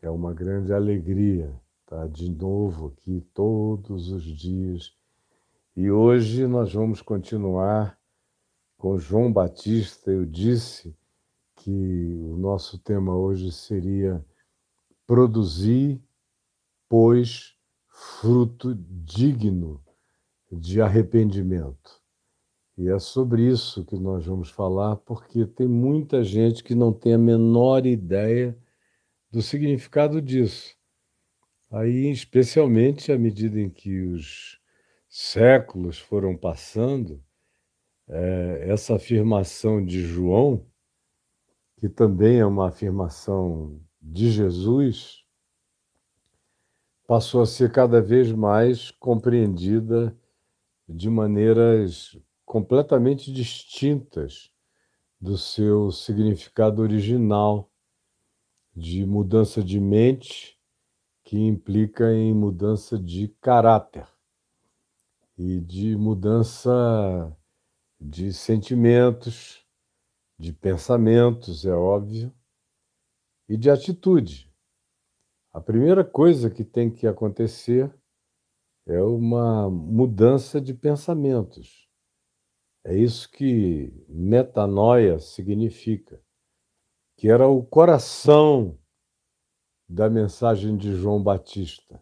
É 0.00 0.08
uma 0.08 0.32
grande 0.32 0.72
alegria 0.72 1.52
estar 1.80 2.08
de 2.08 2.30
novo 2.30 2.86
aqui 2.86 3.20
todos 3.34 4.12
os 4.12 4.22
dias. 4.22 4.92
E 5.74 5.90
hoje 5.90 6.46
nós 6.46 6.72
vamos 6.72 7.02
continuar 7.02 7.98
com 8.76 8.96
João 8.96 9.32
Batista. 9.32 10.12
Eu 10.12 10.24
disse 10.24 10.96
que 11.56 12.16
o 12.22 12.36
nosso 12.36 12.78
tema 12.78 13.16
hoje 13.16 13.50
seria 13.50 14.24
produzir, 15.04 16.00
pois, 16.88 17.56
fruto 17.88 18.76
digno 18.76 19.82
de 20.52 20.80
arrependimento. 20.80 22.00
E 22.76 22.88
é 22.88 23.00
sobre 23.00 23.48
isso 23.48 23.84
que 23.84 23.98
nós 23.98 24.24
vamos 24.24 24.48
falar, 24.48 24.94
porque 24.94 25.44
tem 25.44 25.66
muita 25.66 26.22
gente 26.22 26.62
que 26.62 26.76
não 26.76 26.92
tem 26.92 27.14
a 27.14 27.18
menor 27.18 27.84
ideia 27.84 28.56
do 29.30 29.42
significado 29.42 30.20
disso. 30.22 30.74
Aí, 31.70 32.10
especialmente 32.10 33.12
à 33.12 33.18
medida 33.18 33.60
em 33.60 33.68
que 33.68 34.00
os 34.00 34.58
séculos 35.08 35.98
foram 35.98 36.36
passando, 36.36 37.22
é, 38.08 38.64
essa 38.68 38.96
afirmação 38.96 39.84
de 39.84 40.00
João, 40.00 40.66
que 41.76 41.88
também 41.88 42.38
é 42.38 42.46
uma 42.46 42.68
afirmação 42.68 43.80
de 44.00 44.30
Jesus, 44.30 45.24
passou 47.06 47.42
a 47.42 47.46
ser 47.46 47.70
cada 47.70 48.00
vez 48.00 48.32
mais 48.32 48.90
compreendida 48.90 50.16
de 50.88 51.10
maneiras 51.10 52.18
completamente 52.44 53.30
distintas 53.30 54.50
do 55.20 55.36
seu 55.36 55.90
significado 55.90 56.80
original 56.80 57.70
de 58.78 59.04
mudança 59.04 59.62
de 59.62 59.80
mente, 59.80 60.56
que 61.24 61.36
implica 61.36 62.14
em 62.14 62.32
mudança 62.32 62.96
de 62.96 63.28
caráter 63.40 64.06
e 65.36 65.60
de 65.60 65.96
mudança 65.96 67.36
de 68.00 68.32
sentimentos, 68.32 69.66
de 70.38 70.52
pensamentos, 70.52 71.66
é 71.66 71.74
óbvio, 71.74 72.32
e 73.48 73.56
de 73.56 73.68
atitude. 73.68 74.48
A 75.52 75.60
primeira 75.60 76.04
coisa 76.04 76.48
que 76.48 76.62
tem 76.62 76.88
que 76.88 77.06
acontecer 77.06 77.92
é 78.86 79.02
uma 79.02 79.68
mudança 79.68 80.60
de 80.60 80.72
pensamentos. 80.72 81.88
É 82.84 82.96
isso 82.96 83.28
que 83.28 83.92
metanoia 84.08 85.18
significa 85.18 86.22
que 87.18 87.28
era 87.28 87.48
o 87.48 87.64
coração 87.64 88.78
da 89.88 90.08
mensagem 90.08 90.76
de 90.76 90.94
João 90.94 91.20
Batista. 91.20 92.00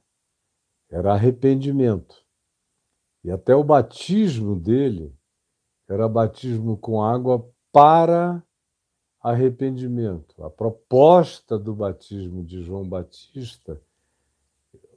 Era 0.91 1.15
arrependimento. 1.15 2.23
E 3.25 3.31
até 3.31 3.57
o 3.57 3.65
batismo 3.65 4.55
dele 4.61 5.17
era 5.89 6.07
batismo 6.07 6.77
com 6.77 7.03
água 7.03 7.51
para 7.73 8.45
arrependimento. 9.19 10.45
A 10.45 10.51
proposta 10.51 11.59
do 11.59 11.75
batismo 11.75 12.45
de 12.45 12.63
João 12.63 12.87
Batista, 12.87 13.81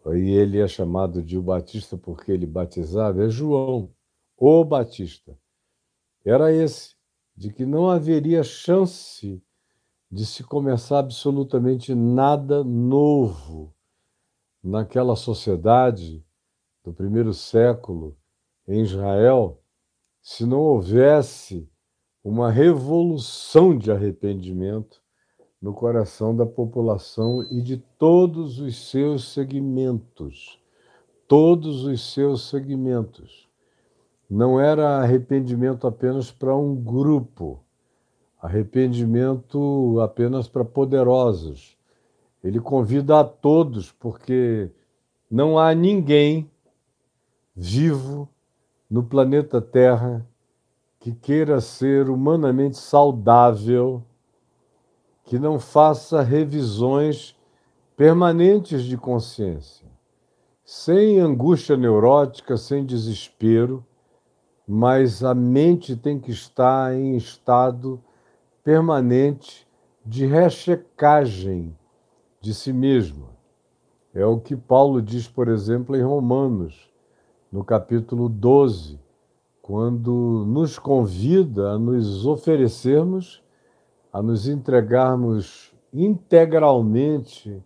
e 0.08 0.32
ele 0.32 0.60
é 0.60 0.68
chamado 0.68 1.24
de 1.24 1.38
o 1.38 1.42
Batista 1.42 1.98
porque 1.98 2.30
ele 2.34 2.46
batizava, 2.46 3.24
é 3.24 3.30
João, 3.30 3.90
o 4.36 4.66
Batista. 4.66 5.40
Era 6.26 6.52
esse, 6.52 6.94
de 7.38 7.54
que 7.54 7.66
não 7.66 7.90
haveria 7.90 8.44
chance 8.44 9.42
de 10.12 10.26
se 10.26 10.44
começar 10.44 11.00
absolutamente 11.00 11.94
nada 11.94 12.64
novo 12.64 13.74
naquela 14.64 15.16
sociedade 15.16 16.26
do 16.84 16.92
primeiro 16.92 17.34
século 17.34 18.18
em 18.68 18.82
Israel, 18.82 19.62
se 20.22 20.46
não 20.46 20.60
houvesse 20.60 21.70
uma 22.24 22.52
revolução 22.52 23.78
de 23.78 23.92
arrependimento 23.92 25.02
no 25.62 25.74
coração 25.74 26.36
da 26.36 26.46
população 26.46 27.44
e 27.52 27.62
de 27.62 27.78
todos 27.78 28.60
os 28.60 28.90
seus 28.90 29.32
segmentos. 29.34 30.60
Todos 31.28 31.84
os 31.84 32.14
seus 32.14 32.50
segmentos. 32.50 33.48
Não 34.30 34.60
era 34.60 35.00
arrependimento 35.00 35.86
apenas 35.86 36.32
para 36.32 36.56
um 36.56 36.76
grupo, 36.76 37.64
arrependimento 38.42 40.00
apenas 40.02 40.48
para 40.48 40.64
poderosos. 40.64 41.78
Ele 42.44 42.60
convida 42.60 43.20
a 43.20 43.24
todos, 43.24 43.92
porque 43.92 44.72
não 45.30 45.60
há 45.60 45.74
ninguém 45.76 46.50
vivo 47.56 48.30
no 48.90 49.04
planeta 49.04 49.62
Terra 49.62 50.26
que 51.00 51.14
queira 51.14 51.62
ser 51.62 52.10
humanamente 52.10 52.78
saudável, 52.78 54.04
que 55.24 55.38
não 55.38 55.60
faça 55.60 56.22
revisões 56.22 57.36
permanentes 57.96 58.84
de 58.84 58.98
consciência, 58.98 59.86
sem 60.64 61.20
angústia 61.20 61.78
neurótica, 61.78 62.58
sem 62.58 62.86
desespero, 62.86 63.86
mas 64.68 65.24
a 65.24 65.34
mente 65.34 65.96
tem 65.96 66.20
que 66.20 66.32
estar 66.32 66.96
em 66.96 67.16
estado 67.16 68.02
permanente 68.70 69.68
de 70.06 70.28
rechecagem 70.28 71.76
de 72.40 72.54
si 72.54 72.72
mesmo. 72.72 73.30
É 74.14 74.24
o 74.24 74.40
que 74.40 74.56
Paulo 74.56 75.02
diz, 75.02 75.28
por 75.28 75.48
exemplo, 75.48 75.96
em 75.96 76.04
Romanos, 76.04 76.88
no 77.52 77.64
capítulo 77.64 78.30
12, 78.30 79.00
quando 79.60 80.46
nos 80.46 80.78
convida 80.78 81.72
a 81.72 81.80
nos 81.80 82.28
oferecermos, 82.28 83.42
a 84.14 84.22
nos 84.22 84.48
entregarmos 84.48 85.74
integralmente 85.92 87.66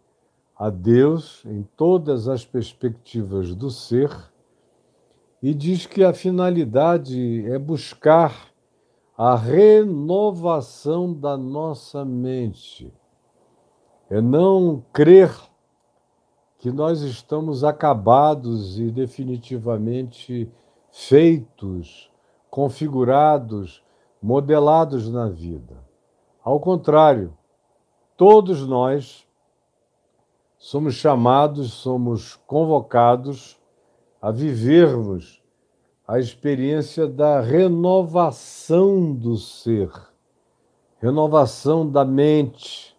a 0.56 0.70
Deus 0.70 1.44
em 1.46 1.68
todas 1.76 2.30
as 2.30 2.46
perspectivas 2.46 3.54
do 3.54 3.70
ser, 3.70 4.10
e 5.42 5.54
diz 5.54 5.86
que 5.86 6.02
a 6.02 6.14
finalidade 6.14 7.46
é 7.52 7.60
buscar 7.60 8.53
a 9.18 9.36
renovação 9.36 11.14
da 11.14 11.38
nossa 11.38 12.04
mente. 12.04 12.92
É 14.10 14.20
não 14.20 14.84
crer 14.92 15.32
que 16.58 16.72
nós 16.72 17.02
estamos 17.02 17.64
acabados 17.64 18.80
e 18.80 18.90
definitivamente 18.90 20.50
feitos, 20.92 22.10
configurados, 22.50 23.84
modelados 24.22 25.10
na 25.10 25.28
vida. 25.28 25.76
Ao 26.44 26.60
contrário, 26.60 27.38
todos 28.16 28.66
nós 28.66 29.28
somos 30.58 30.96
chamados, 30.96 31.74
somos 31.74 32.36
convocados 32.48 33.60
a 34.22 34.32
vivermos 34.32 35.43
a 36.08 36.20
experiência 36.20 37.08
da 37.08 37.40
renovação 37.40 39.14
do 39.14 39.38
ser, 39.38 39.90
renovação 41.00 41.90
da 41.90 42.04
mente, 42.04 42.96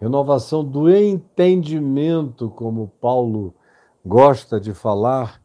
renovação 0.00 0.64
do 0.64 0.90
entendimento, 0.90 2.48
como 2.50 2.88
Paulo 3.00 3.54
gosta 4.04 4.58
de 4.58 4.72
falar, 4.72 5.42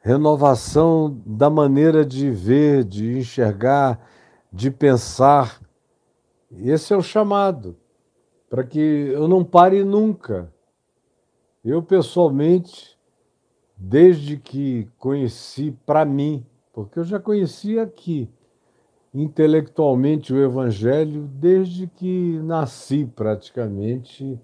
renovação 0.00 1.22
da 1.24 1.48
maneira 1.48 2.04
de 2.04 2.30
ver, 2.30 2.84
de 2.84 3.18
enxergar, 3.18 3.98
de 4.52 4.70
pensar. 4.70 5.60
Esse 6.50 6.92
é 6.92 6.96
o 6.96 7.02
chamado, 7.02 7.76
para 8.50 8.64
que 8.64 8.78
eu 8.78 9.26
não 9.26 9.42
pare 9.42 9.82
nunca. 9.84 10.52
Eu, 11.64 11.82
pessoalmente, 11.82 12.91
desde 13.84 14.36
que 14.36 14.88
conheci 14.96 15.76
para 15.84 16.04
mim, 16.04 16.46
porque 16.72 17.00
eu 17.00 17.04
já 17.04 17.18
conhecia 17.18 17.82
aqui 17.82 18.30
intelectualmente 19.12 20.32
o 20.32 20.42
Evangelho 20.42 21.28
desde 21.34 21.88
que 21.88 22.38
nasci 22.44 23.04
praticamente, 23.04 24.40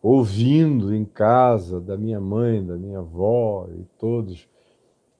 ouvindo 0.00 0.94
em 0.94 1.04
casa 1.04 1.80
da 1.80 1.96
minha 1.96 2.20
mãe, 2.20 2.64
da 2.64 2.76
minha 2.76 3.00
avó 3.00 3.68
e 3.76 3.84
todos 3.98 4.48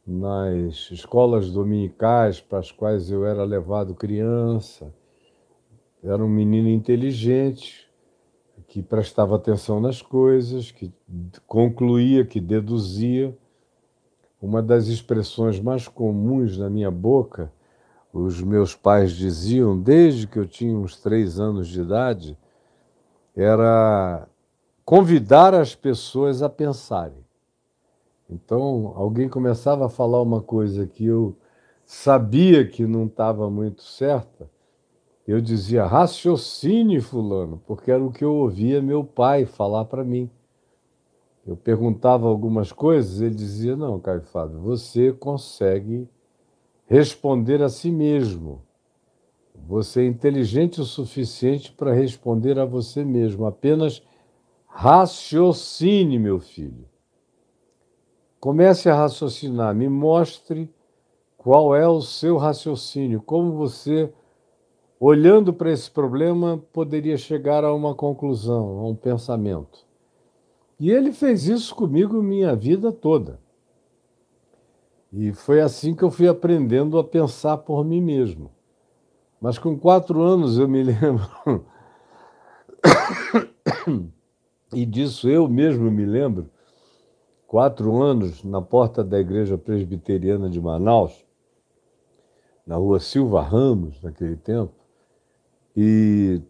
nas 0.06 0.88
escolas 0.92 1.50
dominicais 1.50 2.40
para 2.40 2.60
as 2.60 2.70
quais 2.70 3.10
eu 3.10 3.26
era 3.26 3.42
levado 3.42 3.96
criança. 3.96 4.94
Era 6.02 6.24
um 6.24 6.28
menino 6.28 6.68
inteligente, 6.68 7.90
que 8.70 8.80
prestava 8.80 9.34
atenção 9.34 9.80
nas 9.80 10.00
coisas, 10.00 10.70
que 10.70 10.92
concluía, 11.46 12.24
que 12.24 12.40
deduzia. 12.40 13.36
Uma 14.40 14.62
das 14.62 14.86
expressões 14.86 15.60
mais 15.60 15.86
comuns 15.86 16.56
na 16.56 16.70
minha 16.70 16.90
boca, 16.90 17.52
os 18.12 18.40
meus 18.40 18.74
pais 18.74 19.12
diziam, 19.12 19.78
desde 19.78 20.26
que 20.26 20.38
eu 20.38 20.46
tinha 20.46 20.76
uns 20.76 20.96
três 20.96 21.38
anos 21.38 21.68
de 21.68 21.80
idade, 21.80 22.38
era 23.36 24.26
convidar 24.84 25.54
as 25.54 25.74
pessoas 25.74 26.42
a 26.42 26.48
pensarem. 26.48 27.24
Então, 28.28 28.92
alguém 28.96 29.28
começava 29.28 29.86
a 29.86 29.90
falar 29.90 30.22
uma 30.22 30.40
coisa 30.40 30.86
que 30.86 31.04
eu 31.04 31.36
sabia 31.84 32.66
que 32.66 32.86
não 32.86 33.06
estava 33.06 33.50
muito 33.50 33.82
certa, 33.82 34.48
eu 35.26 35.40
dizia 35.40 35.84
raciocine, 35.84 37.00
Fulano, 37.00 37.62
porque 37.66 37.90
era 37.90 38.02
o 38.02 38.10
que 38.10 38.24
eu 38.24 38.34
ouvia 38.34 38.80
meu 38.80 39.04
pai 39.04 39.44
falar 39.44 39.84
para 39.84 40.02
mim. 40.02 40.30
Eu 41.46 41.56
perguntava 41.56 42.28
algumas 42.28 42.70
coisas, 42.70 43.20
ele 43.20 43.34
dizia: 43.34 43.76
Não, 43.76 43.98
Caio 43.98 44.22
Fábio, 44.22 44.60
você 44.60 45.12
consegue 45.12 46.08
responder 46.86 47.62
a 47.62 47.68
si 47.68 47.90
mesmo. 47.90 48.62
Você 49.66 50.02
é 50.02 50.06
inteligente 50.06 50.80
o 50.80 50.84
suficiente 50.84 51.72
para 51.72 51.92
responder 51.92 52.58
a 52.58 52.64
você 52.64 53.04
mesmo. 53.04 53.46
Apenas 53.46 54.02
raciocine, 54.66 56.18
meu 56.18 56.40
filho. 56.40 56.88
Comece 58.40 58.88
a 58.88 58.94
raciocinar, 58.94 59.74
me 59.74 59.88
mostre 59.88 60.72
qual 61.36 61.74
é 61.74 61.86
o 61.86 62.00
seu 62.00 62.36
raciocínio, 62.36 63.20
como 63.20 63.52
você, 63.52 64.12
olhando 64.98 65.52
para 65.52 65.70
esse 65.70 65.90
problema, 65.90 66.62
poderia 66.72 67.16
chegar 67.16 67.64
a 67.64 67.74
uma 67.74 67.94
conclusão, 67.94 68.78
a 68.78 68.88
um 68.88 68.94
pensamento. 68.94 69.89
E 70.80 70.90
ele 70.90 71.12
fez 71.12 71.46
isso 71.46 71.74
comigo 71.74 72.22
minha 72.22 72.56
vida 72.56 72.90
toda. 72.90 73.38
E 75.12 75.30
foi 75.34 75.60
assim 75.60 75.94
que 75.94 76.02
eu 76.02 76.10
fui 76.10 76.26
aprendendo 76.26 76.98
a 76.98 77.04
pensar 77.04 77.58
por 77.58 77.84
mim 77.84 78.00
mesmo. 78.00 78.50
Mas 79.38 79.58
com 79.58 79.78
quatro 79.78 80.22
anos 80.22 80.58
eu 80.58 80.66
me 80.66 80.82
lembro, 80.82 81.66
e 84.72 84.86
disso 84.86 85.28
eu 85.28 85.46
mesmo 85.48 85.90
me 85.90 86.06
lembro, 86.06 86.48
quatro 87.46 88.00
anos 88.00 88.42
na 88.42 88.62
porta 88.62 89.04
da 89.04 89.18
Igreja 89.18 89.58
Presbiteriana 89.58 90.48
de 90.48 90.60
Manaus, 90.60 91.24
na 92.66 92.76
rua 92.76 93.00
Silva 93.00 93.42
Ramos, 93.42 94.00
naquele 94.02 94.36
tempo, 94.36 94.72
e, 95.76 96.40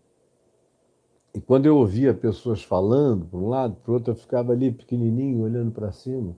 e 1.32 1.40
quando 1.40 1.66
eu 1.66 1.76
ouvia 1.76 2.12
pessoas 2.12 2.62
falando 2.62 3.24
para 3.24 3.38
um 3.38 3.48
lado, 3.48 3.76
para 3.76 3.90
o 3.90 3.94
outro, 3.94 4.12
eu 4.12 4.16
ficava 4.16 4.52
ali 4.52 4.72
pequenininho, 4.72 5.44
olhando 5.44 5.70
para 5.70 5.92
cima, 5.92 6.36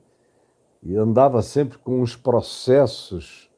e 0.83 0.95
andava 0.97 1.41
sempre 1.41 1.79
com 1.79 2.03
os 2.03 2.15
processos 2.15 3.51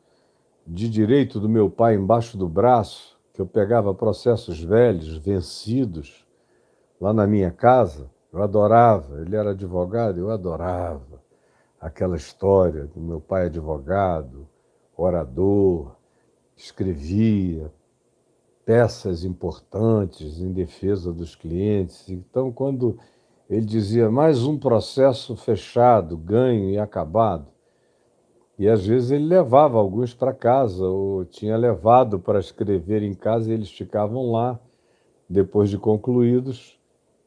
de 0.67 0.89
direito 0.89 1.41
do 1.41 1.49
meu 1.49 1.69
pai 1.69 1.97
embaixo 1.97 2.39
do 2.39 2.49
braço, 2.49 3.19
que 3.33 3.41
eu 3.41 3.47
pegava 3.47 3.93
processos 3.93 4.63
velhos, 4.63 5.17
vencidos, 5.17 6.25
lá 7.01 7.13
na 7.13 7.27
minha 7.27 7.51
casa, 7.51 8.09
eu 8.33 8.43
adorava, 8.43 9.21
ele 9.21 9.35
era 9.35 9.51
advogado, 9.51 10.19
eu 10.19 10.31
adorava 10.31 11.23
aquela 11.81 12.17
história 12.17 12.87
do 12.87 13.01
meu 13.01 13.21
pai 13.21 13.47
advogado, 13.47 14.49
orador, 14.97 15.97
escrevia 16.57 17.73
peças 18.65 19.25
importantes 19.25 20.41
em 20.41 20.53
defesa 20.53 21.13
dos 21.13 21.35
clientes. 21.35 22.09
Então, 22.09 22.51
quando 22.51 22.99
ele 23.49 23.65
dizia 23.65 24.11
mais 24.11 24.45
um 24.45 24.59
processo 24.59 25.37
fechado, 25.37 26.17
ganho 26.17 26.71
e 26.71 26.79
acabado, 26.79 27.47
e 28.59 28.69
às 28.69 28.87
vezes 28.87 29.11
ele 29.11 29.27
levava 29.27 29.79
alguns 29.79 30.15
para 30.15 30.33
casa, 30.33 30.87
ou 30.87 31.25
tinha 31.25 31.57
levado 31.57 32.19
para 32.19 32.39
escrever 32.39 33.03
em 33.03 33.13
casa, 33.13 33.51
e 33.51 33.55
eles 33.55 33.71
ficavam 33.71 34.31
lá, 34.31 34.59
depois 35.29 35.69
de 35.69 35.77
concluídos, 35.77 36.79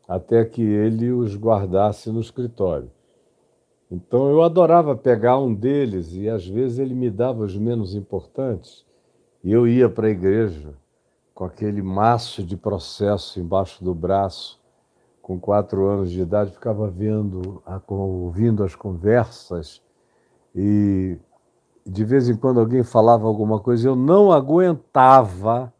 até 0.07 0.45
que 0.45 0.61
ele 0.61 1.11
os 1.11 1.35
guardasse 1.35 2.09
no 2.09 2.21
escritório. 2.21 2.89
Então 3.91 4.29
eu 4.29 4.41
adorava 4.41 4.95
pegar 4.95 5.37
um 5.37 5.53
deles 5.53 6.13
e 6.13 6.29
às 6.29 6.45
vezes 6.45 6.79
ele 6.79 6.93
me 6.93 7.09
dava 7.09 7.43
os 7.43 7.57
menos 7.57 7.95
importantes 7.95 8.85
e 9.43 9.51
eu 9.51 9.65
ia 9.65 9.89
para 9.89 10.07
a 10.07 10.11
igreja 10.11 10.73
com 11.37 11.45
aquele 11.45 11.83
maço 11.83 12.43
de 12.43 12.57
processo 12.57 13.39
embaixo 13.39 13.83
do 13.83 13.93
braço, 13.93 14.59
com 15.21 15.39
quatro 15.39 15.85
anos 15.85 16.09
de 16.09 16.19
idade, 16.19 16.51
ficava 16.51 16.89
vendo, 16.89 17.61
ouvindo 17.87 18.63
as 18.63 18.73
conversas 18.73 19.79
e 20.55 21.15
de 21.85 22.03
vez 22.03 22.27
em 22.27 22.35
quando 22.35 22.59
alguém 22.59 22.81
falava 22.81 23.27
alguma 23.27 23.59
coisa, 23.59 23.87
eu 23.87 23.95
não 23.95 24.31
aguentava 24.31 25.71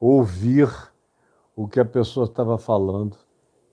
ouvir 0.00 0.70
o 1.54 1.68
que 1.68 1.78
a 1.78 1.84
pessoa 1.84 2.24
estava 2.24 2.56
falando 2.56 3.14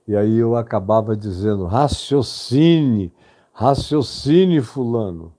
e 0.06 0.18
aí 0.18 0.36
eu 0.36 0.58
acabava 0.58 1.16
dizendo: 1.16 1.66
raciocine, 1.66 3.14
raciocine, 3.54 4.60
Fulano. 4.60 5.34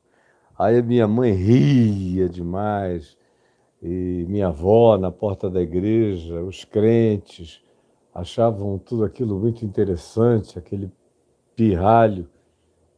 Aí 0.58 0.80
minha 0.80 1.06
mãe 1.06 1.32
ria 1.32 2.30
demais, 2.30 3.14
e 3.82 4.24
minha 4.28 4.48
avó 4.48 4.96
na 4.96 5.10
porta 5.10 5.50
da 5.50 5.60
igreja, 5.60 6.42
os 6.42 6.64
crentes, 6.64 7.62
achavam 8.14 8.78
tudo 8.78 9.04
aquilo 9.04 9.38
muito 9.38 9.64
interessante, 9.64 10.58
aquele 10.58 10.90
pirralho 11.54 12.28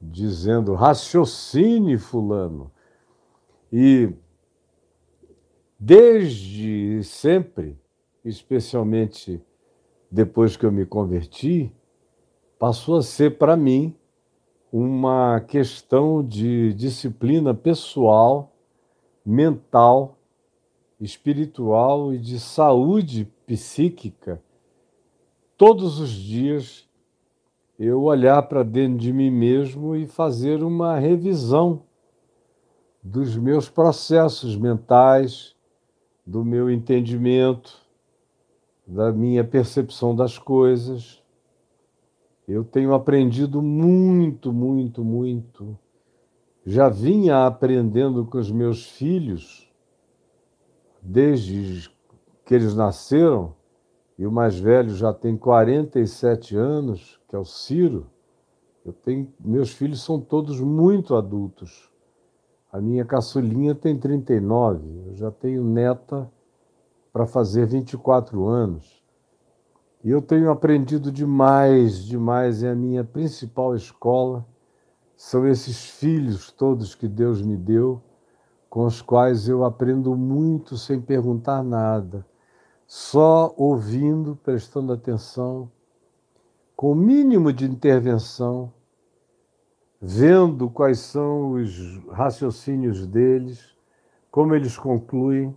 dizendo: 0.00 0.74
raciocine, 0.74 1.98
Fulano. 1.98 2.70
E 3.72 4.12
desde 5.78 7.02
sempre, 7.02 7.78
especialmente 8.24 9.42
depois 10.10 10.56
que 10.56 10.64
eu 10.64 10.72
me 10.72 10.86
converti, 10.86 11.72
passou 12.58 12.96
a 12.96 13.02
ser 13.02 13.36
para 13.38 13.56
mim 13.56 13.94
uma 14.72 15.40
questão 15.40 16.22
de 16.22 16.74
disciplina 16.74 17.54
pessoal, 17.54 18.52
mental, 19.24 20.17
espiritual 21.00 22.12
e 22.12 22.18
de 22.18 22.40
saúde 22.40 23.30
psíquica. 23.46 24.42
Todos 25.56 25.98
os 25.98 26.10
dias 26.10 26.88
eu 27.78 28.02
olhar 28.02 28.42
para 28.42 28.64
dentro 28.64 28.98
de 28.98 29.12
mim 29.12 29.30
mesmo 29.30 29.94
e 29.94 30.06
fazer 30.06 30.64
uma 30.64 30.98
revisão 30.98 31.82
dos 33.02 33.36
meus 33.36 33.68
processos 33.68 34.56
mentais, 34.56 35.54
do 36.26 36.44
meu 36.44 36.68
entendimento, 36.68 37.80
da 38.86 39.12
minha 39.12 39.44
percepção 39.44 40.14
das 40.14 40.36
coisas. 40.38 41.22
Eu 42.46 42.64
tenho 42.64 42.92
aprendido 42.92 43.62
muito, 43.62 44.52
muito, 44.52 45.04
muito. 45.04 45.78
Já 46.66 46.88
vinha 46.88 47.46
aprendendo 47.46 48.26
com 48.26 48.38
os 48.38 48.50
meus 48.50 48.84
filhos, 48.84 49.67
desde 51.02 51.90
que 52.44 52.54
eles 52.54 52.74
nasceram, 52.74 53.54
e 54.18 54.26
o 54.26 54.32
mais 54.32 54.58
velho 54.58 54.90
já 54.90 55.12
tem 55.12 55.36
47 55.36 56.56
anos, 56.56 57.20
que 57.28 57.36
é 57.36 57.38
o 57.38 57.44
Ciro. 57.44 58.10
Eu 58.84 58.92
tenho, 58.92 59.32
meus 59.38 59.70
filhos 59.70 60.02
são 60.02 60.20
todos 60.20 60.60
muito 60.60 61.14
adultos. 61.14 61.90
A 62.72 62.80
minha 62.80 63.04
caçulinha 63.04 63.74
tem 63.74 63.96
39, 63.96 65.04
eu 65.06 65.14
já 65.14 65.30
tenho 65.30 65.62
neta 65.62 66.30
para 67.12 67.26
fazer 67.26 67.66
24 67.66 68.46
anos. 68.46 69.02
E 70.04 70.10
eu 70.10 70.22
tenho 70.22 70.50
aprendido 70.50 71.10
demais, 71.10 72.04
demais. 72.04 72.62
É 72.62 72.70
a 72.70 72.74
minha 72.74 73.02
principal 73.02 73.74
escola. 73.74 74.46
São 75.16 75.46
esses 75.46 75.84
filhos 75.84 76.52
todos 76.52 76.94
que 76.94 77.08
Deus 77.08 77.42
me 77.42 77.56
deu, 77.56 78.00
com 78.68 78.84
os 78.84 79.00
quais 79.00 79.48
eu 79.48 79.64
aprendo 79.64 80.16
muito 80.16 80.76
sem 80.76 81.00
perguntar 81.00 81.62
nada, 81.62 82.26
só 82.86 83.54
ouvindo, 83.56 84.36
prestando 84.36 84.92
atenção, 84.92 85.70
com 86.76 86.92
o 86.92 86.94
mínimo 86.94 87.52
de 87.52 87.64
intervenção, 87.64 88.72
vendo 90.00 90.70
quais 90.70 91.00
são 91.00 91.52
os 91.52 91.98
raciocínios 92.08 93.06
deles, 93.06 93.76
como 94.30 94.54
eles 94.54 94.78
concluem 94.78 95.54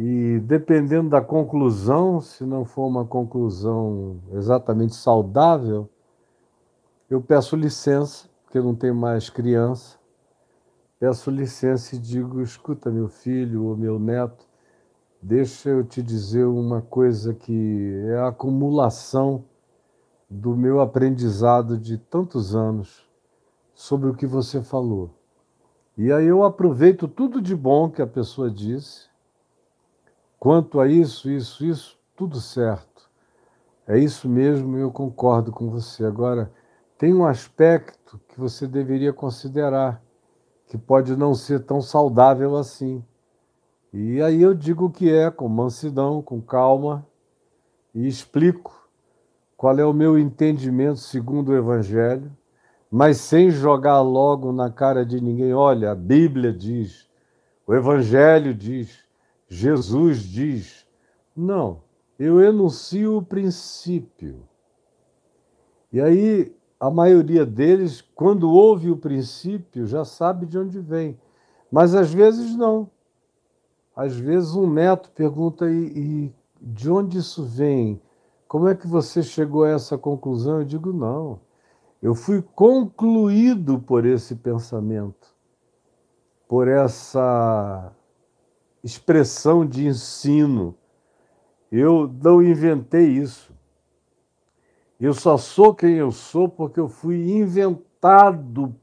e 0.00 0.38
dependendo 0.44 1.10
da 1.10 1.20
conclusão, 1.20 2.20
se 2.20 2.46
não 2.46 2.64
for 2.64 2.86
uma 2.86 3.04
conclusão 3.04 4.20
exatamente 4.32 4.94
saudável, 4.94 5.90
eu 7.10 7.20
peço 7.20 7.56
licença, 7.56 8.28
porque 8.44 8.60
não 8.60 8.76
tenho 8.76 8.94
mais 8.94 9.28
criança. 9.28 9.98
Peço 10.98 11.30
licença 11.30 11.96
e 11.96 11.98
digo: 11.98 12.40
escuta, 12.40 12.90
meu 12.90 13.08
filho 13.08 13.64
ou 13.64 13.76
meu 13.76 13.98
neto, 13.98 14.46
deixa 15.22 15.70
eu 15.70 15.84
te 15.84 16.02
dizer 16.02 16.44
uma 16.44 16.82
coisa 16.82 17.34
que 17.34 18.02
é 18.08 18.16
a 18.16 18.28
acumulação 18.28 19.44
do 20.28 20.56
meu 20.56 20.80
aprendizado 20.80 21.78
de 21.78 21.96
tantos 21.96 22.54
anos 22.54 23.08
sobre 23.74 24.10
o 24.10 24.14
que 24.14 24.26
você 24.26 24.60
falou. 24.60 25.10
E 25.96 26.12
aí 26.12 26.26
eu 26.26 26.44
aproveito 26.44 27.08
tudo 27.08 27.40
de 27.40 27.56
bom 27.56 27.90
que 27.90 28.02
a 28.02 28.06
pessoa 28.06 28.50
disse 28.50 29.08
Quanto 30.38 30.78
a 30.78 30.86
isso, 30.86 31.28
isso, 31.28 31.64
isso, 31.64 31.98
tudo 32.14 32.40
certo. 32.40 33.10
É 33.86 33.98
isso 33.98 34.28
mesmo, 34.28 34.78
eu 34.78 34.90
concordo 34.90 35.50
com 35.50 35.68
você. 35.68 36.04
Agora, 36.04 36.52
tem 36.96 37.12
um 37.12 37.26
aspecto 37.26 38.20
que 38.28 38.38
você 38.38 38.66
deveria 38.66 39.12
considerar, 39.12 40.00
que 40.68 40.76
pode 40.76 41.16
não 41.16 41.34
ser 41.34 41.60
tão 41.60 41.80
saudável 41.80 42.56
assim. 42.56 43.02
E 43.92 44.20
aí 44.22 44.42
eu 44.42 44.54
digo 44.54 44.90
que 44.90 45.10
é, 45.10 45.30
com 45.30 45.48
mansidão, 45.48 46.20
com 46.20 46.40
calma, 46.40 47.06
e 47.94 48.06
explico 48.06 48.88
qual 49.56 49.78
é 49.78 49.84
o 49.84 49.94
meu 49.94 50.18
entendimento 50.18 51.00
segundo 51.00 51.48
o 51.48 51.56
Evangelho, 51.56 52.30
mas 52.90 53.16
sem 53.16 53.50
jogar 53.50 54.00
logo 54.02 54.52
na 54.52 54.70
cara 54.70 55.04
de 55.04 55.20
ninguém. 55.20 55.52
Olha, 55.52 55.90
a 55.90 55.94
Bíblia 55.94 56.52
diz, 56.52 57.08
o 57.66 57.74
Evangelho 57.74 58.54
diz, 58.54 59.04
Jesus 59.48 60.22
diz. 60.22 60.86
Não, 61.34 61.82
eu 62.18 62.42
enuncio 62.42 63.16
o 63.16 63.22
princípio. 63.22 64.46
E 65.90 66.00
aí, 66.00 66.54
a 66.80 66.90
maioria 66.90 67.44
deles, 67.44 68.00
quando 68.14 68.50
ouve 68.50 68.90
o 68.90 68.96
princípio, 68.96 69.86
já 69.86 70.04
sabe 70.04 70.46
de 70.46 70.58
onde 70.58 70.78
vem. 70.78 71.18
Mas 71.70 71.94
às 71.94 72.12
vezes 72.12 72.56
não. 72.56 72.88
Às 73.96 74.16
vezes 74.16 74.54
um 74.54 74.72
neto 74.72 75.10
pergunta: 75.10 75.68
e, 75.68 75.86
e 75.96 76.34
de 76.60 76.90
onde 76.90 77.18
isso 77.18 77.44
vem? 77.44 78.00
Como 78.46 78.68
é 78.68 78.74
que 78.74 78.86
você 78.86 79.22
chegou 79.22 79.64
a 79.64 79.70
essa 79.70 79.98
conclusão? 79.98 80.60
Eu 80.60 80.64
digo: 80.64 80.92
não. 80.92 81.40
Eu 82.00 82.14
fui 82.14 82.40
concluído 82.54 83.80
por 83.80 84.06
esse 84.06 84.36
pensamento, 84.36 85.34
por 86.46 86.68
essa 86.68 87.92
expressão 88.84 89.66
de 89.66 89.88
ensino. 89.88 90.76
Eu 91.72 92.08
não 92.22 92.40
inventei 92.40 93.08
isso. 93.08 93.47
Eu 95.00 95.14
só 95.14 95.36
sou 95.36 95.74
quem 95.74 95.94
eu 95.94 96.10
sou 96.10 96.48
porque 96.48 96.80
eu 96.80 96.88
fui 96.88 97.30
inventado 97.30 98.74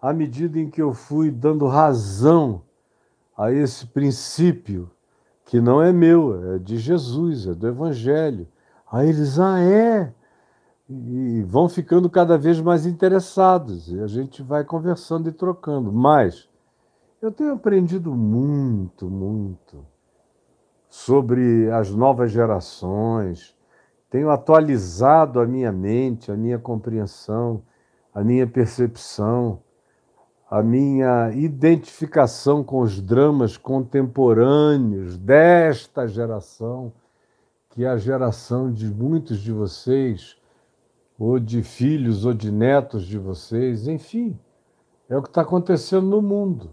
à 0.00 0.12
medida 0.12 0.58
em 0.58 0.70
que 0.70 0.80
eu 0.80 0.94
fui 0.94 1.30
dando 1.30 1.66
razão 1.66 2.62
a 3.36 3.52
esse 3.52 3.86
princípio, 3.86 4.90
que 5.44 5.60
não 5.60 5.82
é 5.82 5.92
meu, 5.92 6.54
é 6.54 6.58
de 6.58 6.78
Jesus, 6.78 7.46
é 7.46 7.54
do 7.54 7.68
Evangelho. 7.68 8.48
Aí 8.90 9.10
eles, 9.10 9.38
ah, 9.38 9.60
é? 9.60 10.12
E 10.88 11.42
vão 11.42 11.68
ficando 11.68 12.08
cada 12.08 12.38
vez 12.38 12.60
mais 12.60 12.86
interessados, 12.86 13.92
e 13.92 14.00
a 14.00 14.06
gente 14.06 14.42
vai 14.42 14.64
conversando 14.64 15.28
e 15.28 15.32
trocando. 15.32 15.92
Mas 15.92 16.48
eu 17.20 17.30
tenho 17.30 17.52
aprendido 17.52 18.14
muito, 18.14 19.10
muito 19.10 19.84
sobre 20.88 21.70
as 21.70 21.90
novas 21.90 22.30
gerações, 22.30 23.57
tenho 24.10 24.30
atualizado 24.30 25.40
a 25.40 25.46
minha 25.46 25.72
mente, 25.72 26.30
a 26.32 26.36
minha 26.36 26.58
compreensão, 26.58 27.62
a 28.14 28.22
minha 28.24 28.46
percepção 28.46 29.60
a 30.50 30.62
minha 30.62 31.30
identificação 31.32 32.64
com 32.64 32.80
os 32.80 33.02
dramas 33.02 33.58
contemporâneos 33.58 35.18
desta 35.18 36.06
geração, 36.06 36.90
que 37.70 37.84
é 37.84 37.88
a 37.88 37.98
geração 37.98 38.72
de 38.72 38.86
muitos 38.86 39.40
de 39.40 39.52
vocês, 39.52 40.38
ou 41.18 41.38
de 41.38 41.62
filhos 41.62 42.24
ou 42.24 42.32
de 42.32 42.50
netos 42.50 43.04
de 43.04 43.18
vocês, 43.18 43.86
enfim, 43.88 44.38
é 45.08 45.16
o 45.16 45.22
que 45.22 45.28
está 45.28 45.42
acontecendo 45.42 46.06
no 46.06 46.22
mundo. 46.22 46.70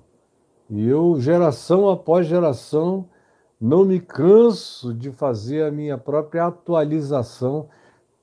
E 0.70 0.88
eu, 0.88 1.20
geração 1.20 1.90
após 1.90 2.28
geração, 2.28 3.10
não 3.66 3.84
me 3.84 4.00
canso 4.00 4.94
de 4.94 5.12
fazer 5.12 5.64
a 5.64 5.72
minha 5.72 5.98
própria 5.98 6.46
atualização 6.46 7.68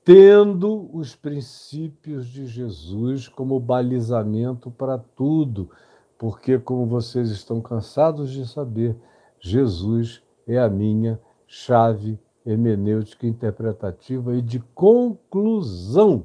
tendo 0.05 0.89
os 0.95 1.17
princípios 1.17 2.27
de 2.27 2.45
Jesus 2.45 3.27
como 3.27 3.59
balizamento 3.59 4.71
para 4.71 4.97
tudo, 4.97 5.69
porque, 6.17 6.57
como 6.57 6.85
vocês 6.85 7.29
estão 7.29 7.59
cansados 7.59 8.31
de 8.31 8.47
saber, 8.47 8.95
Jesus 9.37 10.23
é 10.47 10.57
a 10.57 10.69
minha 10.69 11.19
chave 11.45 12.17
hermenêutica 12.45 13.27
interpretativa 13.27 14.35
e 14.37 14.41
de 14.41 14.61
conclusão 14.73 16.23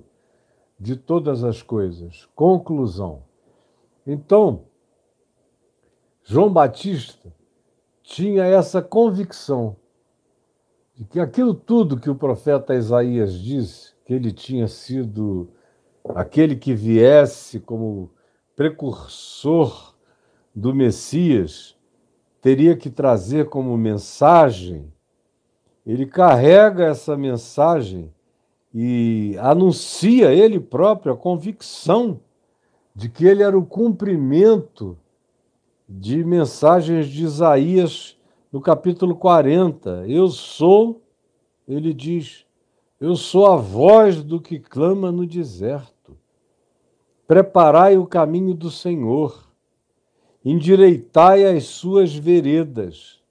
de 0.78 0.94
todas 0.94 1.42
as 1.42 1.60
coisas. 1.60 2.28
Conclusão. 2.36 3.22
Então, 4.06 4.62
João 6.22 6.52
Batista 6.52 7.36
tinha 8.08 8.44
essa 8.44 8.80
convicção 8.80 9.76
de 10.94 11.04
que 11.04 11.20
aquilo 11.20 11.52
tudo 11.52 12.00
que 12.00 12.08
o 12.08 12.14
profeta 12.14 12.74
Isaías 12.74 13.34
disse, 13.34 13.92
que 14.06 14.14
ele 14.14 14.32
tinha 14.32 14.66
sido 14.66 15.50
aquele 16.14 16.56
que 16.56 16.72
viesse 16.72 17.60
como 17.60 18.10
precursor 18.56 19.94
do 20.54 20.74
Messias, 20.74 21.76
teria 22.40 22.74
que 22.74 22.88
trazer 22.88 23.50
como 23.50 23.76
mensagem, 23.76 24.90
ele 25.84 26.06
carrega 26.06 26.86
essa 26.86 27.14
mensagem 27.14 28.10
e 28.72 29.36
anuncia 29.38 30.32
ele 30.32 30.58
próprio 30.58 31.12
a 31.12 31.16
convicção 31.16 32.20
de 32.94 33.10
que 33.10 33.26
ele 33.26 33.42
era 33.42 33.56
o 33.56 33.66
cumprimento 33.66 34.98
de 35.88 36.22
mensagens 36.22 37.06
de 37.08 37.24
Isaías 37.24 38.16
no 38.52 38.60
capítulo 38.60 39.16
40, 39.16 40.04
eu 40.06 40.28
sou, 40.28 41.00
ele 41.66 41.94
diz, 41.94 42.44
eu 43.00 43.16
sou 43.16 43.46
a 43.46 43.56
voz 43.56 44.22
do 44.22 44.40
que 44.40 44.58
clama 44.58 45.10
no 45.10 45.26
deserto. 45.26 46.16
Preparai 47.26 47.96
o 47.96 48.06
caminho 48.06 48.54
do 48.54 48.70
Senhor, 48.70 49.48
endireitai 50.44 51.44
as 51.44 51.64
suas 51.64 52.14
veredas. 52.14 53.22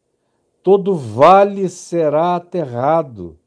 Todo 0.63 0.95
vale 0.95 1.69
será 1.69 2.35
aterrado, 2.35 3.37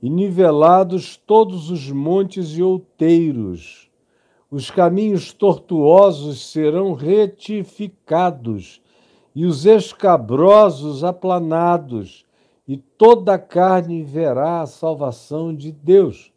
e 0.00 0.08
nivelados 0.08 1.16
todos 1.16 1.70
os 1.70 1.90
montes 1.90 2.58
e 2.58 2.62
outeiros. 2.62 3.83
Os 4.54 4.70
caminhos 4.70 5.32
tortuosos 5.32 6.52
serão 6.52 6.92
retificados 6.92 8.80
e 9.34 9.46
os 9.46 9.66
escabrosos 9.66 11.02
aplanados, 11.02 12.24
e 12.68 12.76
toda 12.76 13.34
a 13.34 13.38
carne 13.38 14.04
verá 14.04 14.60
a 14.60 14.66
salvação 14.66 15.52
de 15.52 15.72
Deus. 15.72 16.32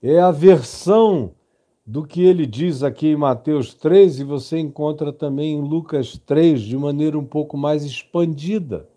É 0.00 0.20
a 0.20 0.30
versão 0.30 1.32
do 1.84 2.06
que 2.06 2.22
ele 2.22 2.46
diz 2.46 2.84
aqui 2.84 3.08
em 3.08 3.16
Mateus 3.16 3.74
3, 3.74 4.20
e 4.20 4.24
você 4.24 4.60
encontra 4.60 5.12
também 5.12 5.54
em 5.54 5.60
Lucas 5.60 6.16
3, 6.24 6.60
de 6.60 6.78
maneira 6.78 7.18
um 7.18 7.24
pouco 7.24 7.56
mais 7.56 7.82
expandida. 7.82 8.88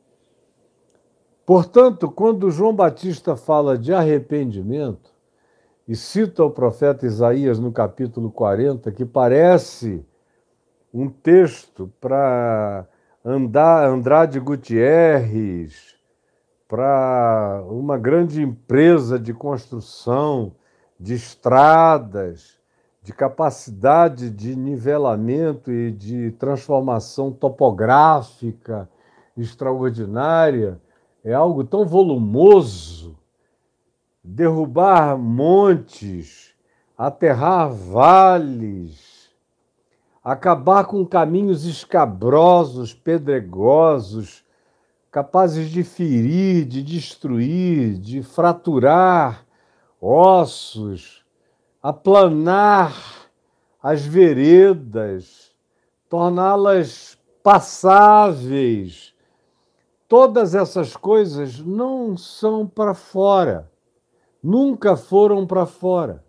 Portanto, 1.44 2.08
quando 2.08 2.52
João 2.52 2.76
Batista 2.76 3.36
fala 3.36 3.76
de 3.76 3.92
arrependimento, 3.92 5.17
e 5.88 5.96
cita 5.96 6.44
o 6.44 6.52
profeta 6.52 7.06
Isaías 7.06 7.60
no 7.60 7.72
capítulo 7.72 8.30
40, 8.30 8.92
que 8.92 9.06
parece 9.06 10.06
um 10.94 11.08
texto 11.08 11.92
para 12.02 12.86
Andrade 13.24 14.40
Gutierrez 14.40 15.96
para 16.68 17.64
uma 17.70 17.98
grande 17.98 18.42
empresa 18.42 19.18
de 19.18 19.34
construção 19.34 20.54
de 21.00 21.14
estradas, 21.14 22.60
de 23.02 23.14
capacidade 23.14 24.30
de 24.30 24.56
nivelamento 24.56 25.72
e 25.72 25.92
de 25.92 26.32
transformação 26.32 27.32
topográfica 27.32 28.90
extraordinária, 29.38 30.82
é 31.24 31.34
algo 31.34 31.64
tão 31.64 31.86
volumoso. 31.86 33.18
Derrubar 34.30 35.18
montes, 35.18 36.54
aterrar 36.98 37.72
vales, 37.72 39.32
acabar 40.22 40.84
com 40.84 41.06
caminhos 41.06 41.64
escabrosos, 41.64 42.94
pedregosos, 42.94 44.44
capazes 45.10 45.70
de 45.70 45.82
ferir, 45.82 46.66
de 46.66 46.84
destruir, 46.84 47.98
de 47.98 48.22
fraturar 48.22 49.46
ossos, 50.02 51.24
aplanar 51.82 52.94
as 53.82 54.06
veredas, 54.06 55.56
torná-las 56.10 57.18
passáveis. 57.42 59.16
Todas 60.06 60.54
essas 60.54 60.98
coisas 60.98 61.60
não 61.60 62.18
são 62.18 62.68
para 62.68 62.94
fora, 62.94 63.72
nunca 64.48 64.96
foram 64.96 65.46
para 65.46 65.66
fora 65.66 66.26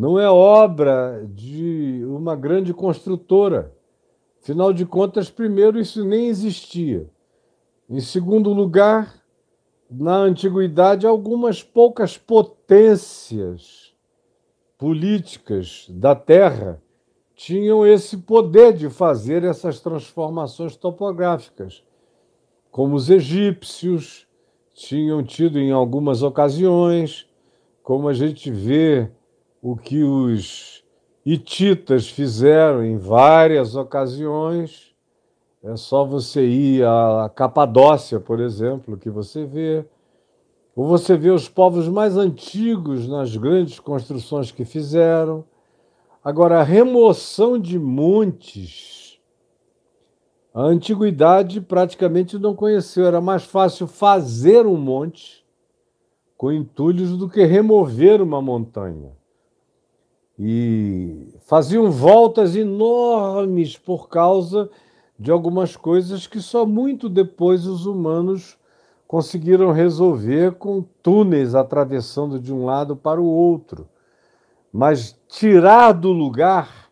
não 0.00 0.18
é 0.18 0.30
obra 0.30 1.28
de 1.30 2.02
uma 2.06 2.34
grande 2.34 2.72
construtora. 2.72 3.70
Afinal 4.42 4.72
de 4.72 4.86
contas, 4.86 5.28
primeiro, 5.28 5.78
isso 5.78 6.02
nem 6.06 6.28
existia. 6.28 7.06
Em 7.86 8.00
segundo 8.00 8.50
lugar, 8.50 9.14
na 9.90 10.16
antiguidade, 10.16 11.06
algumas 11.06 11.62
poucas 11.62 12.16
potências 12.16 13.94
políticas 14.78 15.84
da 15.90 16.14
Terra 16.14 16.80
tinham 17.34 17.86
esse 17.86 18.16
poder 18.16 18.72
de 18.72 18.88
fazer 18.88 19.44
essas 19.44 19.80
transformações 19.80 20.76
topográficas, 20.76 21.84
como 22.70 22.94
os 22.94 23.10
egípcios 23.10 24.26
tinham 24.80 25.22
tido 25.22 25.58
em 25.58 25.70
algumas 25.70 26.22
ocasiões, 26.22 27.26
como 27.82 28.08
a 28.08 28.14
gente 28.14 28.50
vê 28.50 29.10
o 29.60 29.76
que 29.76 30.02
os 30.02 30.82
hititas 31.24 32.08
fizeram 32.08 32.82
em 32.82 32.96
várias 32.96 33.76
ocasiões. 33.76 34.94
É 35.62 35.76
só 35.76 36.02
você 36.02 36.46
ir 36.46 36.84
à 36.86 37.30
Capadócia, 37.34 38.18
por 38.18 38.40
exemplo, 38.40 38.96
que 38.96 39.10
você 39.10 39.44
vê. 39.44 39.84
Ou 40.74 40.86
você 40.86 41.14
vê 41.14 41.28
os 41.30 41.46
povos 41.46 41.86
mais 41.86 42.16
antigos 42.16 43.06
nas 43.06 43.36
grandes 43.36 43.78
construções 43.78 44.50
que 44.50 44.64
fizeram. 44.64 45.44
Agora, 46.24 46.60
a 46.60 46.64
remoção 46.64 47.58
de 47.58 47.78
montes, 47.78 48.99
a 50.52 50.62
antiguidade 50.62 51.60
praticamente 51.60 52.38
não 52.38 52.54
conheceu. 52.54 53.06
Era 53.06 53.20
mais 53.20 53.44
fácil 53.44 53.86
fazer 53.86 54.66
um 54.66 54.76
monte 54.76 55.44
com 56.36 56.50
entulhos 56.50 57.16
do 57.16 57.28
que 57.28 57.44
remover 57.44 58.20
uma 58.20 58.42
montanha. 58.42 59.12
E 60.38 61.34
faziam 61.42 61.90
voltas 61.90 62.56
enormes 62.56 63.76
por 63.76 64.08
causa 64.08 64.70
de 65.18 65.30
algumas 65.30 65.76
coisas 65.76 66.26
que 66.26 66.40
só 66.40 66.64
muito 66.64 67.08
depois 67.08 67.66
os 67.66 67.84
humanos 67.84 68.58
conseguiram 69.06 69.70
resolver 69.70 70.52
com 70.52 70.82
túneis 71.02 71.54
atravessando 71.54 72.40
de 72.40 72.54
um 72.54 72.64
lado 72.64 72.96
para 72.96 73.20
o 73.20 73.26
outro. 73.26 73.86
Mas 74.72 75.18
tirar 75.28 75.92
do 75.92 76.10
lugar 76.10 76.89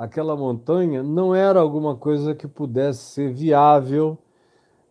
aquela 0.00 0.34
montanha 0.34 1.02
não 1.02 1.34
era 1.34 1.60
alguma 1.60 1.94
coisa 1.94 2.34
que 2.34 2.48
pudesse 2.48 3.12
ser 3.12 3.34
viável 3.34 4.16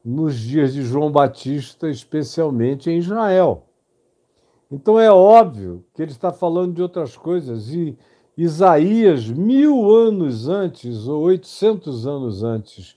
nos 0.06 0.38
dias 0.38 0.72
de 0.72 0.84
João 0.84 1.12
Batista, 1.12 1.90
especialmente 1.90 2.92
em 2.92 3.00
Israel. 3.00 3.66
Então 4.72 5.00
é 5.00 5.12
óbvio 5.12 5.84
que 5.96 6.04
ele 6.04 6.12
está 6.12 6.32
falando 6.32 6.76
de 6.76 6.84
outras 6.84 7.18
coisas. 7.18 7.74
E 7.74 7.98
Isaías, 8.38 9.28
mil 9.28 9.90
anos 9.90 10.48
antes, 10.48 11.08
ou 11.08 11.24
oitocentos 11.24 12.06
anos 12.06 12.44
antes 12.44 12.96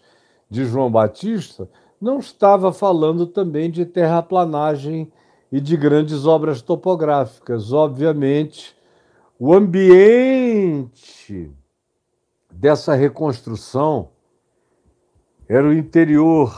de 0.51 0.67
João 0.67 0.91
Batista, 0.91 1.67
não 1.99 2.19
estava 2.19 2.75
falando 2.75 3.27
também 3.27 3.71
de 3.71 3.87
terraplanagem 3.87 5.11
e 5.51 5.59
de 5.59 5.79
grandes 5.79 6.27
obras 6.27 6.61
topográficas. 6.61 7.73
Obviamente, 7.73 8.77
o 9.39 9.55
ambiente 9.55 11.51
dessa 12.53 12.95
reconstrução 12.95 14.11
era 15.49 15.67
o 15.67 15.73
interior, 15.73 16.55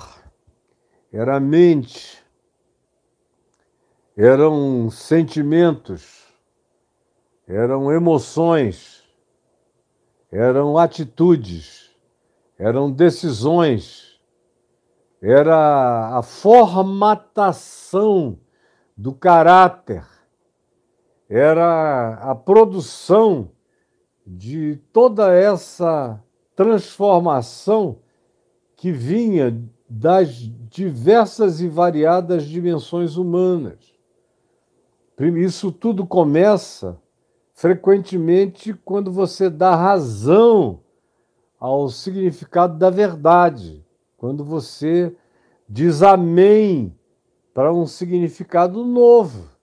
era 1.12 1.36
a 1.36 1.40
mente, 1.40 2.22
eram 4.16 4.90
sentimentos, 4.90 6.24
eram 7.46 7.92
emoções, 7.92 9.02
eram 10.30 10.76
atitudes, 10.76 11.90
eram 12.58 12.90
decisões, 12.90 14.20
era 15.22 16.18
a 16.18 16.22
formatação 16.22 17.58
do 18.96 19.14
caráter 19.14 20.04
era 21.28 22.14
a 22.14 22.34
produção 22.34 23.50
de 24.26 24.81
toda 24.93 25.33
essa 25.33 26.22
transformação 26.57 27.98
que 28.77 28.92
vinha 28.92 29.62
das 29.88 30.31
diversas 30.70 31.61
e 31.61 31.68
variadas 31.68 32.44
dimensões 32.44 33.16
humanas. 33.16 33.79
Isso 35.37 35.70
tudo 35.70 36.07
começa 36.07 37.01
frequentemente 37.53 38.75
quando 38.85 39.12
você 39.12 39.48
dá 39.48 39.77
razão 39.77 40.81
ao 41.59 41.88
significado 41.88 42.77
da 42.77 42.90
verdade, 42.90 43.85
quando 44.16 44.44
você 44.44 45.14
diz 45.68 46.03
amém 46.03 46.94
para 47.53 47.72
um 47.72 47.87
significado 47.87 48.85
novo 48.85 49.55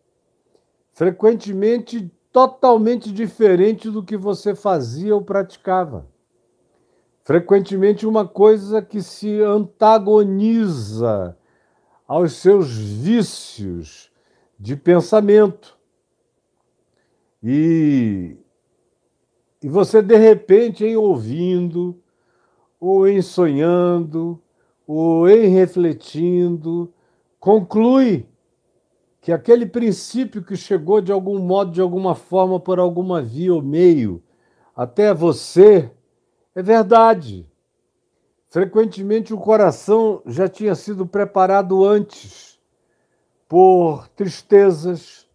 frequentemente 1.02 2.12
totalmente 2.32 3.12
diferente 3.12 3.90
do 3.90 4.04
que 4.04 4.16
você 4.16 4.56
fazia 4.56 5.14
ou 5.14 5.22
praticava. 5.22 6.08
Frequentemente 7.24 8.08
uma 8.08 8.28
coisa 8.28 8.82
que 8.82 9.02
se 9.02 9.42
antagoniza 9.42 11.38
aos 12.08 12.34
seus 12.34 12.76
vícios 12.76 14.12
de 14.60 14.76
pensamento. 14.76 15.78
E, 17.44 18.38
e 19.62 19.70
você, 19.70 20.02
de 20.02 20.16
repente, 20.16 20.86
em 20.86 20.96
ouvindo, 20.96 22.00
ou 22.80 23.08
em 23.08 23.22
sonhando, 23.22 24.42
ou 24.88 25.30
em 25.30 25.48
refletindo, 25.48 26.92
conclui 27.40 28.28
que 29.22 29.32
aquele 29.32 29.68
princípio 29.68 30.44
que 30.44 30.58
chegou 30.58 31.00
de 31.00 31.12
algum 31.12 31.38
modo, 31.38 31.72
de 31.72 31.80
alguma 31.80 32.16
forma, 32.16 32.60
por 32.60 32.80
alguma 32.80 33.22
via 33.22 33.54
ou 33.54 33.62
meio 33.62 34.22
até 34.76 35.14
você, 35.14 35.92
é 36.56 36.64
verdade. 36.64 37.48
Frequentemente 38.50 39.32
o 39.32 39.38
coração 39.38 40.24
já 40.26 40.50
tinha 40.50 40.74
sido 40.74 41.06
preparado 41.06 41.86
antes 41.86 42.60
por 43.48 44.08
tristezas, 44.10 45.28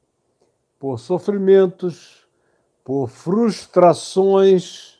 por 0.80 0.98
sofrimentos, 0.98 2.26
por 2.82 3.08
frustrações, 3.08 4.98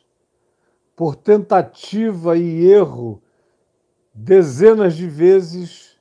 por 0.95 1.15
tentativa 1.15 2.37
e 2.37 2.65
erro 2.65 3.21
dezenas 4.13 4.95
de 4.95 5.07
vezes, 5.07 5.99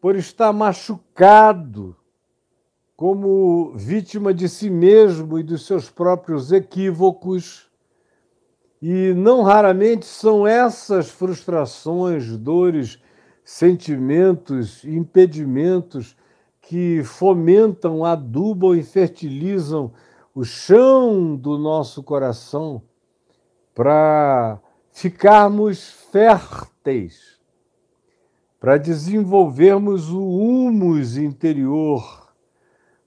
por 0.00 0.16
estar 0.16 0.52
machucado 0.52 1.97
como 2.98 3.74
vítima 3.76 4.34
de 4.34 4.48
si 4.48 4.68
mesmo 4.68 5.38
e 5.38 5.42
dos 5.44 5.64
seus 5.64 5.88
próprios 5.88 6.50
equívocos. 6.50 7.70
E 8.82 9.14
não 9.14 9.44
raramente 9.44 10.04
são 10.04 10.44
essas 10.44 11.08
frustrações, 11.08 12.36
dores, 12.36 13.00
sentimentos, 13.44 14.84
impedimentos 14.84 16.16
que 16.60 17.04
fomentam, 17.04 18.04
adubam 18.04 18.74
e 18.74 18.82
fertilizam 18.82 19.92
o 20.34 20.42
chão 20.42 21.36
do 21.36 21.56
nosso 21.56 22.02
coração 22.02 22.82
para 23.76 24.60
ficarmos 24.90 25.88
férteis, 26.10 27.38
para 28.58 28.76
desenvolvermos 28.76 30.10
o 30.10 30.20
humus 30.20 31.16
interior 31.16 32.17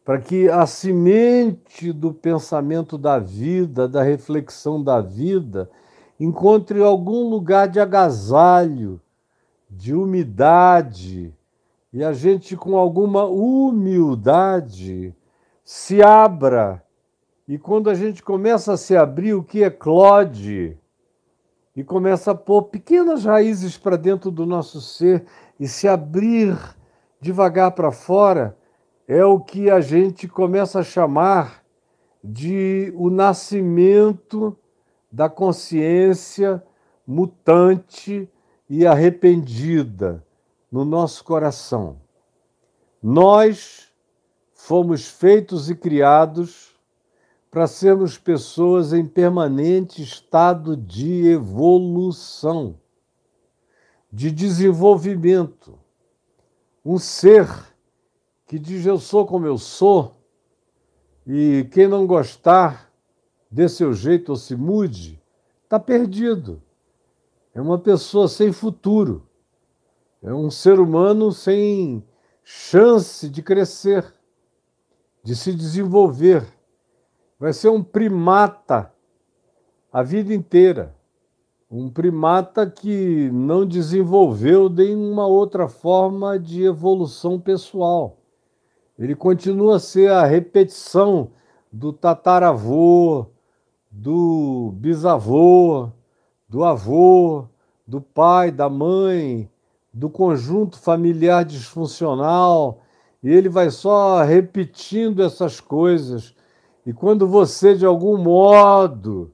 para 0.03 0.19
que 0.19 0.49
a 0.49 0.65
semente 0.65 1.93
do 1.93 2.13
pensamento 2.13 2.97
da 2.97 3.19
vida, 3.19 3.87
da 3.87 4.01
reflexão 4.01 4.83
da 4.83 4.99
vida, 4.99 5.69
encontre 6.19 6.81
algum 6.81 7.29
lugar 7.29 7.67
de 7.67 7.79
agasalho, 7.79 8.99
de 9.69 9.93
umidade, 9.93 11.33
e 11.93 12.03
a 12.03 12.13
gente, 12.13 12.55
com 12.55 12.77
alguma 12.77 13.25
humildade, 13.25 15.13
se 15.63 16.01
abra. 16.01 16.83
E 17.47 17.57
quando 17.57 17.89
a 17.89 17.93
gente 17.93 18.23
começa 18.23 18.73
a 18.73 18.77
se 18.77 18.95
abrir, 18.95 19.33
o 19.33 19.43
que 19.43 19.61
eclode? 19.61 20.77
E 21.75 21.83
começa 21.83 22.31
a 22.31 22.35
pôr 22.35 22.63
pequenas 22.63 23.25
raízes 23.25 23.77
para 23.77 23.97
dentro 23.97 24.31
do 24.31 24.45
nosso 24.45 24.79
ser 24.79 25.25
e 25.59 25.67
se 25.67 25.87
abrir 25.87 26.57
devagar 27.19 27.71
para 27.71 27.91
fora 27.91 28.57
é 29.13 29.26
o 29.26 29.41
que 29.41 29.69
a 29.69 29.82
gente 29.82 30.26
começa 30.26 30.80
a 30.80 30.84
chamar 30.86 31.65
de 32.24 32.93
o 32.95 33.10
nascimento 33.10 34.58
da 35.12 35.28
consciência 35.28 36.63
mutante 37.06 38.30
e 38.69 38.88
arrependida 38.88 40.26
no 40.71 40.86
nosso 40.86 41.26
coração. 41.26 42.00
Nós 43.04 43.91
fomos 44.54 45.06
feitos 45.06 45.69
e 45.69 45.76
criados 45.76 46.74
para 47.52 47.67
sermos 47.67 48.17
pessoas 48.17 48.93
em 48.93 49.06
permanente 49.06 50.02
estado 50.02 50.78
de 50.78 51.28
evolução, 51.28 52.80
de 54.10 54.32
desenvolvimento, 54.32 55.78
um 56.86 56.97
ser 56.97 57.70
que 58.51 58.59
diz 58.59 58.85
eu 58.85 58.99
sou 58.99 59.25
como 59.25 59.45
eu 59.45 59.57
sou, 59.57 60.11
e 61.25 61.65
quem 61.71 61.87
não 61.87 62.05
gostar 62.05 62.91
dê 63.49 63.69
seu 63.69 63.93
jeito 63.93 64.31
ou 64.31 64.35
se 64.35 64.57
mude, 64.57 65.23
está 65.63 65.79
perdido. 65.79 66.61
É 67.53 67.61
uma 67.61 67.79
pessoa 67.79 68.27
sem 68.27 68.51
futuro. 68.51 69.25
É 70.21 70.33
um 70.33 70.51
ser 70.51 70.81
humano 70.81 71.31
sem 71.31 72.05
chance 72.43 73.29
de 73.29 73.41
crescer, 73.41 74.13
de 75.23 75.33
se 75.33 75.53
desenvolver. 75.53 76.45
Vai 77.39 77.53
ser 77.53 77.69
um 77.69 77.81
primata 77.81 78.93
a 79.93 80.03
vida 80.03 80.33
inteira. 80.33 80.93
Um 81.71 81.89
primata 81.89 82.69
que 82.69 83.31
não 83.31 83.65
desenvolveu 83.65 84.69
nenhuma 84.69 85.25
outra 85.25 85.69
forma 85.69 86.37
de 86.37 86.65
evolução 86.65 87.39
pessoal. 87.39 88.17
Ele 89.01 89.15
continua 89.15 89.77
a 89.77 89.79
ser 89.79 90.11
a 90.11 90.23
repetição 90.27 91.31
do 91.73 91.91
tataravô, 91.91 93.25
do 93.89 94.73
bisavô, 94.75 95.89
do 96.47 96.63
avô, 96.63 97.45
do 97.87 97.99
pai, 97.99 98.51
da 98.51 98.69
mãe, 98.69 99.49
do 99.91 100.07
conjunto 100.07 100.77
familiar 100.77 101.43
disfuncional, 101.43 102.83
e 103.23 103.31
ele 103.31 103.49
vai 103.49 103.71
só 103.71 104.21
repetindo 104.21 105.23
essas 105.23 105.59
coisas. 105.59 106.35
E 106.85 106.93
quando 106.93 107.27
você, 107.27 107.73
de 107.73 107.87
algum 107.87 108.17
modo, 108.17 109.31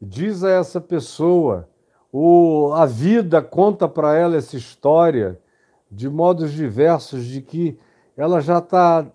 diz 0.00 0.44
a 0.44 0.50
essa 0.50 0.80
pessoa, 0.80 1.68
ou 2.12 2.72
a 2.72 2.86
vida 2.86 3.42
conta 3.42 3.88
para 3.88 4.16
ela 4.16 4.36
essa 4.36 4.56
história 4.56 5.40
de 5.90 6.08
modos 6.08 6.52
diversos, 6.52 7.24
de 7.24 7.42
que 7.42 7.76
ela 8.16 8.40
já 8.40 8.58
está 8.58 9.06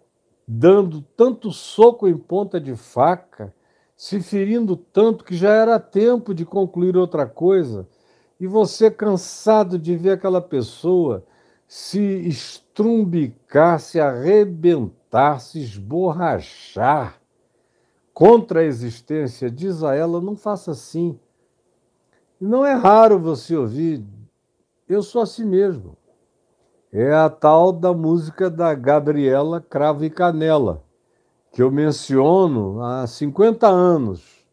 dando 0.48 1.02
tanto 1.16 1.52
soco 1.52 2.08
em 2.08 2.18
ponta 2.18 2.60
de 2.60 2.76
faca, 2.76 3.54
se 3.96 4.22
ferindo 4.22 4.76
tanto 4.76 5.24
que 5.24 5.36
já 5.36 5.52
era 5.52 5.80
tempo 5.80 6.34
de 6.34 6.46
concluir 6.46 6.98
outra 6.98 7.26
coisa, 7.26 7.88
e 8.40 8.48
você 8.48 8.90
cansado 8.90 9.78
de 9.78 9.96
ver 9.96 10.12
aquela 10.12 10.42
pessoa 10.42 11.26
se 11.68 12.00
estrumbicar, 12.00 13.80
se 13.80 14.00
arrebentar, 14.00 15.40
se 15.40 15.60
esborrachar 15.60 17.20
contra 18.12 18.62
a 18.62 18.64
existência, 18.64 19.52
diz 19.52 19.84
a 19.84 19.94
ela: 19.94 20.20
não 20.20 20.36
faça 20.36 20.72
assim. 20.72 21.20
Não 22.42 22.66
é 22.66 22.74
raro 22.74 23.20
você 23.20 23.56
ouvir, 23.56 24.04
eu 24.88 25.04
sou 25.04 25.22
assim 25.22 25.46
mesmo. 25.46 25.99
É 26.92 27.14
a 27.14 27.30
tal 27.30 27.72
da 27.72 27.94
música 27.94 28.50
da 28.50 28.74
Gabriela 28.74 29.62
Cravo 29.62 30.04
e 30.04 30.10
Canela, 30.10 30.84
que 31.52 31.62
eu 31.62 31.70
menciono 31.70 32.82
há 32.82 33.06
50 33.06 33.68
anos, 33.68 34.44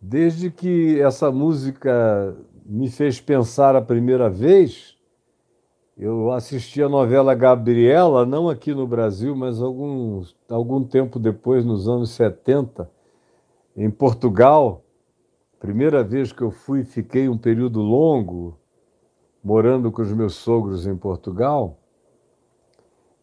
desde 0.00 0.50
que 0.50 0.98
essa 0.98 1.30
música 1.30 2.34
me 2.64 2.88
fez 2.88 3.20
pensar 3.20 3.76
a 3.76 3.82
primeira 3.82 4.30
vez. 4.30 4.96
Eu 5.94 6.32
assisti 6.32 6.82
a 6.82 6.88
novela 6.88 7.34
Gabriela, 7.34 8.24
não 8.24 8.48
aqui 8.48 8.72
no 8.72 8.86
Brasil, 8.86 9.36
mas 9.36 9.60
algum, 9.60 10.22
algum 10.48 10.82
tempo 10.82 11.18
depois, 11.18 11.66
nos 11.66 11.86
anos 11.86 12.12
70, 12.12 12.90
em 13.76 13.90
Portugal. 13.90 14.82
Primeira 15.60 16.02
vez 16.02 16.32
que 16.32 16.40
eu 16.40 16.50
fui, 16.50 16.82
fiquei 16.82 17.28
um 17.28 17.36
período 17.36 17.82
longo 17.82 18.56
morando 19.42 19.90
com 19.90 20.02
os 20.02 20.12
meus 20.12 20.34
sogros 20.34 20.86
em 20.86 20.96
Portugal. 20.96 21.78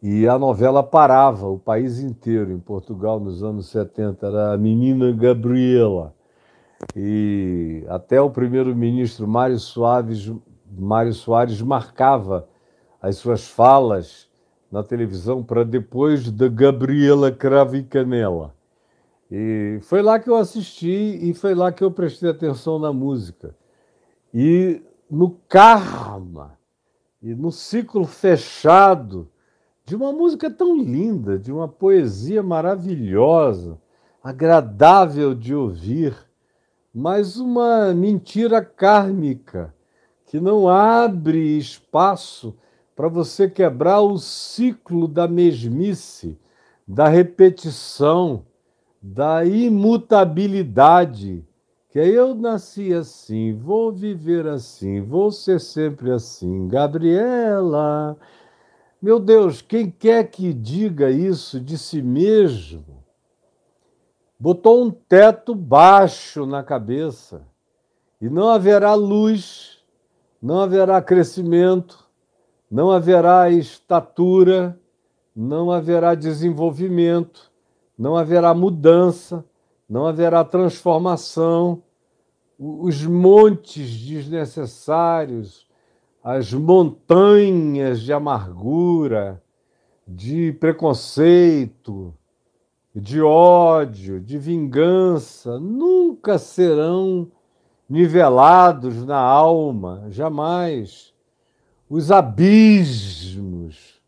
E 0.02 0.28
a 0.28 0.38
novela 0.38 0.84
parava 0.84 1.48
o 1.48 1.58
país 1.58 2.00
inteiro 2.00 2.52
em 2.52 2.60
Portugal 2.60 3.20
nos 3.20 3.44
anos 3.44 3.70
70. 3.70 4.28
Era 4.28 4.54
a 4.54 4.58
menina 4.58 5.12
Gabriela. 5.12 6.14
E 6.96 7.84
até 7.88 8.22
o 8.22 8.30
primeiro-ministro 8.30 9.28
Mário 9.28 9.58
Soares, 9.58 10.32
Mário 10.78 11.14
Soares 11.14 11.62
marcava 11.62 12.48
as 13.02 13.18
suas 13.18 13.48
falas 13.48 14.30
na 14.72 14.84
televisão 14.84 15.44
para 15.44 15.64
depois 15.64 16.30
da 16.30 16.48
Gabriela 16.48 17.32
Cravo 17.32 17.76
e 17.76 17.84
Canela. 17.84 18.54
E 19.32 19.80
foi 19.82 20.02
lá 20.02 20.20
que 20.20 20.30
eu 20.30 20.36
assisti 20.36 21.20
e 21.22 21.34
foi 21.34 21.56
lá 21.56 21.72
que 21.72 21.84
eu 21.84 21.90
prestei 21.90 22.30
atenção 22.30 22.78
na 22.78 22.94
música. 22.94 23.56
E 24.34 24.82
no 25.10 25.32
karma, 25.48 26.58
e 27.22 27.34
no 27.34 27.52
ciclo 27.52 28.06
fechado 28.06 29.28
de 29.86 29.96
uma 29.96 30.12
música 30.12 30.50
tão 30.50 30.76
linda, 30.78 31.40
de 31.40 31.52
uma 31.52 31.68
poesia 31.68 32.44
maravilhosa, 32.44 33.80
agradável 34.24 35.34
de 35.36 35.54
ouvir, 35.54 36.16
mas 36.94 37.38
uma 37.38 37.94
mentira 37.94 38.64
kármica 38.64 39.74
que 40.26 40.40
não 40.40 40.68
abre 40.68 41.58
espaço 41.58 42.56
para 42.96 43.08
você 43.08 43.50
quebrar 43.50 44.02
o 44.02 44.18
ciclo 44.18 45.08
da 45.08 45.28
mesmice, 45.28 46.40
da 46.88 47.08
repetição, 47.08 48.46
da 49.02 49.46
imutabilidade. 49.46 51.44
Que 51.96 52.00
eu 52.00 52.36
nasci 52.36 52.94
assim, 52.94 53.54
vou 53.54 53.90
viver 53.90 54.46
assim, 54.48 55.00
vou 55.00 55.32
ser 55.32 55.62
sempre 55.62 56.12
assim. 56.12 56.68
Gabriela, 56.68 58.18
meu 59.02 59.18
Deus, 59.18 59.62
quem 59.62 59.90
quer 59.90 60.30
que 60.30 60.54
diga 60.54 61.10
isso 61.10 61.58
de 61.58 61.78
si 61.78 62.02
mesmo 62.02 63.02
botou 64.38 64.84
um 64.84 64.92
teto 64.92 65.56
baixo 65.56 66.46
na 66.46 66.62
cabeça 66.62 67.48
e 68.20 68.30
não 68.30 68.50
haverá 68.50 68.94
luz, 68.94 69.82
não 70.42 70.60
haverá 70.60 71.02
crescimento, 71.02 72.06
não 72.70 72.92
haverá 72.92 73.50
estatura, 73.50 74.78
não 75.34 75.72
haverá 75.72 76.14
desenvolvimento, 76.14 77.50
não 77.98 78.18
haverá 78.18 78.54
mudança, 78.54 79.46
não 79.88 80.06
haverá 80.06 80.44
transformação. 80.44 81.85
Os 82.58 83.06
montes 83.06 83.90
desnecessários, 84.00 85.68
as 86.24 86.54
montanhas 86.54 88.02
de 88.02 88.14
amargura, 88.14 89.44
de 90.08 90.54
preconceito, 90.54 92.14
de 92.96 93.22
ódio, 93.22 94.22
de 94.22 94.38
vingança, 94.38 95.60
nunca 95.60 96.38
serão 96.38 97.30
nivelados 97.90 99.06
na 99.06 99.20
alma, 99.20 100.06
jamais. 100.10 101.14
Os 101.90 102.10
abismos 102.10 104.02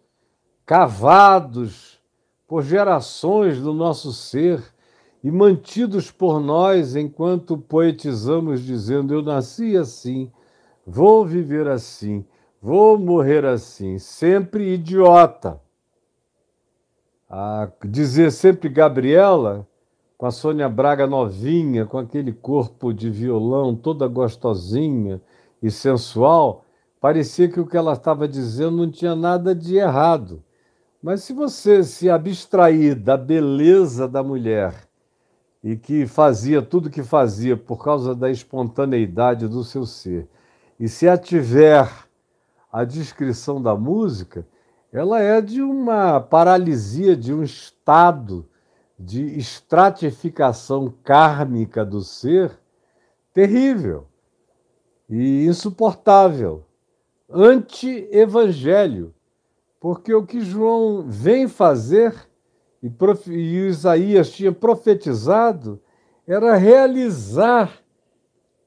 cavados 0.66 2.00
por 2.48 2.64
gerações 2.64 3.60
do 3.60 3.74
nosso 3.74 4.12
ser 4.12 4.64
e 5.28 5.32
mantidos 5.32 6.10
por 6.10 6.40
nós 6.40 6.96
enquanto 6.96 7.58
poetizamos 7.58 8.62
dizendo: 8.62 9.14
Eu 9.14 9.22
nasci 9.22 9.76
assim, 9.76 10.32
vou 10.86 11.26
viver 11.26 11.68
assim, 11.68 12.26
vou 12.62 12.98
morrer 12.98 13.44
assim, 13.44 14.00
sempre 14.00 14.74
idiota 14.74 15.60
a 17.30 17.70
dizer 17.84 18.32
sempre 18.32 18.70
Gabriela, 18.70 19.68
com 20.18 20.26
a 20.26 20.32
Sônia 20.32 20.70
Braga 20.70 21.06
novinha, 21.06 21.86
com 21.86 21.98
aquele 21.98 22.32
corpo 22.32 22.94
de 22.94 23.10
violão 23.10 23.76
toda 23.76 24.08
gostosinha 24.08 25.22
e 25.62 25.70
sensual, 25.70 26.64
parecia 27.02 27.50
que 27.50 27.60
o 27.60 27.68
que 27.68 27.76
ela 27.76 27.92
estava 27.92 28.30
dizendo 28.30 28.78
não 28.78 28.90
tinha 28.90 29.14
nada 29.14 29.54
de 29.54 29.76
errado. 29.76 30.42
Mas 31.04 31.24
se 31.24 31.34
você 31.34 31.84
se 31.84 32.10
abstrair 32.10 32.96
da 32.96 33.18
beleza 33.18 34.08
da 34.08 34.24
mulher 34.24 34.87
e 35.68 35.76
que 35.76 36.08
fazia 36.08 36.62
tudo 36.62 36.90
que 36.90 37.04
fazia 37.04 37.58
por 37.58 37.84
causa 37.84 38.16
da 38.16 38.32
espontaneidade 38.32 39.50
do 39.50 39.66
seu 39.66 39.86
ser, 39.86 40.26
e 40.80 40.88
se 40.88 41.10
ativer 41.10 41.90
a 42.72 42.86
descrição 42.86 43.62
da 43.62 43.76
música, 43.76 44.48
ela 44.94 45.20
é 45.20 45.42
de 45.42 45.62
uma 45.62 46.22
paralisia, 46.22 47.18
de 47.18 47.34
um 47.34 47.44
estado 47.44 48.48
de 48.98 49.38
estratificação 49.38 50.94
kármica 51.04 51.84
do 51.84 52.02
ser 52.02 52.58
terrível 53.34 54.08
e 55.10 55.46
insuportável, 55.48 56.64
anti-evangelho, 57.30 59.14
porque 59.82 60.14
o 60.14 60.26
que 60.26 60.40
João 60.40 61.04
vem 61.06 61.46
fazer 61.46 62.27
e, 62.82 62.92
e 63.32 63.68
Isaías 63.68 64.32
tinha 64.32 64.52
profetizado 64.52 65.82
era 66.28 66.56
realizar 66.56 67.82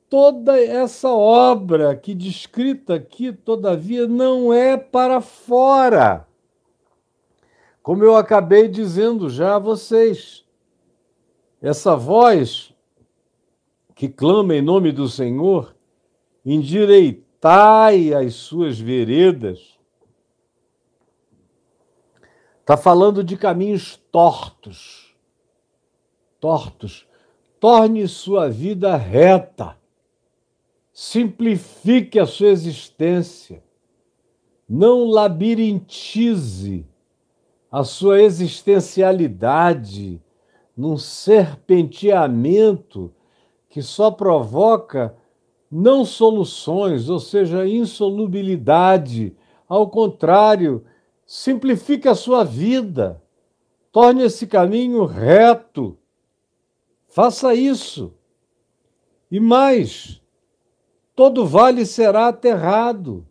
toda 0.09 0.59
essa 0.59 1.11
obra 1.11 1.95
que 1.95 2.15
descrita 2.15 2.95
aqui, 2.95 3.33
todavia, 3.33 4.09
não 4.09 4.53
é 4.53 4.77
para 4.77 5.21
fora. 5.21 6.27
Como 7.83 8.03
eu 8.03 8.17
acabei 8.17 8.67
dizendo 8.67 9.29
já 9.29 9.57
a 9.57 9.59
vocês, 9.59 10.45
essa 11.61 11.95
voz 11.95 12.75
que 13.95 14.09
clama 14.09 14.55
em 14.55 14.63
nome 14.63 14.91
do 14.91 15.07
Senhor, 15.07 15.77
endireitai 16.45 18.15
as 18.15 18.35
suas 18.35 18.81
veredas, 18.81 19.79
está 22.71 22.77
falando 22.77 23.25
de 23.25 23.37
caminhos 23.37 24.01
tortos. 24.13 25.13
Tortos. 26.39 27.05
Torne 27.59 28.07
sua 28.07 28.49
vida 28.49 28.95
reta. 28.95 29.77
Simplifique 30.93 32.21
a 32.21 32.27
sua 32.27 32.47
existência. 32.47 33.61
Não 34.69 35.09
labirintize 35.09 36.87
a 37.73 37.83
sua 37.83 38.23
existencialidade 38.23 40.23
num 40.77 40.97
serpenteamento 40.97 43.13
que 43.69 43.83
só 43.83 44.13
provoca 44.13 45.17
não 45.69 46.05
soluções, 46.05 47.09
ou 47.09 47.19
seja, 47.19 47.67
insolubilidade. 47.67 49.35
Ao 49.69 49.91
contrário, 49.91 50.85
simplifique 51.31 52.09
a 52.09 52.15
sua 52.17 52.43
vida, 52.43 53.23
torne 53.93 54.25
esse 54.25 54.49
caminho 54.49 55.05
reto. 55.05 55.97
Faça 57.07 57.55
isso. 57.55 58.13
E 59.31 59.39
mais, 59.39 60.21
todo 61.15 61.47
vale 61.47 61.87
será 61.87 62.27
aterrado. 62.27 63.25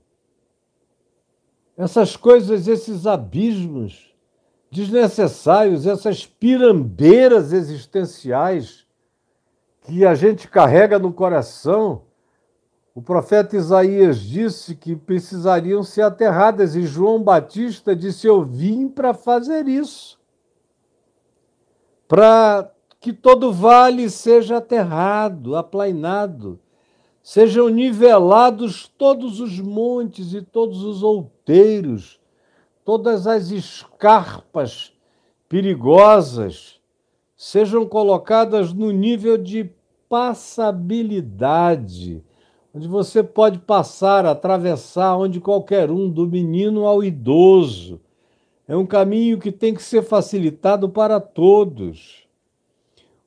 Essas 1.76 2.16
coisas, 2.16 2.70
esses 2.70 3.06
abismos 3.06 4.16
desnecessários, 4.72 5.86
essas 5.86 6.26
pirambeiras 6.26 7.52
existenciais 7.52 8.88
que 9.82 10.06
a 10.06 10.16
gente 10.16 10.48
carrega 10.48 10.98
no 10.98 11.12
coração. 11.12 12.04
O 13.00 13.02
profeta 13.02 13.56
Isaías 13.56 14.20
disse 14.20 14.76
que 14.76 14.94
precisariam 14.94 15.82
ser 15.84 16.02
aterradas, 16.02 16.76
e 16.76 16.86
João 16.86 17.24
Batista 17.24 17.96
disse: 17.96 18.28
Eu 18.28 18.44
vim 18.44 18.90
para 18.90 19.14
fazer 19.14 19.70
isso. 19.70 20.20
Para 22.10 22.70
que 23.00 23.14
todo 23.14 23.54
vale 23.54 24.10
seja 24.10 24.58
aterrado, 24.58 25.56
aplainado, 25.56 26.60
sejam 27.24 27.70
nivelados 27.70 28.92
todos 28.98 29.40
os 29.40 29.62
montes 29.62 30.34
e 30.34 30.42
todos 30.42 30.84
os 30.84 31.02
outeiros, 31.02 32.20
todas 32.84 33.26
as 33.26 33.50
escarpas 33.50 34.92
perigosas 35.48 36.82
sejam 37.38 37.88
colocadas 37.88 38.74
no 38.74 38.92
nível 38.92 39.38
de 39.38 39.72
passabilidade, 40.10 42.22
onde 42.74 42.88
você 42.88 43.22
pode 43.24 43.60
passar, 43.60 44.26
atravessar 44.26 45.16
onde 45.18 45.40
qualquer 45.40 45.92
um, 45.92 46.10
do 46.10 46.28
menino 46.28 46.86
ao 46.86 47.04
idoso. 47.04 48.02
É 48.68 48.76
um 48.76 48.86
caminho 48.86 49.40
que 49.40 49.52
tem 49.52 49.74
que 49.74 49.82
ser 49.82 50.04
facilitado 50.04 50.90
para 50.90 51.20
todos. 51.20 52.28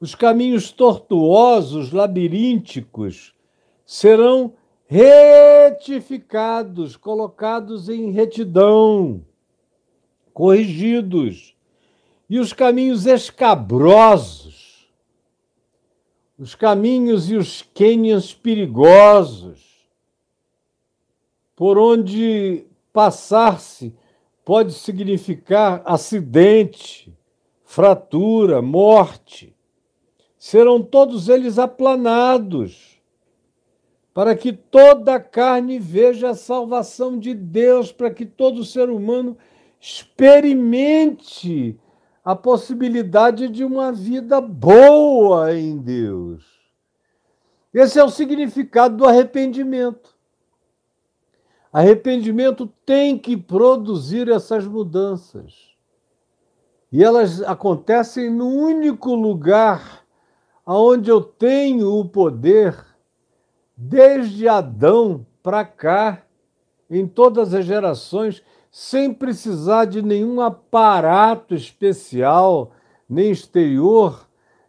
Os 0.01 0.15
caminhos 0.15 0.71
tortuosos, 0.71 1.93
labirínticos, 1.93 3.35
serão 3.85 4.53
retificados, 4.87 6.97
colocados 6.97 7.89
em 7.89 8.11
retidão 8.11 9.23
corrigidos, 10.33 11.55
e 12.29 12.39
os 12.39 12.53
caminhos 12.53 13.07
escabrosos, 13.07 14.62
os 16.43 16.55
caminhos 16.57 17.31
e 17.31 17.37
os 17.37 17.63
cânions 17.73 18.35
perigosos, 18.35 19.61
por 21.55 21.79
onde 21.79 22.67
passar-se 22.93 23.95
pode 24.45 24.73
significar 24.73 25.83
acidente, 25.85 27.17
fratura, 27.63 28.61
morte. 28.61 29.55
Serão 30.37 30.83
todos 30.83 31.29
eles 31.29 31.61
aplanados, 31.61 33.01
para 34.13 34.35
que 34.35 34.53
toda 34.53 35.15
a 35.15 35.21
carne 35.21 35.79
veja 35.79 36.31
a 36.31 36.35
salvação 36.35 37.21
de 37.21 37.35
Deus, 37.35 37.93
para 37.93 38.11
que 38.11 38.27
todo 38.27 38.65
ser 38.65 38.91
humano 38.91 39.39
experimente 39.81 41.79
a 42.25 42.37
possibilidade 42.37 43.49
de 43.49 43.65
uma 43.65 43.91
vida 43.91 44.41
boa 44.41 45.53
em 45.55 45.79
Deus. 45.79 46.45
Esse 47.75 47.99
é 47.99 48.05
o 48.05 48.11
significado 48.11 48.97
do 48.97 49.07
arrependimento. 49.07 50.15
Arrependimento 51.73 52.67
tem 52.85 53.19
que 53.19 53.37
produzir 53.37 54.29
essas 54.29 54.67
mudanças. 54.67 55.73
E 56.93 57.03
elas 57.03 57.43
acontecem 57.43 58.31
no 58.31 58.47
único 58.47 59.15
lugar 59.15 60.05
onde 60.67 61.11
eu 61.11 61.23
tenho 61.23 61.99
o 61.99 62.05
poder, 62.05 62.77
desde 63.77 64.47
Adão 64.47 65.27
para 65.43 65.65
cá, 65.65 66.23
em 66.91 67.07
todas 67.07 67.55
as 67.55 67.65
gerações, 67.65 68.43
sem 68.73 69.13
precisar 69.13 69.85
de 69.85 70.01
nenhum 70.01 70.41
aparato 70.41 71.55
especial 71.55 72.73
nem 73.07 73.31
exterior, 73.31 74.27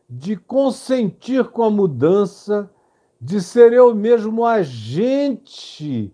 de 0.09 0.35
consentir 0.35 1.45
com 1.45 1.63
a 1.63 1.69
mudança, 1.69 2.69
de 3.19 3.41
ser 3.41 3.71
eu 3.71 3.95
mesmo 3.95 4.45
agente, 4.45 6.13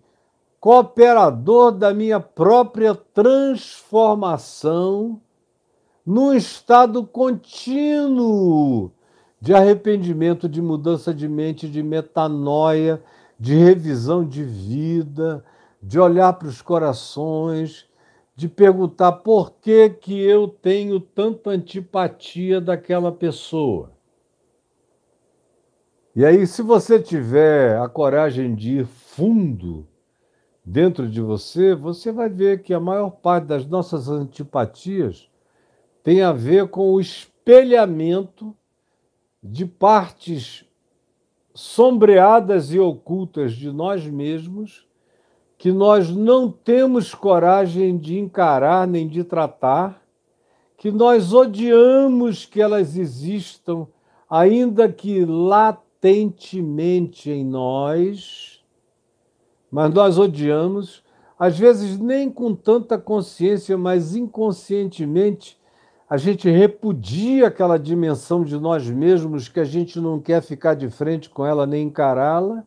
cooperador 0.60 1.72
da 1.72 1.92
minha 1.92 2.20
própria 2.20 2.94
transformação, 2.94 5.20
num 6.06 6.32
estado 6.32 7.04
contínuo 7.04 8.92
de 9.40 9.52
arrependimento, 9.52 10.48
de 10.48 10.62
mudança 10.62 11.12
de 11.12 11.28
mente, 11.28 11.68
de 11.68 11.82
metanoia, 11.82 13.02
de 13.38 13.54
revisão 13.56 14.24
de 14.24 14.44
vida, 14.44 15.44
de 15.82 15.98
olhar 15.98 16.32
para 16.34 16.48
os 16.48 16.60
corações, 16.60 17.88
de 18.36 18.48
perguntar 18.48 19.12
por 19.12 19.52
que, 19.60 19.90
que 19.90 20.20
eu 20.20 20.48
tenho 20.48 21.00
tanta 21.00 21.50
antipatia 21.50 22.60
daquela 22.60 23.12
pessoa. 23.12 23.92
E 26.14 26.24
aí, 26.24 26.46
se 26.46 26.62
você 26.62 27.00
tiver 27.00 27.78
a 27.78 27.88
coragem 27.88 28.54
de 28.54 28.78
ir 28.78 28.86
fundo 28.86 29.86
dentro 30.64 31.08
de 31.08 31.20
você, 31.20 31.74
você 31.74 32.10
vai 32.10 32.28
ver 32.28 32.62
que 32.62 32.74
a 32.74 32.80
maior 32.80 33.10
parte 33.10 33.46
das 33.46 33.66
nossas 33.66 34.08
antipatias 34.08 35.30
tem 36.02 36.22
a 36.22 36.32
ver 36.32 36.68
com 36.68 36.92
o 36.92 37.00
espelhamento 37.00 38.56
de 39.42 39.64
partes 39.64 40.64
sombreadas 41.54 42.72
e 42.72 42.78
ocultas 42.78 43.52
de 43.52 43.70
nós 43.70 44.06
mesmos 44.06 44.89
que 45.60 45.70
nós 45.70 46.08
não 46.08 46.50
temos 46.50 47.14
coragem 47.14 47.96
de 47.98 48.18
encarar 48.18 48.86
nem 48.86 49.06
de 49.06 49.22
tratar, 49.22 50.02
que 50.78 50.90
nós 50.90 51.34
odiamos 51.34 52.46
que 52.46 52.62
elas 52.62 52.96
existam, 52.96 53.86
ainda 54.28 54.90
que 54.90 55.22
latentemente 55.22 57.30
em 57.30 57.44
nós, 57.44 58.64
mas 59.70 59.92
nós 59.92 60.18
odiamos, 60.18 61.04
às 61.38 61.58
vezes 61.58 61.98
nem 61.98 62.30
com 62.30 62.54
tanta 62.54 62.96
consciência, 62.96 63.76
mas 63.76 64.16
inconscientemente, 64.16 65.60
a 66.08 66.16
gente 66.16 66.48
repudia 66.48 67.48
aquela 67.48 67.78
dimensão 67.78 68.42
de 68.42 68.58
nós 68.58 68.88
mesmos 68.88 69.46
que 69.46 69.60
a 69.60 69.64
gente 69.64 70.00
não 70.00 70.18
quer 70.18 70.40
ficar 70.40 70.72
de 70.72 70.88
frente 70.88 71.28
com 71.28 71.44
ela 71.44 71.66
nem 71.66 71.88
encará-la 71.88 72.64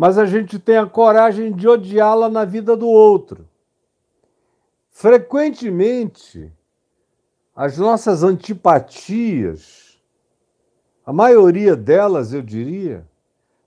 mas 0.00 0.16
a 0.16 0.24
gente 0.24 0.58
tem 0.58 0.78
a 0.78 0.86
coragem 0.86 1.52
de 1.52 1.68
odiá-la 1.68 2.30
na 2.30 2.42
vida 2.42 2.74
do 2.74 2.88
outro. 2.88 3.46
Frequentemente, 4.88 6.50
as 7.54 7.76
nossas 7.76 8.22
antipatias, 8.22 10.00
a 11.04 11.12
maioria 11.12 11.76
delas, 11.76 12.32
eu 12.32 12.40
diria, 12.40 13.06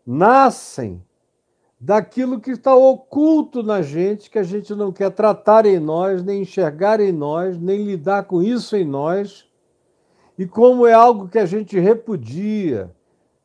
nascem 0.03 1.05
daquilo 1.79 2.39
que 2.39 2.49
está 2.49 2.73
oculto 2.73 3.61
na 3.61 3.83
gente, 3.83 4.31
que 4.31 4.39
a 4.39 4.43
gente 4.43 4.73
não 4.73 4.91
quer 4.91 5.11
tratar 5.11 5.67
em 5.67 5.79
nós, 5.79 6.23
nem 6.23 6.41
enxergar 6.41 6.99
em 6.99 7.11
nós, 7.11 7.59
nem 7.59 7.83
lidar 7.83 8.23
com 8.23 8.41
isso 8.41 8.75
em 8.75 8.83
nós. 8.83 9.47
E 10.35 10.47
como 10.47 10.87
é 10.87 10.93
algo 10.93 11.27
que 11.27 11.37
a 11.37 11.45
gente 11.45 11.79
repudia, 11.79 12.89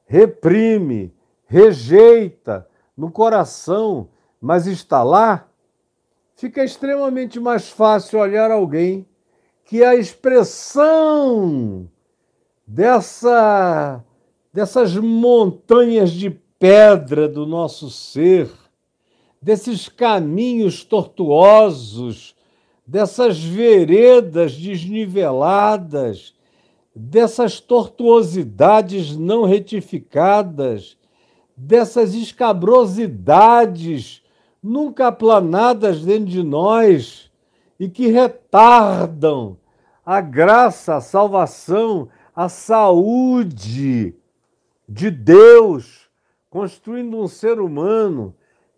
reprime, 0.06 1.12
rejeita, 1.46 2.66
no 2.98 3.12
coração, 3.12 4.08
mas 4.40 4.66
está 4.66 5.04
lá, 5.04 5.48
fica 6.34 6.64
extremamente 6.64 7.38
mais 7.38 7.70
fácil 7.70 8.18
olhar 8.18 8.50
alguém 8.50 9.06
que 9.64 9.84
a 9.84 9.94
expressão 9.94 11.88
dessa, 12.66 14.04
dessas 14.52 14.96
montanhas 14.96 16.10
de 16.10 16.30
pedra 16.58 17.28
do 17.28 17.46
nosso 17.46 17.88
ser, 17.88 18.50
desses 19.40 19.88
caminhos 19.88 20.82
tortuosos, 20.82 22.34
dessas 22.84 23.38
veredas 23.38 24.56
desniveladas, 24.56 26.34
dessas 26.92 27.60
tortuosidades 27.60 29.16
não 29.16 29.44
retificadas, 29.44 30.97
dessas 31.58 32.14
escabrosidades 32.14 34.22
nunca 34.62 35.08
aplanadas 35.08 36.04
dentro 36.04 36.26
de 36.26 36.42
nós 36.42 37.30
e 37.78 37.88
que 37.88 38.08
retardam 38.08 39.56
a 40.04 40.20
graça, 40.20 40.96
a 40.96 41.00
salvação, 41.00 42.08
a 42.34 42.48
saúde 42.48 44.14
de 44.88 45.10
Deus, 45.10 46.08
construindo 46.48 47.18
um 47.18 47.26
ser 47.26 47.60
humano 47.60 48.34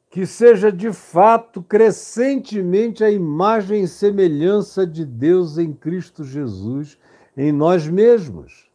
que 0.08 0.26
seja 0.26 0.72
de 0.72 0.92
fato 0.92 1.62
crescentemente 1.62 3.04
a 3.04 3.10
imagem 3.10 3.84
e 3.84 3.88
semelhança 3.88 4.86
de 4.86 5.04
Deus 5.04 5.56
em 5.56 5.72
Cristo 5.72 6.24
Jesus, 6.24 6.98
em 7.36 7.52
nós 7.52 7.86
mesmos. 7.86 8.68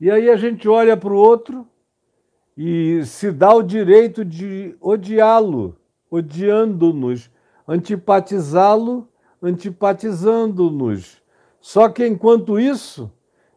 E 0.00 0.10
aí 0.10 0.30
a 0.30 0.36
gente 0.36 0.68
olha 0.68 0.96
para 0.96 1.12
o 1.12 1.16
outro 1.16 1.66
e 2.62 3.06
se 3.06 3.32
dá 3.32 3.54
o 3.54 3.62
direito 3.62 4.22
de 4.22 4.76
odiá-lo, 4.82 5.78
odiando-nos, 6.10 7.30
antipatizá-lo, 7.66 9.08
antipatizando-nos. 9.42 11.22
Só 11.58 11.88
que 11.88 12.06
enquanto 12.06 12.60
isso, 12.60 13.10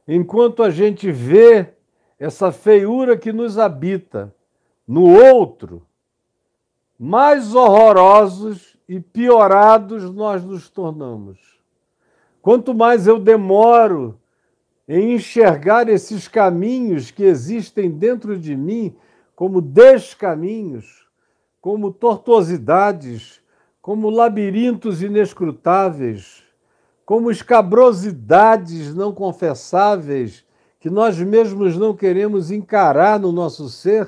enquanto 0.08 0.64
a 0.64 0.70
gente 0.70 1.12
vê 1.12 1.74
essa 2.18 2.50
feiura 2.50 3.18
que 3.18 3.34
nos 3.34 3.60
habita 3.60 4.34
no 4.88 5.04
outro, 5.22 5.86
mais 6.98 7.54
horrorosos 7.54 8.78
e 8.88 9.02
piorados 9.02 10.10
nós 10.14 10.46
nos 10.46 10.70
tornamos. 10.70 11.60
Quanto 12.42 12.74
mais 12.74 13.06
eu 13.06 13.20
demoro 13.20 14.18
em 14.88 15.14
enxergar 15.14 15.90
esses 15.90 16.28
caminhos 16.28 17.12
que 17.12 17.24
existem 17.24 17.90
dentro 17.90 18.38
de 18.38 18.56
mim 18.56 18.96
como 19.36 19.60
descaminhos, 19.62 21.08
como 21.62 21.92
tortuosidades, 21.92 23.42
como 23.82 24.10
labirintos 24.10 25.02
inescrutáveis, 25.02 26.44
como 27.06 27.32
escabrosidades 27.32 28.94
não 28.94 29.14
confessáveis 29.14 30.46
que 30.80 30.90
nós 30.90 31.18
mesmos 31.18 31.78
não 31.78 31.96
queremos 31.96 32.52
encarar 32.52 33.18
no 33.20 33.32
nosso 33.32 33.70
ser, 33.70 34.08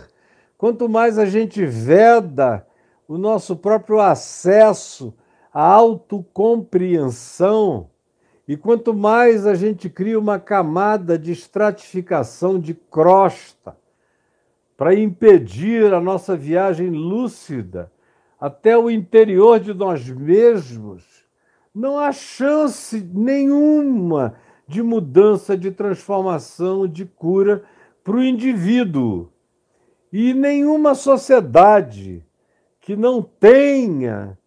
quanto 0.58 0.90
mais 0.90 1.18
a 1.18 1.26
gente 1.26 1.66
veda 1.66 2.68
o 3.08 3.18
nosso 3.18 3.56
próprio 3.56 4.02
acesso 4.02 5.14
à 5.54 5.64
autocompreensão, 5.64 7.90
e 8.47 8.55
quanto 8.55 8.93
mais 8.93 9.47
a 9.47 9.55
gente 9.55 9.89
cria 9.89 10.19
uma 10.19 10.39
camada 10.39 11.17
de 11.17 11.31
estratificação 11.31 12.60
de 12.60 12.73
crosta 12.73 13.75
para 14.77 14.93
impedir 14.93 15.93
a 15.93 15.99
nossa 15.99 16.36
viagem 16.36 16.89
lúcida 16.89 17.91
até 18.39 18.77
o 18.77 18.89
interior 18.89 19.60
de 19.60 19.73
nós 19.73 20.08
mesmos, 20.08 21.25
não 21.73 21.97
há 21.97 22.12
chance 22.12 23.01
nenhuma 23.13 24.36
de 24.67 24.84
mudança, 24.84 25.58
de 25.58 25.71
transformação, 25.71 26.88
de 26.88 27.05
cura 27.05 27.63
para 28.03 28.15
o 28.15 28.23
indivíduo. 28.23 29.31
E 30.12 30.34
nenhuma 30.34 30.93
sociedade 30.95 32.23
que 32.79 32.95
não 32.95 33.21
tenha 33.21 34.38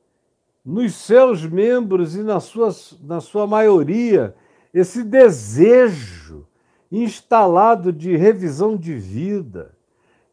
nos 0.69 0.97
seus 0.97 1.47
membros 1.47 2.15
e 2.15 2.23
na 2.23 2.41
sua, 2.41 2.69
na 3.01 3.23
sua 3.23 3.47
maioria 3.47 4.37
esse 4.73 5.03
desejo 5.03 6.47
instalado 6.93 7.91
de 7.91 8.15
revisão 8.15 8.77
de 8.77 8.95
vida, 8.95 9.75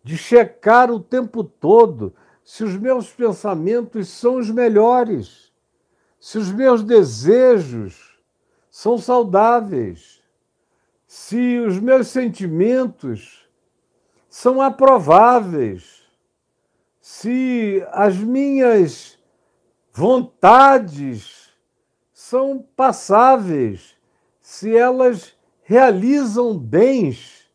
de 0.04 0.18
checar 0.18 0.92
o 0.92 1.00
tempo 1.00 1.42
todo 1.42 2.14
se 2.44 2.66
os 2.66 2.76
meus 2.76 3.10
pensamentos 3.10 4.10
são 4.10 4.36
os 4.36 4.52
melhores, 4.52 5.54
se 6.20 6.38
os 6.38 6.52
meus 6.52 6.84
desejos 6.84 8.20
são 8.70 8.98
saudáveis, 8.98 10.22
se 11.08 11.60
os 11.60 11.80
meus 11.80 12.10
sentimentos 12.10 13.48
são 14.30 14.62
aprováveis 14.62 16.04
se 17.08 17.86
as 17.92 18.18
minhas 18.18 19.15
vontades 19.98 21.50
são 22.12 22.62
passáveis, 22.76 23.96
se 24.42 24.76
elas 24.76 25.34
realizam 25.64 26.58
bens, 26.58 27.50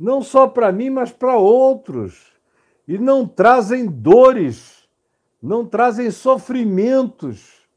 não 0.00 0.22
só 0.22 0.46
para 0.46 0.72
mim, 0.72 0.88
mas 0.88 1.12
para 1.12 1.36
outros, 1.36 2.32
e 2.86 2.96
não 2.96 3.28
trazem 3.28 3.84
dores, 3.84 4.88
não 5.42 5.66
trazem 5.66 6.10
sofrimentos 6.10 7.68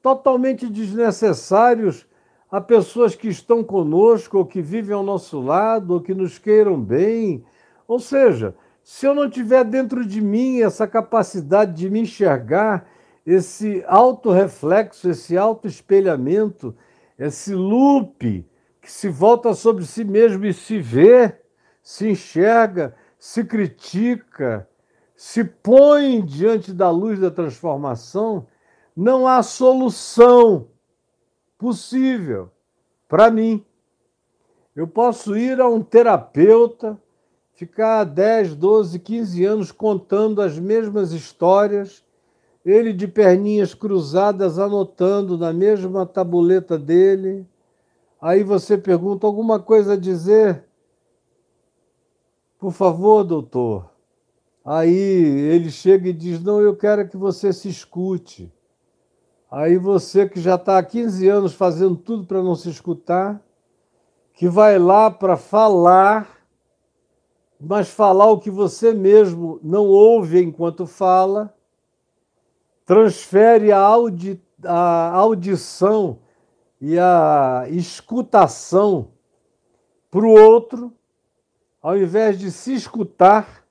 totalmente 0.00 0.68
desnecessários 0.68 2.06
a 2.52 2.60
pessoas 2.60 3.16
que 3.16 3.26
estão 3.26 3.64
conosco, 3.64 4.38
ou 4.38 4.46
que 4.46 4.62
vivem 4.62 4.94
ao 4.94 5.02
nosso 5.02 5.40
lado, 5.40 5.94
ou 5.94 6.00
que 6.00 6.14
nos 6.14 6.38
queiram 6.38 6.80
bem. 6.80 7.44
Ou 7.88 7.98
seja, 7.98 8.54
se 8.80 9.06
eu 9.06 9.14
não 9.14 9.28
tiver 9.28 9.64
dentro 9.64 10.06
de 10.06 10.20
mim 10.20 10.60
essa 10.60 10.86
capacidade 10.86 11.74
de 11.74 11.90
me 11.90 12.00
enxergar, 12.00 12.86
esse 13.26 13.84
autorreflexo, 13.86 15.10
esse 15.10 15.36
autoespelhamento, 15.36 16.74
esse 17.18 17.54
loop 17.54 18.46
que 18.80 18.90
se 18.90 19.08
volta 19.08 19.52
sobre 19.54 19.84
si 19.84 20.04
mesmo 20.04 20.44
e 20.46 20.52
se 20.52 20.80
vê, 20.80 21.38
se 21.82 22.08
enxerga, 22.08 22.94
se 23.18 23.44
critica, 23.44 24.68
se 25.14 25.44
põe 25.44 26.24
diante 26.24 26.72
da 26.72 26.90
luz 26.90 27.20
da 27.20 27.30
transformação, 27.30 28.46
não 28.96 29.26
há 29.26 29.42
solução 29.42 30.68
possível 31.58 32.50
para 33.06 33.30
mim. 33.30 33.64
Eu 34.74 34.88
posso 34.88 35.36
ir 35.36 35.60
a 35.60 35.68
um 35.68 35.82
terapeuta, 35.82 36.98
ficar 37.52 38.04
10, 38.04 38.54
12, 38.54 38.98
15 38.98 39.44
anos 39.44 39.72
contando 39.72 40.40
as 40.40 40.58
mesmas 40.58 41.12
histórias, 41.12 42.02
ele 42.64 42.92
de 42.92 43.08
perninhas 43.08 43.74
cruzadas 43.74 44.58
anotando 44.58 45.38
na 45.38 45.52
mesma 45.52 46.04
tabuleta 46.04 46.78
dele. 46.78 47.46
Aí 48.20 48.42
você 48.42 48.76
pergunta 48.76 49.26
alguma 49.26 49.58
coisa 49.58 49.94
a 49.94 49.96
dizer? 49.96 50.64
Por 52.58 52.72
favor, 52.72 53.24
doutor. 53.24 53.90
Aí 54.64 54.92
ele 54.92 55.70
chega 55.70 56.08
e 56.08 56.12
diz: 56.12 56.42
Não, 56.42 56.60
eu 56.60 56.76
quero 56.76 57.08
que 57.08 57.16
você 57.16 57.52
se 57.52 57.68
escute. 57.68 58.52
Aí 59.50 59.76
você 59.76 60.28
que 60.28 60.40
já 60.40 60.54
está 60.54 60.78
há 60.78 60.82
15 60.82 61.26
anos 61.28 61.54
fazendo 61.54 61.96
tudo 61.96 62.26
para 62.26 62.42
não 62.42 62.54
se 62.54 62.68
escutar, 62.68 63.42
que 64.34 64.48
vai 64.48 64.78
lá 64.78 65.10
para 65.10 65.36
falar 65.36 66.40
mas 67.60 67.90
falar 67.90 68.30
o 68.30 68.38
que 68.38 68.50
você 68.50 68.94
mesmo 68.94 69.60
não 69.62 69.86
ouve 69.86 70.42
enquanto 70.42 70.86
fala, 70.86 71.54
transfere 72.90 73.70
a, 73.70 73.78
audi 73.78 74.42
a 74.64 75.12
audição 75.14 76.18
e 76.80 76.98
a 76.98 77.64
escutação 77.68 79.12
para 80.10 80.26
o 80.26 80.30
outro, 80.30 80.92
ao 81.80 81.96
invés 81.96 82.36
de 82.36 82.50
se 82.50 82.74
escutar, 82.74 83.64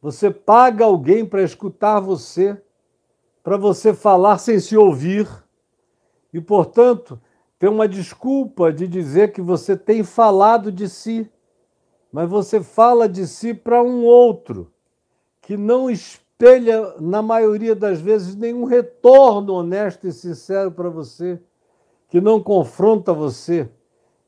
você 0.00 0.30
paga 0.30 0.86
alguém 0.86 1.26
para 1.26 1.42
escutar 1.42 2.00
você, 2.00 2.58
para 3.42 3.58
você 3.58 3.92
falar 3.92 4.38
sem 4.38 4.58
se 4.58 4.74
ouvir, 4.74 5.28
e, 6.32 6.40
portanto, 6.40 7.20
tem 7.58 7.68
uma 7.68 7.86
desculpa 7.86 8.72
de 8.72 8.88
dizer 8.88 9.32
que 9.32 9.42
você 9.42 9.76
tem 9.76 10.02
falado 10.02 10.72
de 10.72 10.88
si 10.88 11.30
mas 12.10 12.30
você 12.30 12.62
fala 12.62 13.06
de 13.06 13.26
si 13.26 13.52
para 13.52 13.82
um 13.82 14.02
outro 14.02 14.72
que 15.42 15.54
não 15.54 15.90
espelha, 16.36 16.94
na 17.00 17.22
maioria 17.22 17.74
das 17.74 17.98
vezes, 17.98 18.36
nenhum 18.36 18.64
retorno 18.64 19.54
honesto 19.54 20.06
e 20.06 20.12
sincero 20.12 20.70
para 20.70 20.90
você, 20.90 21.40
que 22.08 22.20
não 22.20 22.42
confronta 22.42 23.12
você, 23.14 23.68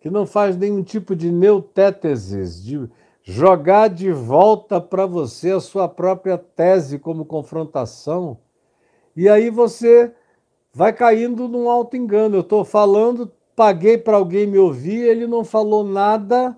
que 0.00 0.08
não 0.08 0.24
faz 0.24 0.56
nenhum 0.56 0.82
tipo 0.82 1.14
de 1.14 1.30
neutéteses, 1.30 2.64
de 2.64 2.88
jogar 3.22 3.88
de 3.88 4.10
volta 4.10 4.80
para 4.80 5.04
você 5.04 5.50
a 5.50 5.60
sua 5.60 5.86
própria 5.86 6.38
tese 6.38 6.98
como 6.98 7.26
confrontação. 7.26 8.38
E 9.14 9.28
aí 9.28 9.50
você 9.50 10.10
vai 10.72 10.94
caindo 10.94 11.46
num 11.46 11.68
alto 11.68 11.94
engano. 11.94 12.36
Eu 12.36 12.40
estou 12.40 12.64
falando 12.64 13.30
paguei 13.54 13.98
para 13.98 14.16
alguém 14.16 14.46
me 14.46 14.56
ouvir, 14.56 15.00
ele 15.00 15.26
não 15.26 15.44
falou 15.44 15.82
nada, 15.82 16.56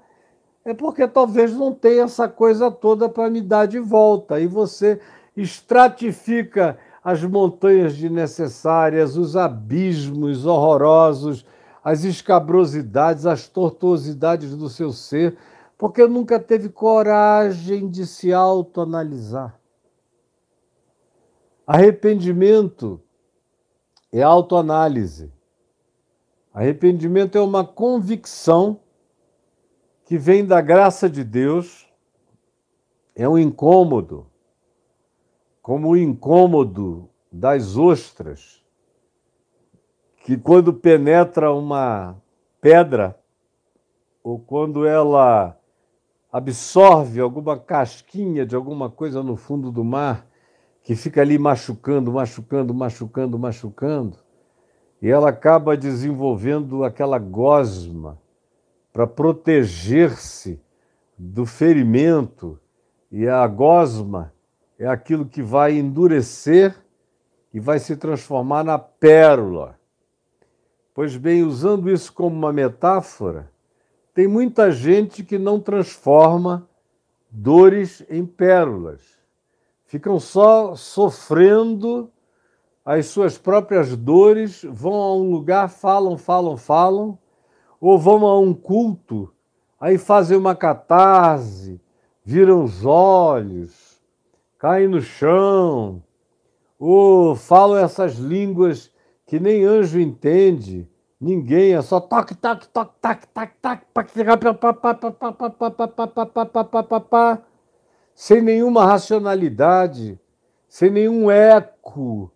é 0.62 0.74
porque 0.74 1.09
talvez 1.09 1.57
não 1.57 1.72
tenha 1.72 2.03
essa 2.03 2.28
coisa 2.28 2.70
toda 2.70 3.09
para 3.09 3.30
me 3.30 3.40
dar 3.40 3.64
de 3.64 3.78
volta. 3.78 4.38
E 4.38 4.46
você 4.46 5.01
estratifica 5.37 6.78
as 7.03 7.22
montanhas 7.24 7.97
desnecessárias, 7.97 9.16
os 9.16 9.37
abismos 9.37 10.45
horrorosos, 10.45 11.47
as 11.83 12.05
escabrosidades, 12.05 13.24
as 13.26 13.49
tortuosidades 13.49 14.55
do 14.55 14.68
seu 14.68 14.93
ser, 14.93 15.37
porque 15.78 16.07
nunca 16.07 16.39
teve 16.39 16.68
coragem 16.68 17.89
de 17.89 18.07
se 18.07 18.33
autoanalisar. 18.33 19.59
Arrependimento 21.66 23.01
é 24.12 24.22
autoanálise. 24.22 25.33
Arrependimento 26.53 27.39
é 27.39 27.41
uma 27.41 27.64
convicção 27.64 28.81
que 30.05 30.18
vem 30.18 30.45
da 30.45 30.61
graça 30.61 31.09
de 31.09 31.22
Deus, 31.22 31.89
é 33.14 33.28
um 33.28 33.39
incômodo, 33.39 34.26
como 35.71 35.91
o 35.91 35.97
incômodo 35.97 37.09
das 37.31 37.77
ostras, 37.77 38.61
que 40.25 40.37
quando 40.37 40.73
penetra 40.73 41.53
uma 41.53 42.21
pedra, 42.61 43.16
ou 44.21 44.37
quando 44.37 44.85
ela 44.85 45.57
absorve 46.33 47.21
alguma 47.21 47.57
casquinha 47.57 48.45
de 48.45 48.57
alguma 48.57 48.91
coisa 48.91 49.23
no 49.23 49.37
fundo 49.37 49.71
do 49.71 49.85
mar, 49.85 50.27
que 50.83 50.97
fica 50.97 51.21
ali 51.21 51.39
machucando, 51.39 52.11
machucando, 52.11 52.75
machucando, 52.75 53.39
machucando, 53.39 54.18
e 55.01 55.09
ela 55.09 55.29
acaba 55.29 55.77
desenvolvendo 55.77 56.83
aquela 56.83 57.21
gosma 57.21 58.18
para 58.93 59.07
proteger-se 59.07 60.61
do 61.16 61.47
ferimento, 61.47 62.59
e 63.09 63.29
a 63.29 63.47
gosma 63.47 64.33
é 64.81 64.87
aquilo 64.87 65.26
que 65.26 65.43
vai 65.43 65.76
endurecer 65.76 66.74
e 67.53 67.61
vai 67.61 67.78
se 67.78 67.95
transformar 67.97 68.64
na 68.64 68.78
pérola. 68.78 69.78
Pois 70.95 71.18
bem, 71.18 71.43
usando 71.43 71.91
isso 71.91 72.11
como 72.11 72.35
uma 72.35 72.51
metáfora, 72.51 73.51
tem 74.14 74.26
muita 74.26 74.72
gente 74.72 75.22
que 75.22 75.39
não 75.39 75.61
transforma 75.61 76.66
dores 77.31 78.03
em 78.09 78.24
pérolas. 78.24 79.03
Ficam 79.85 80.18
só 80.18 80.74
sofrendo 80.74 82.11
as 82.83 83.05
suas 83.05 83.37
próprias 83.37 83.95
dores, 83.95 84.64
vão 84.64 84.95
a 84.95 85.14
um 85.14 85.31
lugar, 85.31 85.68
falam, 85.68 86.16
falam, 86.16 86.57
falam, 86.57 87.18
ou 87.78 87.99
vão 87.99 88.24
a 88.24 88.41
um 88.41 88.55
culto, 88.55 89.31
aí 89.78 89.99
fazem 89.99 90.39
uma 90.39 90.57
catarse, 90.57 91.78
viram 92.24 92.64
os 92.64 92.87
olhos, 92.87 93.89
caem 94.61 94.86
no 94.86 95.00
chão, 95.00 96.02
ou 96.78 97.34
falam 97.34 97.78
essas 97.78 98.16
línguas 98.16 98.92
que 99.26 99.40
nem 99.40 99.64
anjo 99.64 99.98
entende, 99.98 100.86
ninguém, 101.18 101.74
é 101.74 101.80
só 101.80 101.98
toque, 101.98 102.34
toque, 102.34 102.68
toque, 102.68 102.92
toque, 103.00 103.26
toque, 103.26 103.54
toque, 103.62 103.86
sem 108.14 108.42
nenhuma 108.42 108.84
racionalidade, 108.84 110.20
sem 110.68 110.90
nenhum 110.90 111.30
eco 111.30 112.30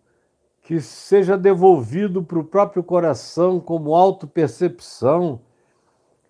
que 0.63 0.81
seja 0.81 1.37
devolvido 1.37 2.23
para 2.23 2.39
o 2.39 2.43
próprio 2.43 2.83
coração 2.83 3.59
como 3.59 3.93
autopercepção, 3.93 5.41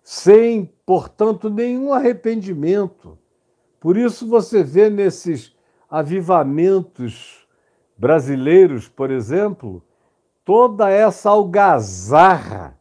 sem, 0.02 0.70
portanto, 0.84 1.48
nenhum 1.48 1.90
arrependimento. 1.90 3.16
Por 3.80 3.96
isso 3.96 4.28
você 4.28 4.62
vê 4.62 4.90
nesses 4.90 5.55
avivamentos 5.96 7.48
brasileiros, 7.96 8.86
por 8.86 9.10
exemplo, 9.10 9.82
toda 10.44 10.90
essa 10.90 11.30
algazarra, 11.30 12.78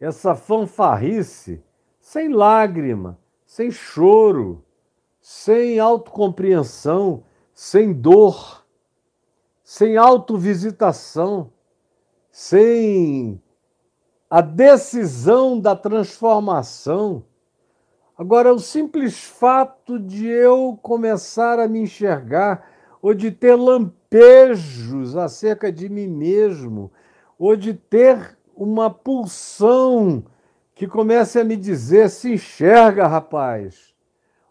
essa 0.00 0.34
fanfarrice, 0.34 1.62
sem 2.00 2.30
lágrima, 2.32 3.18
sem 3.44 3.70
choro, 3.70 4.64
sem 5.20 5.78
autocompreensão, 5.78 7.24
sem 7.52 7.92
dor, 7.92 8.64
sem 9.62 9.98
autovisitação, 9.98 11.52
sem 12.30 13.42
a 14.30 14.40
decisão 14.40 15.60
da 15.60 15.76
transformação 15.76 17.24
Agora, 18.16 18.54
o 18.54 18.60
simples 18.60 19.24
fato 19.24 19.98
de 19.98 20.26
eu 20.26 20.78
começar 20.80 21.58
a 21.58 21.66
me 21.66 21.80
enxergar, 21.80 22.64
ou 23.02 23.12
de 23.12 23.32
ter 23.32 23.56
lampejos 23.56 25.16
acerca 25.16 25.72
de 25.72 25.88
mim 25.88 26.06
mesmo, 26.06 26.92
ou 27.36 27.56
de 27.56 27.74
ter 27.74 28.38
uma 28.56 28.88
pulsão 28.88 30.24
que 30.76 30.86
comece 30.86 31.40
a 31.40 31.44
me 31.44 31.56
dizer: 31.56 32.08
se 32.08 32.34
enxerga, 32.34 33.06
rapaz, 33.06 33.92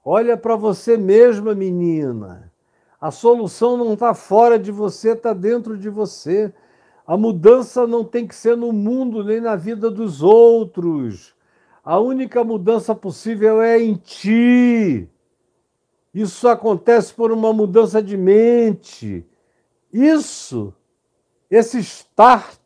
olha 0.03 0.35
para 0.35 0.57
você 0.57 0.97
mesma, 0.97 1.55
menina. 1.55 2.51
A 2.99 3.11
solução 3.11 3.77
não 3.77 3.93
está 3.93 4.13
fora 4.13 4.59
de 4.59 4.71
você, 4.71 5.11
está 5.11 5.33
dentro 5.33 5.77
de 5.77 5.89
você. 5.89 6.53
A 7.05 7.17
mudança 7.17 7.85
não 7.85 8.03
tem 8.03 8.25
que 8.27 8.35
ser 8.35 8.55
no 8.55 8.71
mundo 8.71 9.23
nem 9.23 9.41
na 9.41 9.55
vida 9.55 9.89
dos 9.89 10.21
outros. 10.21 11.33
A 11.83 11.99
única 11.99 12.45
mudança 12.45 12.95
possível 12.95 13.61
é 13.61 13.77
em 13.77 13.95
ti. 13.95 15.09
Isso 16.13 16.47
acontece 16.47 17.13
por 17.13 17.29
uma 17.29 17.51
mudança 17.51 18.01
de 18.01 18.15
mente. 18.15 19.25
Isso, 19.91 20.73
esse 21.51 21.79
start, 21.79 22.57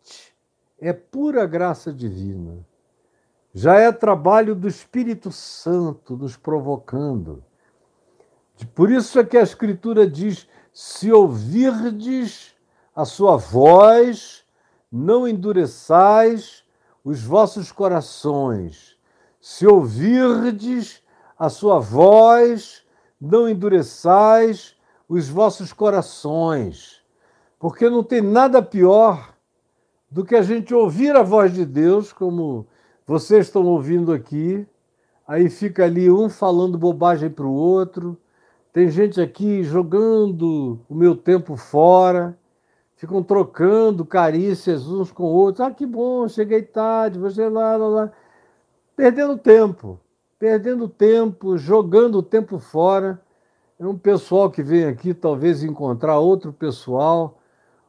é 0.80 0.94
pura 0.94 1.48
graça 1.48 1.92
divina. 1.92 2.64
Já 3.56 3.80
é 3.80 3.92
trabalho 3.92 4.54
do 4.54 4.68
Espírito 4.68 5.32
Santo 5.32 6.16
nos 6.16 6.38
provocando. 6.38 7.44
Por 8.76 8.92
isso 8.92 9.18
é 9.18 9.26
que 9.26 9.38
a 9.38 9.42
Escritura 9.42 10.08
diz: 10.08 10.48
se 10.72 11.12
ouvirdes 11.12 12.56
a 12.96 13.04
sua 13.04 13.36
voz, 13.36 14.46
não 14.92 15.28
endureçais 15.28 16.64
os 17.04 17.24
vossos 17.24 17.72
corações 17.72 18.97
se 19.50 19.66
ouvirdes 19.66 21.02
a 21.40 21.48
sua 21.48 21.80
voz, 21.80 22.84
não 23.20 23.48
endureçais 23.48 24.76
os 25.08 25.30
vossos 25.30 25.72
corações, 25.72 27.02
porque 27.58 27.90
não 27.90 28.04
tem 28.04 28.22
nada 28.22 28.62
pior 28.62 29.34
do 30.12 30.26
que 30.26 30.36
a 30.36 30.42
gente 30.42 30.74
ouvir 30.74 31.16
a 31.16 31.24
voz 31.24 31.54
de 31.54 31.66
Deus, 31.66 32.12
como 32.12 32.68
vocês 33.06 33.46
estão 33.46 33.66
ouvindo 33.66 34.12
aqui, 34.12 34.68
aí 35.26 35.50
fica 35.50 35.86
ali 35.86 36.12
um 36.12 36.30
falando 36.30 36.78
bobagem 36.78 37.30
para 37.30 37.46
o 37.46 37.54
outro, 37.54 38.18
tem 38.74 38.92
gente 38.92 39.22
aqui 39.22 39.64
jogando 39.64 40.78
o 40.90 40.94
meu 40.94 41.16
tempo 41.16 41.56
fora, 41.56 42.38
ficam 42.98 43.24
trocando 43.24 44.04
carícias 44.04 44.90
uns 44.90 45.10
com 45.10 45.24
outros. 45.24 45.66
Ah, 45.66 45.72
que 45.72 45.86
bom, 45.86 46.28
cheguei 46.28 46.64
tarde, 46.64 47.18
você 47.18 47.48
lá, 47.48 47.78
lá, 47.78 47.88
lá 47.88 48.12
perdendo 48.98 49.38
tempo, 49.38 50.00
perdendo 50.40 50.90
tempo, 50.90 51.56
jogando 51.56 52.18
o 52.18 52.24
tempo 52.24 52.58
fora. 52.58 53.22
É 53.80 53.86
um 53.86 53.96
pessoal 53.96 54.50
que 54.50 54.64
vem 54.64 54.86
aqui 54.86 55.14
talvez 55.14 55.64
encontrar 55.64 56.18
outro 56.18 56.52
pessoal, 56.52 57.38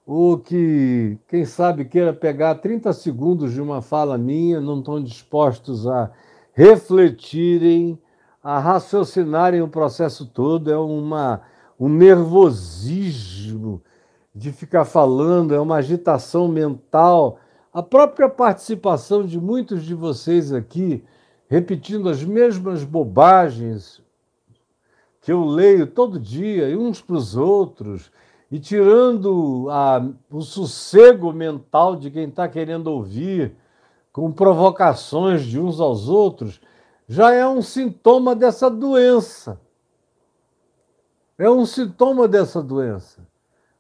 ou 0.06 0.38
que, 0.38 1.18
quem 1.26 1.46
sabe, 1.46 1.86
queira 1.86 2.12
pegar 2.12 2.56
30 2.56 2.92
segundos 2.92 3.54
de 3.54 3.60
uma 3.60 3.80
fala 3.80 4.18
minha, 4.18 4.60
não 4.60 4.80
estão 4.80 5.02
dispostos 5.02 5.86
a 5.86 6.10
refletirem, 6.52 7.98
a 8.42 8.58
raciocinarem 8.58 9.62
o 9.62 9.68
processo 9.68 10.26
todo. 10.26 10.70
É 10.70 10.76
uma, 10.76 11.40
um 11.80 11.88
nervosismo 11.88 13.82
de 14.34 14.52
ficar 14.52 14.84
falando, 14.84 15.54
é 15.54 15.60
uma 15.60 15.76
agitação 15.76 16.48
mental 16.48 17.38
a 17.72 17.82
própria 17.82 18.28
participação 18.28 19.24
de 19.24 19.38
muitos 19.40 19.84
de 19.84 19.94
vocês 19.94 20.52
aqui, 20.52 21.04
repetindo 21.48 22.08
as 22.08 22.22
mesmas 22.24 22.84
bobagens 22.84 24.02
que 25.20 25.32
eu 25.32 25.44
leio 25.44 25.86
todo 25.86 26.18
dia, 26.18 26.70
e 26.70 26.76
uns 26.76 27.02
para 27.02 27.16
os 27.16 27.36
outros, 27.36 28.10
e 28.50 28.58
tirando 28.58 29.68
a, 29.70 30.02
o 30.30 30.40
sossego 30.40 31.32
mental 31.32 31.96
de 31.96 32.10
quem 32.10 32.28
está 32.28 32.48
querendo 32.48 32.86
ouvir, 32.86 33.54
com 34.10 34.32
provocações 34.32 35.42
de 35.42 35.60
uns 35.60 35.80
aos 35.80 36.08
outros, 36.08 36.60
já 37.06 37.32
é 37.32 37.46
um 37.46 37.60
sintoma 37.60 38.34
dessa 38.34 38.70
doença. 38.70 39.60
É 41.36 41.48
um 41.48 41.64
sintoma 41.66 42.26
dessa 42.26 42.62
doença. 42.62 43.26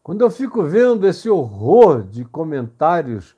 Quando 0.02 0.20
eu 0.20 0.30
fico 0.30 0.62
vendo 0.62 1.06
esse 1.06 1.28
horror 1.28 2.02
de 2.02 2.24
comentários 2.24 3.34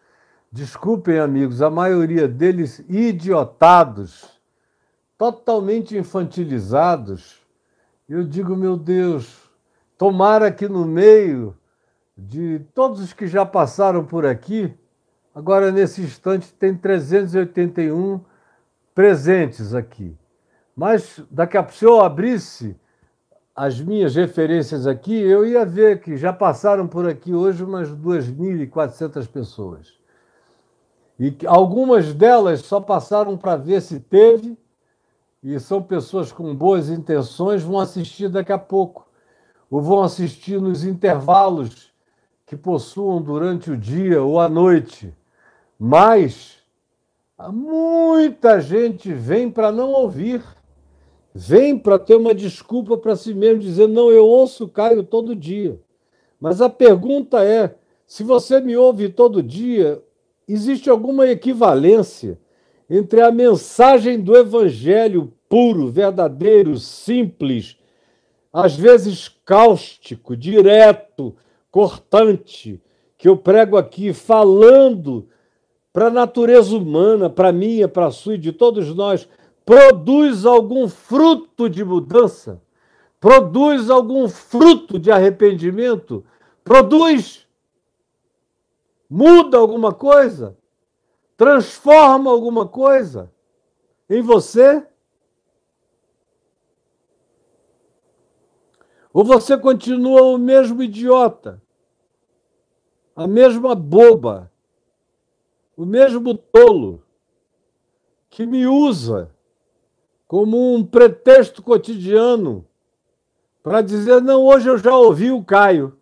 desculpem, 0.50 1.18
amigos, 1.18 1.62
a 1.62 1.70
maioria 1.70 2.26
deles 2.26 2.84
idiotados, 2.88 4.40
totalmente 5.16 5.96
infantilizados. 5.96 7.40
Eu 8.08 8.24
digo, 8.24 8.56
meu 8.56 8.76
Deus, 8.76 9.48
tomara 9.96 10.50
que 10.50 10.68
no 10.68 10.84
meio 10.84 11.56
de 12.16 12.60
todos 12.74 13.00
os 13.00 13.12
que 13.12 13.26
já 13.26 13.46
passaram 13.46 14.04
por 14.04 14.26
aqui, 14.26 14.74
agora 15.34 15.70
nesse 15.70 16.02
instante 16.02 16.52
tem 16.52 16.76
381 16.76 18.20
presentes 18.94 19.74
aqui. 19.74 20.16
Mas 20.74 21.22
daqui 21.30 21.56
a 21.56 21.62
pouco, 21.62 21.78
se 21.78 21.84
eu 21.84 22.00
abrisse 22.00 22.76
as 23.54 23.80
minhas 23.80 24.14
referências 24.14 24.86
aqui, 24.86 25.14
eu 25.14 25.46
ia 25.46 25.64
ver 25.64 26.00
que 26.00 26.16
já 26.16 26.32
passaram 26.32 26.88
por 26.88 27.06
aqui 27.06 27.34
hoje 27.34 27.62
umas 27.62 27.90
2.400 27.90 29.28
pessoas. 29.28 29.99
E 31.20 31.36
algumas 31.46 32.14
delas 32.14 32.62
só 32.62 32.80
passaram 32.80 33.36
para 33.36 33.54
ver 33.54 33.82
se 33.82 34.00
teve, 34.00 34.56
e 35.42 35.60
são 35.60 35.82
pessoas 35.82 36.32
com 36.32 36.54
boas 36.54 36.88
intenções, 36.88 37.62
vão 37.62 37.78
assistir 37.78 38.28
daqui 38.30 38.52
a 38.52 38.58
pouco, 38.58 39.06
ou 39.70 39.82
vão 39.82 40.02
assistir 40.02 40.60
nos 40.60 40.82
intervalos 40.82 41.92
que 42.46 42.56
possuam 42.56 43.20
durante 43.20 43.70
o 43.70 43.76
dia 43.76 44.22
ou 44.22 44.40
a 44.40 44.48
noite. 44.48 45.14
Mas 45.78 46.56
muita 47.52 48.58
gente 48.60 49.12
vem 49.12 49.50
para 49.50 49.70
não 49.70 49.92
ouvir 49.92 50.42
vem 51.34 51.78
para 51.78 51.98
ter 51.98 52.16
uma 52.16 52.34
desculpa 52.34 52.96
para 52.96 53.16
si 53.16 53.34
mesmo, 53.34 53.60
dizendo: 53.60 53.94
não, 53.94 54.10
eu 54.10 54.26
ouço 54.26 54.68
Caio 54.68 55.02
todo 55.02 55.36
dia. 55.36 55.80
Mas 56.40 56.60
a 56.60 56.68
pergunta 56.68 57.44
é: 57.44 57.74
se 58.06 58.22
você 58.22 58.60
me 58.60 58.76
ouve 58.76 59.08
todo 59.08 59.42
dia, 59.42 60.02
existe 60.52 60.88
alguma 60.88 61.26
equivalência 61.28 62.38
entre 62.88 63.20
a 63.20 63.30
mensagem 63.30 64.20
do 64.20 64.36
evangelho 64.36 65.32
puro, 65.48 65.88
verdadeiro, 65.88 66.76
simples, 66.76 67.76
às 68.52 68.74
vezes 68.74 69.28
cáustico, 69.44 70.36
direto, 70.36 71.36
cortante, 71.70 72.80
que 73.16 73.28
eu 73.28 73.36
prego 73.36 73.76
aqui, 73.76 74.12
falando 74.12 75.28
para 75.92 76.06
a 76.06 76.10
natureza 76.10 76.76
humana, 76.76 77.28
para 77.28 77.52
minha, 77.52 77.86
para 77.86 78.06
a 78.06 78.10
sua 78.10 78.34
e 78.34 78.38
de 78.38 78.52
todos 78.52 78.94
nós, 78.94 79.28
produz 79.64 80.46
algum 80.46 80.88
fruto 80.88 81.68
de 81.68 81.84
mudança? 81.84 82.60
Produz 83.20 83.90
algum 83.90 84.28
fruto 84.28 84.98
de 84.98 85.10
arrependimento? 85.10 86.24
Produz? 86.64 87.46
Muda 89.10 89.58
alguma 89.58 89.92
coisa? 89.92 90.56
Transforma 91.36 92.30
alguma 92.30 92.68
coisa 92.68 93.32
em 94.08 94.22
você? 94.22 94.86
Ou 99.12 99.24
você 99.24 99.58
continua 99.58 100.22
o 100.22 100.38
mesmo 100.38 100.80
idiota, 100.80 101.60
a 103.16 103.26
mesma 103.26 103.74
boba, 103.74 104.52
o 105.76 105.84
mesmo 105.84 106.36
tolo 106.36 107.02
que 108.28 108.46
me 108.46 108.68
usa 108.68 109.34
como 110.28 110.74
um 110.74 110.86
pretexto 110.86 111.60
cotidiano 111.60 112.64
para 113.62 113.80
dizer: 113.80 114.22
não, 114.22 114.44
hoje 114.44 114.68
eu 114.68 114.78
já 114.78 114.96
ouvi 114.96 115.32
o 115.32 115.42
Caio. 115.42 115.99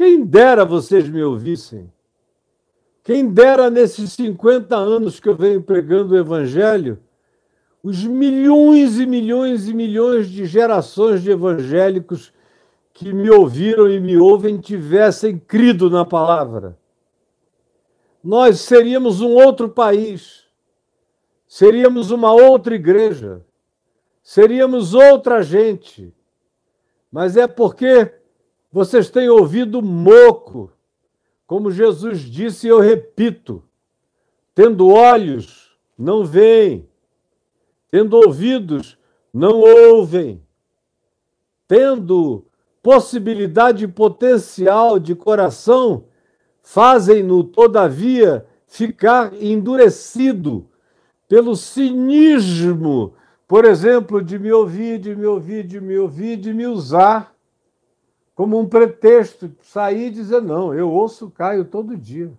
Quem 0.00 0.24
dera 0.24 0.64
vocês 0.64 1.06
me 1.06 1.22
ouvissem. 1.22 1.92
Quem 3.04 3.28
dera 3.30 3.68
nesses 3.68 4.14
50 4.14 4.74
anos 4.74 5.20
que 5.20 5.28
eu 5.28 5.36
venho 5.36 5.62
pregando 5.62 6.14
o 6.14 6.16
Evangelho, 6.16 6.98
os 7.82 8.02
milhões 8.04 8.98
e 8.98 9.04
milhões 9.04 9.68
e 9.68 9.74
milhões 9.74 10.30
de 10.30 10.46
gerações 10.46 11.22
de 11.22 11.30
evangélicos 11.30 12.32
que 12.94 13.12
me 13.12 13.28
ouviram 13.28 13.90
e 13.90 14.00
me 14.00 14.16
ouvem 14.16 14.56
tivessem 14.56 15.38
crido 15.38 15.90
na 15.90 16.02
palavra. 16.02 16.78
Nós 18.24 18.60
seríamos 18.60 19.20
um 19.20 19.34
outro 19.34 19.68
país 19.68 20.48
seríamos 21.46 22.10
uma 22.10 22.32
outra 22.32 22.74
igreja, 22.74 23.44
seríamos 24.22 24.94
outra 24.94 25.42
gente. 25.42 26.10
Mas 27.12 27.36
é 27.36 27.46
porque 27.46 28.19
vocês 28.72 29.10
têm 29.10 29.28
ouvido 29.28 29.82
moco, 29.82 30.70
como 31.46 31.70
Jesus 31.70 32.20
disse, 32.20 32.68
eu 32.68 32.78
repito: 32.78 33.62
tendo 34.54 34.88
olhos, 34.88 35.76
não 35.98 36.24
veem, 36.24 36.88
tendo 37.90 38.16
ouvidos, 38.16 38.96
não 39.32 39.60
ouvem, 39.60 40.40
tendo 41.66 42.46
possibilidade 42.82 43.86
potencial 43.88 44.98
de 44.98 45.14
coração, 45.14 46.04
fazem-no, 46.62 47.42
todavia, 47.42 48.46
ficar 48.66 49.34
endurecido 49.34 50.68
pelo 51.28 51.56
cinismo, 51.56 53.14
por 53.46 53.64
exemplo, 53.64 54.22
de 54.22 54.38
me 54.38 54.52
ouvir, 54.52 54.98
de 54.98 55.14
me 55.14 55.26
ouvir, 55.26 55.66
de 55.66 55.80
me 55.80 55.98
ouvir, 55.98 56.36
de 56.36 56.54
me 56.54 56.66
usar 56.66 57.34
como 58.40 58.58
um 58.58 58.66
pretexto, 58.66 59.54
sair 59.60 60.06
e 60.06 60.10
dizer: 60.10 60.40
não, 60.40 60.72
eu 60.72 60.90
ouço 60.90 61.30
Caio 61.30 61.62
todo 61.62 61.94
dia. 61.94 62.32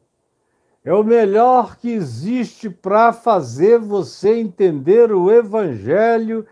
É 0.83 0.91
o 0.91 1.03
melhor 1.03 1.77
que 1.77 1.91
existe 1.91 2.71
para 2.71 3.13
fazer 3.13 3.77
você 3.77 4.33
entender 4.33 5.11
o 5.11 5.31
Evangelho 5.31 6.43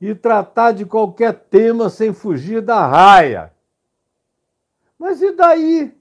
e 0.00 0.12
tratar 0.12 0.72
de 0.72 0.84
qualquer 0.84 1.34
tema 1.34 1.88
sem 1.88 2.12
fugir 2.12 2.60
da 2.60 2.84
raia. 2.84 3.52
Mas 4.98 5.22
e 5.22 5.30
daí? 5.30 5.96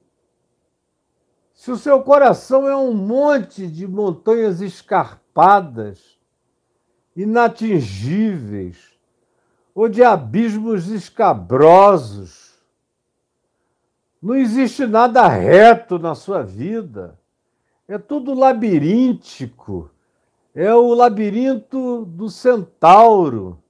Se 1.53 1.69
o 1.69 1.77
seu 1.77 2.01
coração 2.01 2.67
é 2.67 2.75
um 2.75 2.91
monte 2.91 3.67
de 3.67 3.87
montanhas 3.87 4.61
escarpadas, 4.61 6.17
inatingíveis, 7.15 8.97
ou 9.75 9.87
de 9.87 10.03
abismos 10.03 10.87
escabrosos. 10.87 12.44
Não 14.25 14.33
existe 14.33 14.87
nada 14.87 15.27
reto 15.27 15.99
na 15.99 16.15
sua 16.15 16.41
vida. 16.41 17.15
É 17.87 17.95
tudo 17.99 18.33
labiríntico. 18.33 19.91
É 20.55 20.73
o 20.73 20.95
labirinto 20.95 22.05
do 22.05 22.27
centauro, 22.27 23.61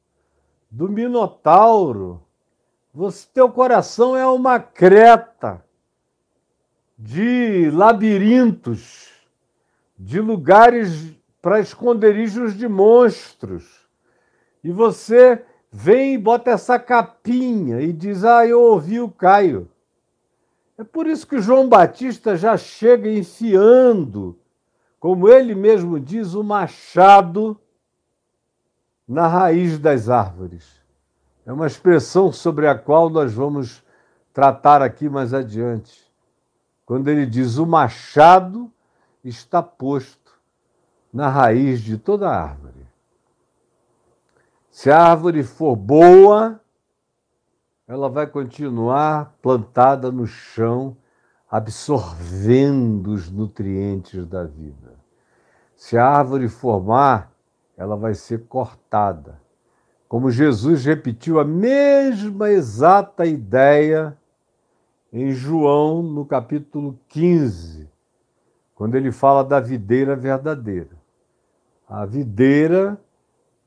do 0.72 0.88
minotauro. 0.88 2.24
Você, 2.94 3.28
teu 3.34 3.52
coração 3.52 4.16
é 4.16 4.26
uma 4.26 4.58
creta 4.58 5.62
de 6.98 7.70
labirintos, 7.72 9.10
de 10.00 10.22
lugares 10.22 11.12
para 11.42 11.60
esconderijos 11.60 12.58
de 12.58 12.70
monstros. 12.70 13.86
E 14.64 14.72
você 14.72 15.44
vem 15.70 16.14
e 16.14 16.18
bota 16.18 16.52
essa 16.52 16.80
capinha 16.80 17.82
e 17.82 17.92
diz: 17.92 18.24
Ah, 18.24 18.48
eu 18.48 18.62
ouvi 18.62 19.02
o 19.02 19.10
Caio. 19.10 19.70
É 20.78 20.84
por 20.84 21.08
isso 21.08 21.26
que 21.26 21.40
João 21.40 21.70
Batista 21.70 22.36
já 22.36 22.58
chega 22.58 23.10
enfiando, 23.10 24.38
como 25.00 25.30
ele 25.30 25.56
mesmo 25.56 26.00
diz, 26.00 26.34
o 26.34 26.44
machado 26.44 27.60
na 29.08 29.28
raiz 29.28 29.80
das 29.80 30.10
árvores. 30.10 30.82
É 31.46 31.54
uma 31.54 31.68
expressão 31.68 32.32
sobre 32.32 32.68
a 32.68 32.78
qual 32.78 33.10
nós 33.10 33.34
vamos 33.34 33.84
tratar 34.34 34.82
aqui 34.82 35.08
mais 35.08 35.34
adiante. 35.34 36.12
Quando 36.86 37.08
ele 37.08 37.26
diz: 37.26 37.58
O 37.58 37.66
machado 37.66 38.72
está 39.24 39.62
posto 39.62 40.34
na 41.14 41.30
raiz 41.30 41.82
de 41.82 41.98
toda 41.98 42.30
árvore. 42.30 42.86
Se 44.70 44.92
a 44.92 45.02
árvore 45.02 45.44
for 45.44 45.76
boa, 45.76 46.60
ela 47.88 48.10
vai 48.10 48.28
continuar 48.28 49.36
plantada 49.42 50.12
no 50.12 50.26
chão, 50.26 50.98
absorvendo 51.50 53.12
os 53.12 53.30
nutrientes 53.30 54.26
da 54.26 54.44
vida. 54.44 54.96
Se 55.76 55.98
a 55.98 56.06
árvore 56.06 56.50
for 56.50 56.84
má, 56.84 57.28
ela 57.78 57.96
vai 57.96 58.14
ser 58.14 58.46
cortada. 58.48 59.40
Como 60.08 60.32
Jesus 60.32 60.86
repetiu 60.86 61.40
a 61.40 61.44
mesma 61.44 62.50
exata 62.50 63.26
ideia 63.26 64.18
em 65.12 65.32
João, 65.32 66.02
no 66.02 66.26
capítulo 66.26 67.00
15, 67.08 67.90
quando 68.74 68.96
ele 68.96 69.12
fala 69.12 69.44
da 69.44 69.60
videira 69.60 70.16
verdadeira 70.16 71.06
a 71.88 72.06
videira 72.06 73.00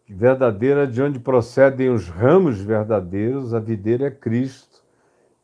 verdadeira 0.09 0.87
de 0.87 1.03
onde 1.03 1.19
procedem 1.19 1.91
os 1.91 2.09
ramos 2.09 2.59
verdadeiros, 2.61 3.53
a 3.53 3.61
videira 3.61 4.07
é 4.07 4.11
Cristo, 4.11 4.83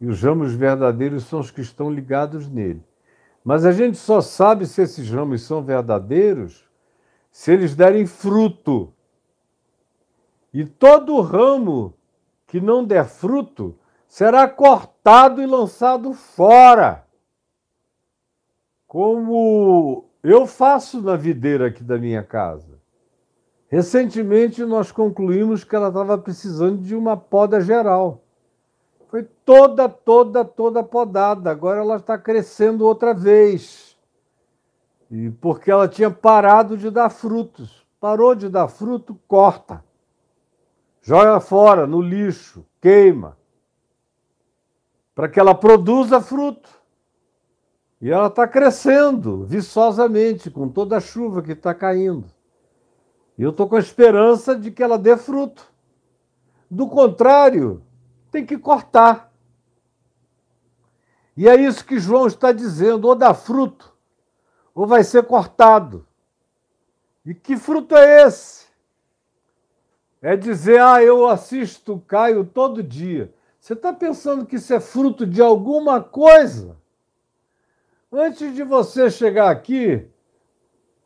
e 0.01 0.07
os 0.07 0.23
ramos 0.23 0.55
verdadeiros 0.55 1.25
são 1.25 1.41
os 1.41 1.51
que 1.51 1.61
estão 1.61 1.91
ligados 1.91 2.49
nele. 2.49 2.83
Mas 3.45 3.67
a 3.67 3.73
gente 3.73 3.99
só 3.99 4.21
sabe 4.21 4.67
se 4.67 4.81
esses 4.83 5.11
ramos 5.11 5.43
são 5.43 5.63
verdadeiros 5.63 6.65
se 7.31 7.53
eles 7.53 7.75
derem 7.75 8.07
fruto. 8.07 8.93
E 10.53 10.65
todo 10.65 11.21
ramo 11.21 11.93
que 12.47 12.61
não 12.61 12.85
der 12.85 13.07
fruto 13.07 13.77
será 14.07 14.49
cortado 14.49 15.43
e 15.43 15.47
lançado 15.47 16.13
fora. 16.15 17.05
Como 18.87 20.09
eu 20.23 20.47
faço 20.47 21.03
na 21.03 21.17
videira 21.17 21.67
aqui 21.67 21.83
da 21.83 21.99
minha 21.99 22.23
casa. 22.23 22.74
Recentemente 23.75 24.65
nós 24.65 24.93
concluímos 24.93 25.65
que 25.65 25.75
ela 25.75 25.89
estava 25.89 26.17
precisando 26.17 26.81
de 26.81 26.95
uma 26.95 27.17
poda 27.17 27.61
geral. 27.61 28.23
Foi 29.09 29.25
toda, 29.45 29.89
toda, 29.89 30.45
toda 30.45 30.81
podada. 30.81 31.51
Agora 31.51 31.81
ela 31.81 31.97
está 31.97 32.17
crescendo 32.17 32.87
outra 32.87 33.13
vez. 33.13 33.99
E 35.11 35.29
porque 35.29 35.73
ela 35.73 35.89
tinha 35.89 36.09
parado 36.09 36.77
de 36.77 36.89
dar 36.89 37.11
frutos. 37.11 37.85
Parou 37.99 38.37
de 38.37 38.49
dar 38.49 38.69
fruto, 38.69 39.19
corta. 39.27 39.85
Joga 41.03 41.41
fora, 41.41 41.85
no 41.85 42.01
lixo, 42.01 42.65
queima. 42.81 43.37
Para 45.17 45.29
que 45.29 45.41
ela 45.41 45.53
produza 45.53 46.21
fruto. 46.21 46.71
E 48.01 48.09
ela 48.09 48.29
está 48.29 48.47
crescendo 48.47 49.45
viçosamente 49.45 50.49
com 50.49 50.69
toda 50.69 50.99
a 50.99 51.01
chuva 51.01 51.43
que 51.43 51.51
está 51.51 51.75
caindo. 51.75 52.34
Eu 53.39 53.51
estou 53.51 53.69
com 53.69 53.77
a 53.77 53.81
esperança 53.81 54.55
de 54.55 54.71
que 54.71 54.83
ela 54.83 54.99
dê 54.99 55.17
fruto. 55.17 55.71
Do 56.71 56.89
contrário, 56.89 57.83
tem 58.31 58.47
que 58.47 58.57
cortar. 58.57 59.33
E 61.37 61.49
é 61.49 61.55
isso 61.57 61.85
que 61.85 61.99
João 61.99 62.27
está 62.27 62.53
dizendo: 62.53 63.09
ou 63.09 63.15
dá 63.15 63.35
fruto, 63.35 63.93
ou 64.75 64.87
vai 64.87 65.03
ser 65.03 65.25
cortado. 65.25 66.07
E 67.25 67.35
que 67.35 67.57
fruto 67.57 67.97
é 67.97 68.27
esse? 68.27 68.67
É 70.21 70.37
dizer, 70.37 70.81
ah, 70.81 71.03
eu 71.03 71.29
assisto 71.29 72.03
Caio 72.07 72.45
todo 72.45 72.83
dia. 72.83 73.33
Você 73.61 73.73
está 73.73 73.93
pensando 73.93 74.47
que 74.47 74.57
isso 74.57 74.73
é 74.73 74.81
fruto 74.81 75.27
de 75.27 75.41
alguma 75.41 76.03
coisa? 76.03 76.77
Antes 78.13 78.55
de 78.55 78.63
você 78.63 79.11
chegar 79.11 79.51
aqui, 79.51 80.07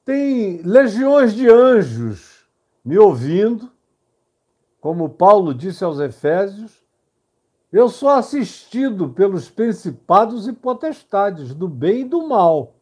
tem 0.09 0.62
legiões 0.62 1.34
de 1.34 1.46
anjos 1.50 2.48
me 2.82 2.98
ouvindo, 2.98 3.70
como 4.80 5.11
Paulo 5.11 5.52
disse 5.52 5.84
aos 5.84 6.00
Efésios. 6.00 6.82
Eu 7.70 7.90
sou 7.90 8.09
assistido 8.09 9.11
pelos 9.11 9.50
principados 9.50 10.48
e 10.48 10.52
potestades, 10.54 11.54
do 11.54 11.68
bem 11.68 12.00
e 12.00 12.04
do 12.04 12.26
mal. 12.26 12.76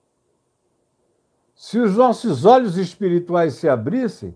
Se 1.52 1.80
os 1.80 1.96
nossos 1.96 2.44
olhos 2.44 2.76
espirituais 2.76 3.54
se 3.54 3.68
abrissem, 3.68 4.32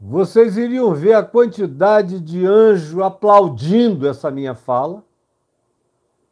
vocês 0.00 0.56
iriam 0.56 0.92
ver 0.94 1.12
a 1.12 1.22
quantidade 1.22 2.18
de 2.18 2.44
anjos 2.44 3.00
aplaudindo 3.00 4.08
essa 4.08 4.28
minha 4.28 4.56
fala 4.56 5.04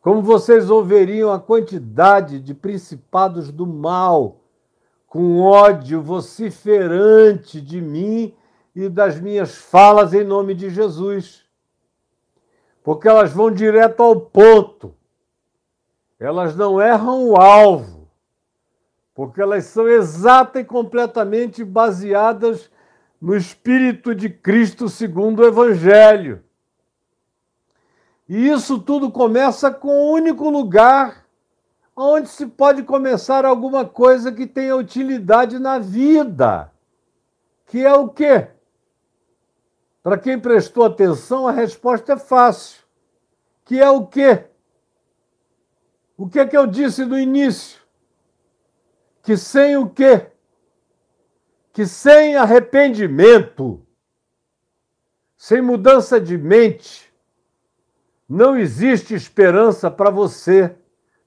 como 0.01 0.21
vocês 0.21 0.69
ouviriam 0.69 1.33
a 1.33 1.39
quantidade 1.39 2.41
de 2.41 2.55
principados 2.55 3.53
do 3.53 3.67
mal, 3.67 4.41
com 5.17 5.41
ódio 5.41 6.03
vociferante 6.03 7.59
de 7.59 7.81
mim 7.81 8.35
e 8.75 8.87
das 8.87 9.19
minhas 9.19 9.55
falas 9.55 10.13
em 10.13 10.23
nome 10.23 10.53
de 10.53 10.69
Jesus. 10.69 11.47
Porque 12.85 13.09
elas 13.09 13.33
vão 13.33 13.51
direto 13.51 14.03
ao 14.03 14.21
ponto. 14.21 14.95
Elas 16.21 16.55
não 16.55 16.83
erram 16.83 17.31
o 17.31 17.37
alvo. 17.41 18.11
Porque 19.15 19.41
elas 19.41 19.65
são 19.65 19.89
exata 19.89 20.61
e 20.61 20.65
completamente 20.67 21.65
baseadas 21.65 22.71
no 23.19 23.35
Espírito 23.35 24.15
de 24.15 24.29
Cristo 24.29 24.87
segundo 24.87 25.41
o 25.41 25.47
Evangelho. 25.47 26.45
E 28.29 28.49
isso 28.51 28.79
tudo 28.79 29.11
começa 29.11 29.71
com 29.71 29.89
o 29.89 30.11
um 30.11 30.13
único 30.13 30.51
lugar 30.51 31.26
onde 31.97 32.29
se 32.29 32.47
pode 32.47 32.83
começar 32.83 33.47
alguma 33.47 33.87
coisa 33.87 34.31
que 34.31 34.47
tenha 34.47 34.77
utilidade 34.77 35.59
na 35.59 35.79
vida. 35.79 36.71
Que 37.65 37.85
é 37.85 37.93
o 37.95 38.09
quê? 38.09 38.49
Para 40.03 40.19
quem 40.19 40.39
prestou 40.39 40.85
atenção, 40.85 41.49
a 41.49 41.53
resposta 41.53 42.13
é 42.13 42.17
fácil. 42.19 42.83
Que 43.65 43.81
é 43.81 43.89
o 43.91 44.07
quê? 44.07 44.45
O 46.17 46.29
que 46.29 46.39
é 46.39 46.47
que 46.47 46.57
eu 46.57 46.67
disse 46.67 47.05
no 47.05 47.19
início? 47.19 47.81
Que 49.23 49.37
sem 49.37 49.77
o 49.77 49.89
quê? 49.89 50.31
Que 51.73 51.87
sem 51.87 52.37
arrependimento, 52.37 53.85
sem 55.37 55.61
mudança 55.61 56.21
de 56.21 56.39
mente, 56.39 57.13
não 58.29 58.57
existe 58.57 59.15
esperança 59.15 59.91
para 59.91 60.11
você, 60.11 60.77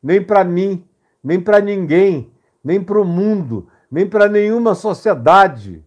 nem 0.01 0.23
para 0.23 0.43
mim, 0.43 0.87
nem 1.23 1.41
para 1.41 1.59
ninguém, 1.59 2.31
nem 2.63 2.83
para 2.83 2.99
o 2.99 3.05
mundo, 3.05 3.69
nem 3.89 4.07
para 4.07 4.27
nenhuma 4.27 4.75
sociedade. 4.75 5.83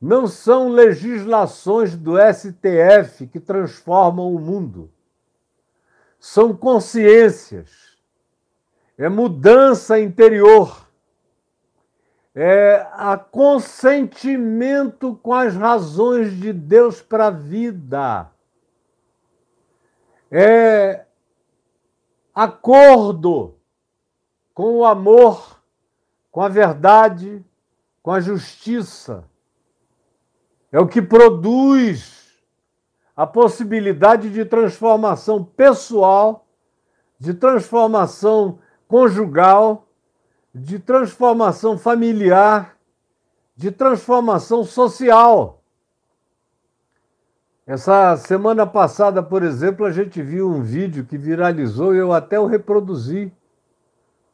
Não 0.00 0.26
são 0.26 0.68
legislações 0.68 1.96
do 1.96 2.16
STF 2.18 3.26
que 3.26 3.40
transformam 3.40 4.34
o 4.34 4.38
mundo. 4.38 4.90
São 6.18 6.54
consciências. 6.54 7.96
É 8.98 9.08
mudança 9.08 9.98
interior. 9.98 10.86
É 12.34 12.86
a 12.92 13.16
consentimento 13.16 15.18
com 15.22 15.32
as 15.32 15.56
razões 15.56 16.38
de 16.38 16.52
Deus 16.52 17.00
para 17.00 17.28
a 17.28 17.30
vida 17.30 18.30
é 20.30 21.05
acordo 22.36 23.54
com 24.52 24.76
o 24.76 24.84
amor, 24.84 25.58
com 26.30 26.42
a 26.42 26.50
verdade, 26.50 27.42
com 28.02 28.10
a 28.10 28.20
justiça. 28.20 29.24
É 30.70 30.78
o 30.78 30.86
que 30.86 31.00
produz 31.00 32.36
a 33.16 33.26
possibilidade 33.26 34.28
de 34.28 34.44
transformação 34.44 35.42
pessoal, 35.42 36.46
de 37.18 37.32
transformação 37.32 38.58
conjugal, 38.86 39.88
de 40.54 40.78
transformação 40.78 41.78
familiar, 41.78 42.76
de 43.56 43.70
transformação 43.70 44.62
social. 44.62 45.55
Essa 47.66 48.16
semana 48.16 48.64
passada, 48.64 49.20
por 49.20 49.42
exemplo, 49.42 49.84
a 49.84 49.90
gente 49.90 50.22
viu 50.22 50.48
um 50.48 50.62
vídeo 50.62 51.04
que 51.04 51.18
viralizou 51.18 51.92
e 51.92 51.98
eu 51.98 52.12
até 52.12 52.38
o 52.38 52.46
reproduzi, 52.46 53.32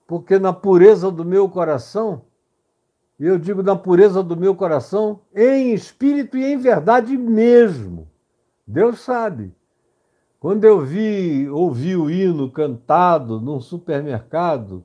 porque 0.06 0.38
na 0.38 0.52
pureza 0.52 1.10
do 1.10 1.24
meu 1.24 1.48
coração, 1.48 2.20
e 3.18 3.24
eu 3.24 3.38
digo 3.38 3.62
na 3.62 3.74
pureza 3.74 4.22
do 4.22 4.36
meu 4.36 4.54
coração, 4.54 5.20
em 5.34 5.72
espírito 5.72 6.36
e 6.36 6.44
em 6.44 6.58
verdade 6.58 7.16
mesmo. 7.16 8.06
Deus 8.66 9.00
sabe. 9.00 9.54
Quando 10.38 10.64
eu 10.64 10.80
vi, 10.80 11.48
ouvi 11.48 11.96
o 11.96 12.10
hino 12.10 12.50
cantado 12.50 13.40
num 13.40 13.60
supermercado, 13.60 14.84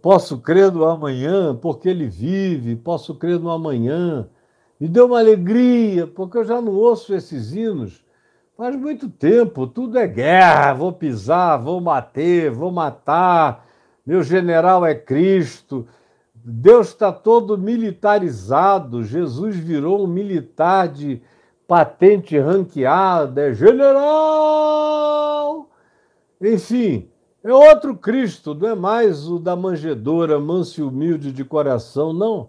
posso 0.00 0.38
crer 0.38 0.72
no 0.72 0.84
amanhã, 0.86 1.54
porque 1.54 1.90
ele 1.90 2.06
vive, 2.06 2.74
posso 2.74 3.14
crer 3.16 3.38
no 3.38 3.50
amanhã, 3.50 4.26
me 4.80 4.88
deu 4.88 5.06
uma 5.06 5.18
alegria, 5.18 6.06
porque 6.06 6.38
eu 6.38 6.44
já 6.44 6.60
não 6.60 6.72
ouço 6.72 7.14
esses 7.14 7.52
hinos 7.52 8.04
faz 8.58 8.74
muito 8.74 9.08
tempo. 9.08 9.68
Tudo 9.68 9.96
é 9.98 10.06
guerra, 10.08 10.74
vou 10.74 10.92
pisar, 10.92 11.56
vou 11.58 11.80
bater, 11.80 12.50
vou 12.50 12.72
matar, 12.72 13.64
meu 14.04 14.20
general 14.24 14.84
é 14.84 14.96
Cristo. 14.96 15.86
Deus 16.34 16.88
está 16.88 17.12
todo 17.12 17.56
militarizado, 17.56 19.04
Jesus 19.04 19.54
virou 19.54 20.02
um 20.02 20.08
militar 20.08 20.88
de 20.88 21.22
patente 21.68 22.36
ranqueada, 22.38 23.48
é 23.48 23.54
general! 23.54 24.08
Enfim, 26.40 27.08
é 27.44 27.52
outro 27.52 27.94
Cristo, 27.94 28.54
não 28.54 28.68
é 28.70 28.74
mais 28.74 29.28
o 29.28 29.38
da 29.38 29.54
manjedora, 29.54 30.40
manso 30.40 30.80
e 30.80 30.84
humilde 30.84 31.30
de 31.30 31.44
coração, 31.44 32.12
não. 32.12 32.48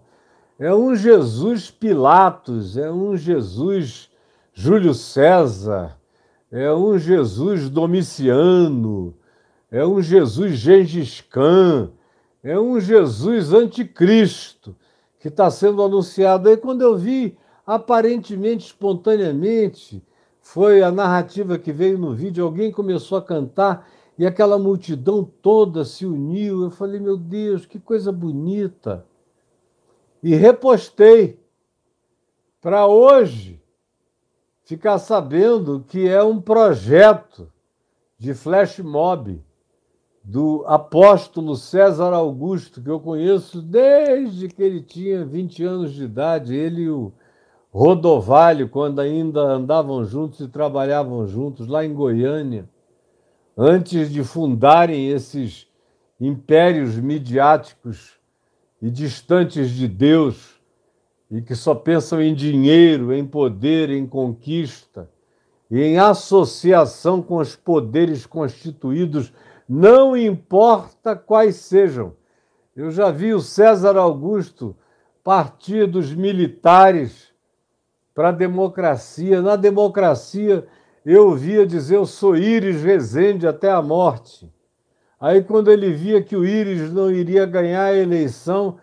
É 0.60 0.74
um 0.74 0.94
Jesus 0.94 1.70
Pilatos, 1.70 2.76
é 2.76 2.92
um 2.92 3.16
Jesus 3.16 4.10
Júlio 4.52 4.92
César, 4.92 5.96
é 6.52 6.70
um 6.70 6.98
Jesus 6.98 7.70
Domiciano, 7.70 9.14
é 9.70 9.86
um 9.86 10.02
Jesus 10.02 10.58
Gengis 10.58 11.22
Khan, 11.22 11.90
é 12.44 12.60
um 12.60 12.78
Jesus 12.78 13.54
anticristo 13.54 14.76
que 15.18 15.28
está 15.28 15.50
sendo 15.50 15.82
anunciado. 15.82 16.50
Aí 16.50 16.58
quando 16.58 16.82
eu 16.82 16.94
vi, 16.94 17.38
aparentemente, 17.66 18.66
espontaneamente, 18.66 20.04
foi 20.42 20.82
a 20.82 20.92
narrativa 20.92 21.56
que 21.56 21.72
veio 21.72 21.96
no 21.96 22.14
vídeo, 22.14 22.44
alguém 22.44 22.70
começou 22.70 23.16
a 23.16 23.22
cantar 23.22 23.88
e 24.18 24.26
aquela 24.26 24.58
multidão 24.58 25.24
toda 25.24 25.86
se 25.86 26.04
uniu. 26.04 26.64
Eu 26.64 26.70
falei, 26.70 27.00
meu 27.00 27.16
Deus, 27.16 27.64
que 27.64 27.78
coisa 27.78 28.12
bonita. 28.12 29.08
E 30.22 30.34
repostei 30.34 31.40
para 32.60 32.86
hoje 32.86 33.60
ficar 34.62 34.98
sabendo 34.98 35.84
que 35.88 36.06
é 36.06 36.22
um 36.22 36.40
projeto 36.40 37.50
de 38.18 38.34
flash 38.34 38.78
mob 38.80 39.42
do 40.22 40.62
apóstolo 40.66 41.56
César 41.56 42.12
Augusto, 42.12 42.82
que 42.82 42.90
eu 42.90 43.00
conheço 43.00 43.62
desde 43.62 44.48
que 44.48 44.62
ele 44.62 44.82
tinha 44.82 45.24
20 45.24 45.64
anos 45.64 45.92
de 45.94 46.04
idade, 46.04 46.54
ele 46.54 46.82
e 46.82 46.90
o 46.90 47.12
Rodovalho, 47.72 48.68
quando 48.68 49.00
ainda 49.00 49.40
andavam 49.40 50.04
juntos 50.04 50.40
e 50.40 50.48
trabalhavam 50.48 51.26
juntos 51.26 51.66
lá 51.66 51.84
em 51.84 51.94
Goiânia, 51.94 52.68
antes 53.56 54.10
de 54.12 54.22
fundarem 54.22 55.08
esses 55.08 55.66
impérios 56.20 56.96
midiáticos 56.96 58.19
e 58.80 58.90
distantes 58.90 59.70
de 59.70 59.86
Deus, 59.86 60.60
e 61.30 61.40
que 61.40 61.54
só 61.54 61.74
pensam 61.74 62.20
em 62.20 62.34
dinheiro, 62.34 63.12
em 63.12 63.26
poder, 63.26 63.90
em 63.90 64.06
conquista, 64.06 65.08
e 65.70 65.80
em 65.80 65.98
associação 65.98 67.22
com 67.22 67.36
os 67.36 67.54
poderes 67.54 68.26
constituídos 68.26 69.32
não 69.68 70.16
importa 70.16 71.14
quais 71.14 71.54
sejam. 71.56 72.12
Eu 72.74 72.90
já 72.90 73.10
vi 73.12 73.32
o 73.32 73.40
César 73.40 73.96
Augusto 73.96 74.74
partir 75.22 75.86
dos 75.86 76.12
militares 76.12 77.32
para 78.12 78.30
a 78.30 78.32
democracia. 78.32 79.40
Na 79.40 79.54
democracia, 79.54 80.66
eu 81.06 81.28
ouvia 81.28 81.64
dizer: 81.64 81.96
Eu 81.96 82.06
sou 82.06 82.36
Íris 82.36 82.82
Rezende 82.82 83.46
até 83.46 83.70
a 83.70 83.80
morte. 83.80 84.52
Aí, 85.20 85.44
quando 85.44 85.70
ele 85.70 85.92
via 85.92 86.22
que 86.22 86.34
o 86.34 86.46
Íris 86.46 86.90
não 86.90 87.10
iria 87.10 87.44
ganhar 87.44 87.84
a 87.84 87.94
eleição, 87.94 88.78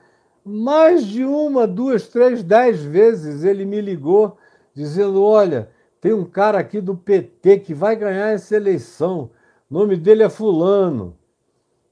mais 0.45 1.03
de 1.03 1.25
uma, 1.25 1.65
duas, 1.65 2.07
três, 2.07 2.43
dez 2.43 2.79
vezes 2.83 3.43
ele 3.43 3.65
me 3.65 3.81
ligou, 3.81 4.37
dizendo: 4.71 5.23
Olha, 5.23 5.71
tem 5.99 6.13
um 6.13 6.23
cara 6.23 6.59
aqui 6.59 6.79
do 6.79 6.95
PT 6.95 7.59
que 7.59 7.73
vai 7.73 7.95
ganhar 7.95 8.27
essa 8.27 8.55
eleição. 8.55 9.31
O 9.69 9.73
nome 9.73 9.97
dele 9.97 10.21
é 10.21 10.29
Fulano. 10.29 11.17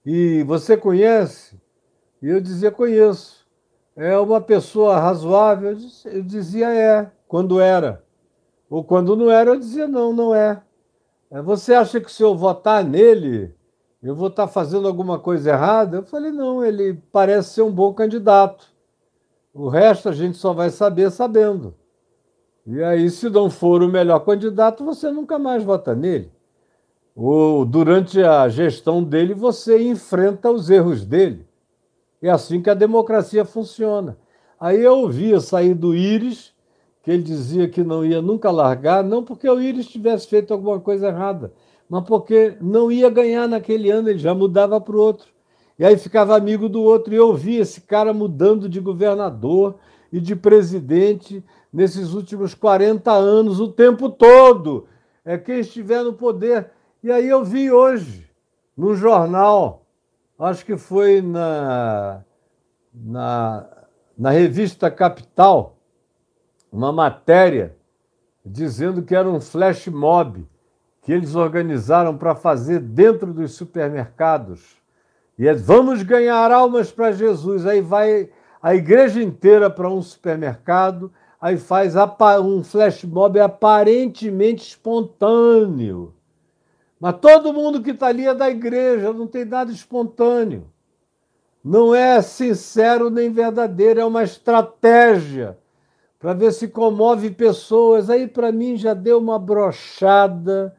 E 0.05 0.43
você 0.43 0.77
conhece? 0.77 1.59
E 2.21 2.29
eu 2.29 2.39
dizia: 2.39 2.69
Conheço. 2.69 3.43
É 3.95 4.15
uma 4.19 4.39
pessoa 4.39 4.99
razoável? 4.99 5.75
Eu 6.05 6.21
dizia: 6.21 6.71
É, 6.71 7.11
quando 7.27 7.59
era. 7.59 8.03
Ou 8.69 8.83
quando 8.83 9.15
não 9.15 9.31
era, 9.31 9.49
eu 9.49 9.57
dizia: 9.57 9.87
Não, 9.87 10.13
não 10.13 10.35
é. 10.35 10.61
é 11.31 11.41
você 11.41 11.73
acha 11.73 11.99
que 11.99 12.11
se 12.11 12.21
eu 12.21 12.37
votar 12.37 12.83
nele, 12.83 13.55
eu 14.07 14.15
vou 14.15 14.27
estar 14.27 14.47
fazendo 14.47 14.87
alguma 14.87 15.19
coisa 15.19 15.51
errada? 15.51 15.97
Eu 15.97 16.03
falei: 16.03 16.31
Não, 16.31 16.63
ele 16.63 17.01
parece 17.11 17.55
ser 17.55 17.61
um 17.61 17.71
bom 17.71 17.93
candidato. 17.93 18.73
O 19.53 19.67
resto 19.67 20.09
a 20.09 20.11
gente 20.11 20.37
só 20.37 20.53
vai 20.53 20.69
saber 20.69 21.11
sabendo. 21.11 21.73
E 22.65 22.83
aí, 22.83 23.09
se 23.09 23.29
não 23.29 23.49
for 23.49 23.81
o 23.83 23.87
melhor 23.87 24.19
candidato, 24.19 24.83
você 24.83 25.11
nunca 25.11 25.37
mais 25.37 25.63
vota 25.63 25.95
nele 25.95 26.35
o, 27.15 27.63
durante 27.63 28.21
a 28.21 28.49
gestão 28.49 29.01
dele, 29.01 29.33
você 29.33 29.81
enfrenta 29.81 30.51
os 30.51 30.69
erros 30.69 31.05
dele. 31.05 31.47
É 32.21 32.29
assim 32.29 32.61
que 32.61 32.69
a 32.69 32.73
democracia 32.73 33.45
funciona. 33.45 34.17
Aí 34.59 34.81
eu 34.83 34.97
ouvia 34.97 35.39
sair 35.39 35.73
do 35.73 35.95
Íris, 35.95 36.53
que 37.01 37.11
ele 37.11 37.23
dizia 37.23 37.69
que 37.69 37.83
não 37.83 38.03
ia 38.03 38.21
nunca 38.21 38.51
largar, 38.51 39.03
não 39.03 39.23
porque 39.23 39.49
o 39.49 39.61
Íris 39.61 39.87
tivesse 39.87 40.27
feito 40.27 40.51
alguma 40.51 40.79
coisa 40.79 41.07
errada, 41.07 41.53
mas 41.89 42.03
porque 42.03 42.57
não 42.59 42.91
ia 42.91 43.09
ganhar 43.09 43.47
naquele 43.47 43.91
ano, 43.91 44.09
ele 44.09 44.19
já 44.19 44.33
mudava 44.33 44.79
para 44.81 44.95
o 44.95 44.99
outro. 44.99 45.27
E 45.77 45.85
aí 45.85 45.97
ficava 45.97 46.35
amigo 46.35 46.69
do 46.69 46.81
outro. 46.81 47.13
E 47.13 47.17
eu 47.17 47.33
vi 47.33 47.57
esse 47.57 47.81
cara 47.81 48.13
mudando 48.13 48.67
de 48.67 48.79
governador 48.79 49.75
e 50.11 50.19
de 50.19 50.35
presidente 50.35 51.43
nesses 51.71 52.13
últimos 52.13 52.53
40 52.53 53.11
anos, 53.11 53.59
o 53.59 53.67
tempo 53.67 54.09
todo. 54.09 54.87
É 55.23 55.37
quem 55.37 55.59
estiver 55.59 56.03
no 56.03 56.13
poder 56.13 56.71
e 57.05 57.11
aí 57.11 57.29
eu 57.29 57.45
vi 57.45 57.71
hoje, 57.71 58.27
no 58.75 58.95
jornal, 58.95 59.85
acho 60.39 60.65
que 60.65 60.75
foi 60.75 61.21
na, 61.21 62.23
na, 62.91 63.69
na 64.17 64.31
revista 64.31 64.89
Capital, 64.89 65.77
uma 66.71 66.91
matéria 66.91 67.77
dizendo 68.43 69.03
que 69.03 69.13
era 69.13 69.29
um 69.29 69.39
flash 69.39 69.85
mob 69.85 70.47
que 71.05 71.13
eles 71.13 71.35
organizaram 71.35 72.17
para 72.17 72.33
fazer 72.33 72.79
dentro 72.79 73.31
dos 73.31 73.53
supermercados. 73.53 74.75
E 75.37 75.47
é, 75.47 75.53
vamos 75.53 76.01
ganhar 76.01 76.51
almas 76.51 76.91
para 76.91 77.11
Jesus. 77.11 77.67
Aí 77.67 77.79
vai 77.79 78.31
a 78.59 78.73
igreja 78.73 79.21
inteira 79.21 79.69
para 79.69 79.87
um 79.87 80.01
supermercado, 80.01 81.13
aí 81.39 81.57
faz 81.57 81.93
um 82.43 82.63
flash 82.63 83.03
mob 83.03 83.39
aparentemente 83.39 84.69
espontâneo. 84.69 86.11
Mas 86.99 87.17
todo 87.21 87.53
mundo 87.53 87.83
que 87.83 87.91
está 87.91 88.07
ali 88.07 88.25
é 88.25 88.33
da 88.33 88.49
igreja, 88.49 89.13
não 89.13 89.27
tem 89.27 89.45
nada 89.45 89.71
espontâneo. 89.71 90.65
Não 91.63 91.93
é 91.93 92.19
sincero 92.23 93.11
nem 93.11 93.31
verdadeiro, 93.31 93.99
é 93.99 94.05
uma 94.05 94.23
estratégia 94.23 95.55
para 96.17 96.33
ver 96.33 96.51
se 96.51 96.67
comove 96.67 97.29
pessoas. 97.29 98.09
Aí, 98.09 98.27
para 98.27 98.51
mim, 98.51 98.75
já 98.75 98.95
deu 98.95 99.19
uma 99.19 99.37
brochada 99.37 100.75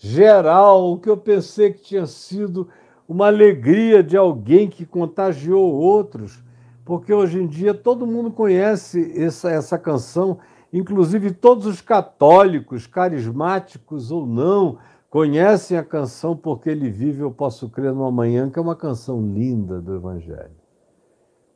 geral, 0.00 0.92
o 0.92 0.98
que 0.98 1.10
eu 1.10 1.16
pensei 1.16 1.72
que 1.72 1.82
tinha 1.82 2.06
sido 2.06 2.68
uma 3.06 3.26
alegria 3.26 4.02
de 4.02 4.16
alguém 4.16 4.66
que 4.66 4.86
contagiou 4.86 5.74
outros, 5.74 6.42
porque 6.86 7.12
hoje 7.12 7.38
em 7.38 7.46
dia 7.46 7.74
todo 7.74 8.06
mundo 8.06 8.30
conhece 8.30 9.12
essa, 9.14 9.50
essa 9.50 9.78
canção, 9.78 10.38
inclusive 10.72 11.32
todos 11.32 11.66
os 11.66 11.82
católicos, 11.82 12.86
carismáticos 12.86 14.10
ou 14.10 14.26
não, 14.26 14.78
conhecem 15.10 15.76
a 15.76 15.84
canção 15.84 16.34
Porque 16.34 16.70
Ele 16.70 16.88
Vive, 16.88 17.20
Eu 17.20 17.30
Posso 17.30 17.68
Crer 17.68 17.92
no 17.92 18.04
Amanhã, 18.04 18.48
que 18.48 18.58
é 18.58 18.62
uma 18.62 18.76
canção 18.76 19.20
linda 19.20 19.82
do 19.82 19.96
Evangelho. 19.96 20.56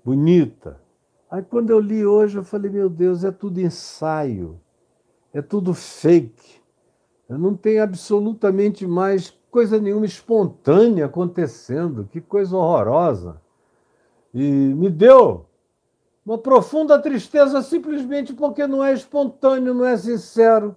Bonita. 0.04 0.78
Aí 1.30 1.42
quando 1.42 1.70
eu 1.70 1.80
li 1.80 2.04
hoje, 2.04 2.36
eu 2.36 2.44
falei, 2.44 2.70
meu 2.70 2.90
Deus, 2.90 3.24
é 3.24 3.30
tudo 3.30 3.58
ensaio, 3.58 4.60
é 5.32 5.40
tudo 5.40 5.72
fake. 5.72 6.63
Não 7.28 7.54
tem 7.54 7.80
absolutamente 7.80 8.86
mais 8.86 9.36
coisa 9.50 9.80
nenhuma 9.80 10.04
espontânea 10.04 11.06
acontecendo, 11.06 12.08
que 12.10 12.20
coisa 12.20 12.56
horrorosa. 12.56 13.40
E 14.32 14.42
me 14.42 14.90
deu 14.90 15.46
uma 16.26 16.38
profunda 16.38 16.98
tristeza 16.98 17.62
simplesmente 17.62 18.32
porque 18.32 18.66
não 18.66 18.84
é 18.84 18.92
espontâneo, 18.92 19.74
não 19.74 19.84
é 19.84 19.96
sincero, 19.96 20.74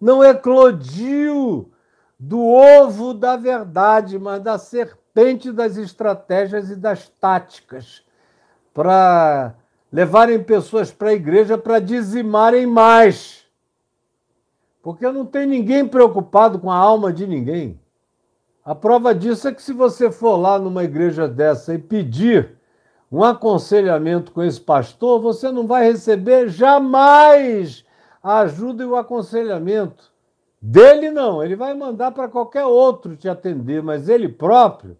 não 0.00 0.22
eclodiu 0.22 1.70
do 2.18 2.40
ovo 2.40 3.14
da 3.14 3.36
verdade, 3.36 4.18
mas 4.18 4.42
da 4.42 4.58
serpente 4.58 5.50
das 5.50 5.76
estratégias 5.76 6.70
e 6.70 6.76
das 6.76 7.08
táticas 7.08 8.04
para 8.72 9.54
levarem 9.92 10.42
pessoas 10.42 10.92
para 10.92 11.08
a 11.08 11.14
igreja 11.14 11.58
para 11.58 11.80
dizimarem 11.80 12.66
mais. 12.66 13.44
Porque 14.82 15.10
não 15.10 15.26
tem 15.26 15.46
ninguém 15.46 15.86
preocupado 15.86 16.58
com 16.58 16.70
a 16.70 16.76
alma 16.76 17.12
de 17.12 17.26
ninguém. 17.26 17.78
A 18.64 18.74
prova 18.74 19.14
disso 19.14 19.48
é 19.48 19.52
que 19.52 19.62
se 19.62 19.72
você 19.72 20.10
for 20.10 20.36
lá 20.36 20.58
numa 20.58 20.84
igreja 20.84 21.26
dessa 21.26 21.74
e 21.74 21.78
pedir 21.78 22.56
um 23.10 23.24
aconselhamento 23.24 24.32
com 24.32 24.42
esse 24.42 24.60
pastor, 24.60 25.20
você 25.20 25.50
não 25.50 25.66
vai 25.66 25.84
receber 25.84 26.48
jamais 26.48 27.84
a 28.22 28.40
ajuda 28.40 28.82
e 28.82 28.86
o 28.86 28.96
aconselhamento. 28.96 30.10
Dele 30.62 31.10
não, 31.10 31.42
ele 31.42 31.56
vai 31.56 31.74
mandar 31.74 32.12
para 32.12 32.28
qualquer 32.28 32.64
outro 32.64 33.16
te 33.16 33.28
atender, 33.28 33.82
mas 33.82 34.08
ele 34.08 34.28
próprio 34.28 34.96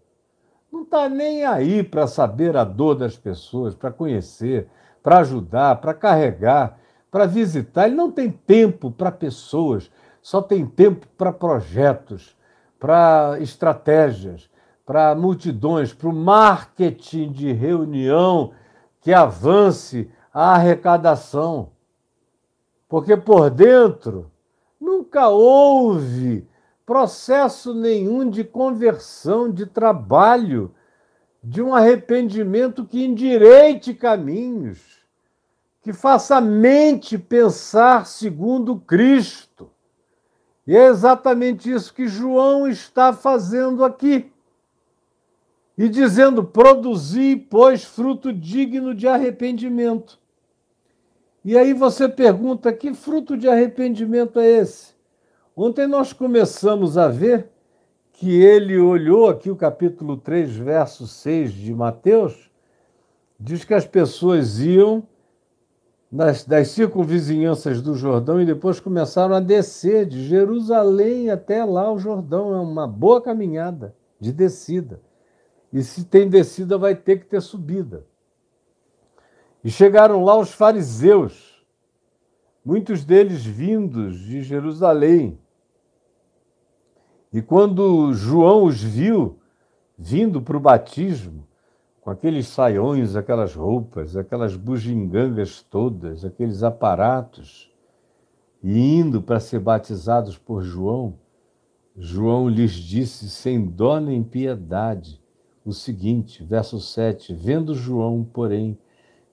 não 0.73 0.83
está 0.83 1.09
nem 1.09 1.45
aí 1.45 1.83
para 1.83 2.07
saber 2.07 2.57
a 2.57 2.65
dor 2.65 2.95
das 2.95 3.17
pessoas, 3.17 3.75
para 3.75 3.91
conhecer, 3.91 4.69
para 5.03 5.19
ajudar, 5.19 5.81
para 5.81 5.93
carregar, 5.93 6.79
para 7.11 7.27
visitar. 7.27 7.87
Ele 7.87 7.97
não 7.97 8.11
tem 8.11 8.31
tempo 8.31 8.91
para 8.91 9.11
pessoas, 9.11 9.91
só 10.23 10.41
tem 10.41 10.67
tempo 10.67 11.07
para 11.17 11.33
projetos, 11.33 12.37
para 12.79 13.37
estratégias, 13.41 14.51
para 14.87 15.15
multidões, 15.15 15.93
para 15.93 16.09
o 16.09 16.13
marketing 16.13 17.33
de 17.33 17.53
reunião 17.53 18.53
que 19.01 19.13
avance 19.13 20.11
a 20.33 20.55
arrecadação. 20.55 21.71
Porque 22.89 23.17
por 23.17 23.51
dentro 23.51 24.31
Nunca 24.81 25.29
houve 25.29 26.49
processo 26.87 27.75
nenhum 27.75 28.29
de 28.29 28.43
conversão, 28.43 29.53
de 29.53 29.67
trabalho, 29.67 30.75
de 31.45 31.61
um 31.61 31.75
arrependimento 31.75 32.87
que 32.87 33.05
endireite 33.05 33.93
caminhos, 33.93 34.90
que 35.83 35.93
faça 35.93 36.37
a 36.37 36.41
mente 36.41 37.17
pensar 37.17 38.07
segundo 38.07 38.77
Cristo. 38.77 39.71
E 40.67 40.77
é 40.77 40.87
exatamente 40.87 41.71
isso 41.71 41.95
que 41.95 42.07
João 42.07 42.69
está 42.69 43.13
fazendo 43.13 43.85
aqui. 43.85 44.31
E 45.77 45.89
dizendo: 45.89 46.45
produzi, 46.45 47.35
pois, 47.37 47.85
fruto 47.85 48.33
digno 48.33 48.95
de 48.95 49.09
arrependimento. 49.09 50.19
E 51.45 51.57
aí 51.57 51.73
você 51.73 52.09
pergunta: 52.09 52.73
que 52.73 52.93
fruto 52.93 53.37
de 53.37 53.49
arrependimento 53.49 54.39
é 54.39 54.49
esse? 54.49 54.95
Ontem 55.57 55.87
nós 55.87 56.13
começamos 56.13 56.99
a 56.99 57.09
ver 57.09 57.51
que 58.13 58.43
ele 58.43 58.79
olhou 58.79 59.29
aqui 59.29 59.51
o 59.51 59.57
capítulo 59.57 60.17
3, 60.19 60.55
verso 60.57 61.07
6 61.07 61.53
de 61.53 61.75
Mateus, 61.75 62.51
diz 63.39 63.65
que 63.65 63.73
as 63.73 63.87
pessoas 63.87 64.61
iam 64.61 65.03
nas, 66.11 66.45
das 66.45 66.69
circunvizinhanças 66.69 67.81
do 67.81 67.95
Jordão 67.95 68.41
e 68.41 68.47
depois 68.47 68.81
começaram 68.81 69.35
a 69.35 69.41
descer 69.41 70.07
de 70.07 70.27
Jerusalém 70.27 71.31
até 71.31 71.65
lá 71.65 71.93
o 71.93 71.99
Jordão. 71.99 72.55
É 72.55 72.59
uma 72.59 72.87
boa 72.87 73.23
caminhada 73.23 73.95
de 74.19 74.33
descida. 74.33 75.01
E 75.73 75.83
se 75.83 76.05
tem 76.05 76.29
descida, 76.29 76.77
vai 76.77 76.97
ter 76.97 77.21
que 77.21 77.27
ter 77.27 77.41
subida. 77.41 78.05
E 79.63 79.71
chegaram 79.71 80.25
lá 80.25 80.37
os 80.37 80.53
fariseus, 80.53 81.65
muitos 82.65 83.05
deles 83.05 83.45
vindos 83.45 84.19
de 84.19 84.43
Jerusalém. 84.43 85.39
E 87.33 87.41
quando 87.41 88.13
João 88.13 88.65
os 88.65 88.83
viu 88.83 89.39
vindo 89.97 90.43
para 90.43 90.57
o 90.57 90.61
batismo, 90.61 91.47
com 92.11 92.15
aqueles 92.15 92.49
saiões, 92.49 93.15
aquelas 93.15 93.55
roupas, 93.55 94.17
aquelas 94.17 94.57
bugigangas 94.57 95.63
todas, 95.63 96.25
aqueles 96.25 96.65
aparatos, 96.65 97.71
e 98.61 98.97
indo 98.97 99.23
para 99.23 99.39
ser 99.39 99.61
batizados 99.61 100.37
por 100.37 100.61
João, 100.61 101.15
João 101.97 102.49
lhes 102.49 102.73
disse 102.73 103.31
sem 103.31 103.65
dó 103.65 104.01
nem 104.01 104.25
piedade 104.25 105.23
o 105.65 105.73
seguinte, 105.73 106.43
verso 106.43 106.81
7: 106.81 107.33
Vendo 107.33 107.77
João, 107.77 108.25
porém, 108.25 108.77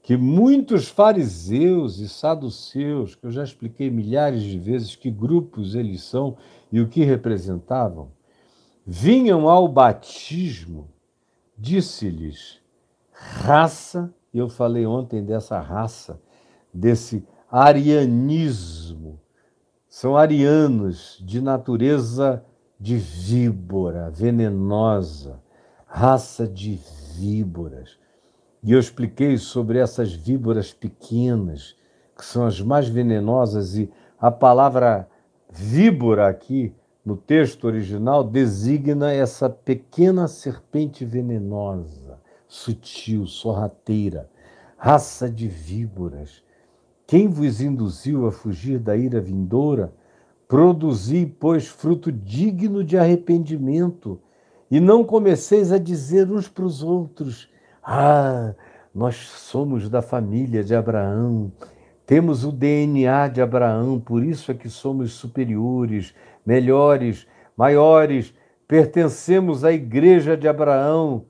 que 0.04 0.16
muitos 0.16 0.88
fariseus 0.88 1.98
e 1.98 2.08
saduceus, 2.08 3.16
que 3.16 3.26
eu 3.26 3.32
já 3.32 3.44
expliquei 3.44 3.90
milhares 3.90 4.44
de 4.44 4.60
vezes 4.60 4.96
que 4.96 5.10
grupos 5.10 5.74
eles 5.74 6.04
são 6.04 6.38
e 6.72 6.80
o 6.80 6.88
que 6.88 7.04
representavam, 7.04 8.12
vinham 8.86 9.50
ao 9.50 9.68
batismo, 9.68 10.90
disse-lhes: 11.58 12.67
raça, 13.20 14.14
eu 14.34 14.50
falei 14.50 14.86
ontem 14.86 15.24
dessa 15.24 15.60
raça, 15.60 16.22
desse 16.74 17.26
arianismo. 17.52 19.20
São 19.90 20.16
arianos 20.16 21.22
de 21.26 21.42
natureza 21.42 22.44
de 22.80 22.98
víbora, 22.98 24.12
venenosa, 24.12 25.42
raça 25.88 26.48
de 26.48 26.80
víboras 27.16 27.98
e 28.64 28.74
eu 28.74 28.80
expliquei 28.80 29.38
sobre 29.38 29.80
essas 29.80 30.12
víboras 30.12 30.74
pequenas, 30.74 31.76
que 32.18 32.26
são 32.26 32.46
as 32.46 32.60
mais 32.60 32.88
venenosas, 32.88 33.78
e 33.78 33.90
a 34.20 34.32
palavra 34.32 35.08
víbora 35.50 36.28
aqui 36.28 36.74
no 37.06 37.16
texto 37.16 37.66
original 37.66 38.24
designa 38.24 39.14
essa 39.14 39.50
pequena 39.50 40.28
serpente 40.28 41.06
venenosa, 41.06 42.20
sutil, 42.48 43.26
sorrateira, 43.26 44.30
raça 44.78 45.30
de 45.30 45.48
víboras. 45.48 46.44
Quem 47.06 47.28
vos 47.28 47.62
induziu 47.62 48.28
a 48.28 48.32
fugir 48.32 48.80
da 48.80 48.96
ira 48.96 49.20
vindoura? 49.20 49.94
Produzi, 50.48 51.26
pois, 51.26 51.68
fruto 51.68 52.12
digno 52.12 52.84
de 52.84 52.98
arrependimento, 52.98 54.20
e 54.72 54.80
não 54.80 55.04
comeceis 55.04 55.72
a 55.72 55.78
dizer 55.78 56.32
uns 56.32 56.48
para 56.48 56.64
os 56.64 56.82
outros: 56.82 57.50
ah, 57.84 58.54
nós 58.94 59.16
somos 59.16 59.90
da 59.90 60.02
família 60.02 60.64
de 60.64 60.74
Abraão, 60.74 61.52
temos 62.06 62.46
o 62.46 62.52
DNA 62.52 63.28
de 63.28 63.42
Abraão, 63.42 64.00
por 64.00 64.24
isso 64.24 64.52
é 64.52 64.54
que 64.54 64.70
somos 64.70 65.12
superiores, 65.14 66.14
melhores, 66.46 67.28
maiores, 67.56 68.34
pertencemos 68.66 69.66
à 69.66 69.72
igreja 69.74 70.38
de 70.38 70.48
Abraão, 70.48 71.26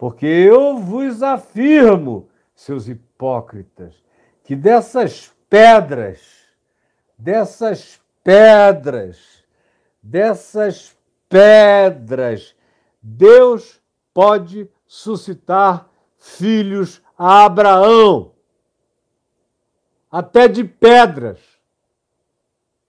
porque 0.00 0.24
eu 0.24 0.78
vos 0.78 1.22
afirmo, 1.22 2.26
seus 2.54 2.88
hipócritas, 2.88 3.94
que 4.42 4.56
dessas 4.56 5.30
pedras, 5.46 6.22
dessas 7.18 8.00
pedras, 8.24 9.44
dessas 10.02 10.96
pedras, 11.28 12.56
Deus 13.02 13.78
pode 14.14 14.70
suscitar 14.86 15.86
filhos 16.16 17.02
a 17.18 17.44
Abraão, 17.44 18.32
até 20.10 20.48
de 20.48 20.64
pedras. 20.64 21.40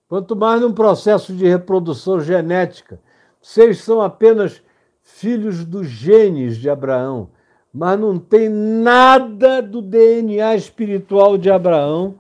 Quanto 0.07 0.34
mais 0.34 0.62
num 0.62 0.74
processo 0.74 1.36
de 1.36 1.45
reprodução 1.45 2.22
genética. 2.22 3.01
Vocês 3.41 3.82
são 3.82 3.99
apenas 4.01 4.64
filhos 5.01 5.65
dos 5.65 5.87
genes 5.87 6.57
de 6.57 6.69
Abraão, 6.69 7.29
mas 7.73 7.99
não 7.99 8.17
tem 8.17 8.49
nada 8.49 9.61
do 9.61 9.81
DNA 9.81 10.55
espiritual 10.55 11.37
de 11.37 11.49
Abraão 11.49 12.15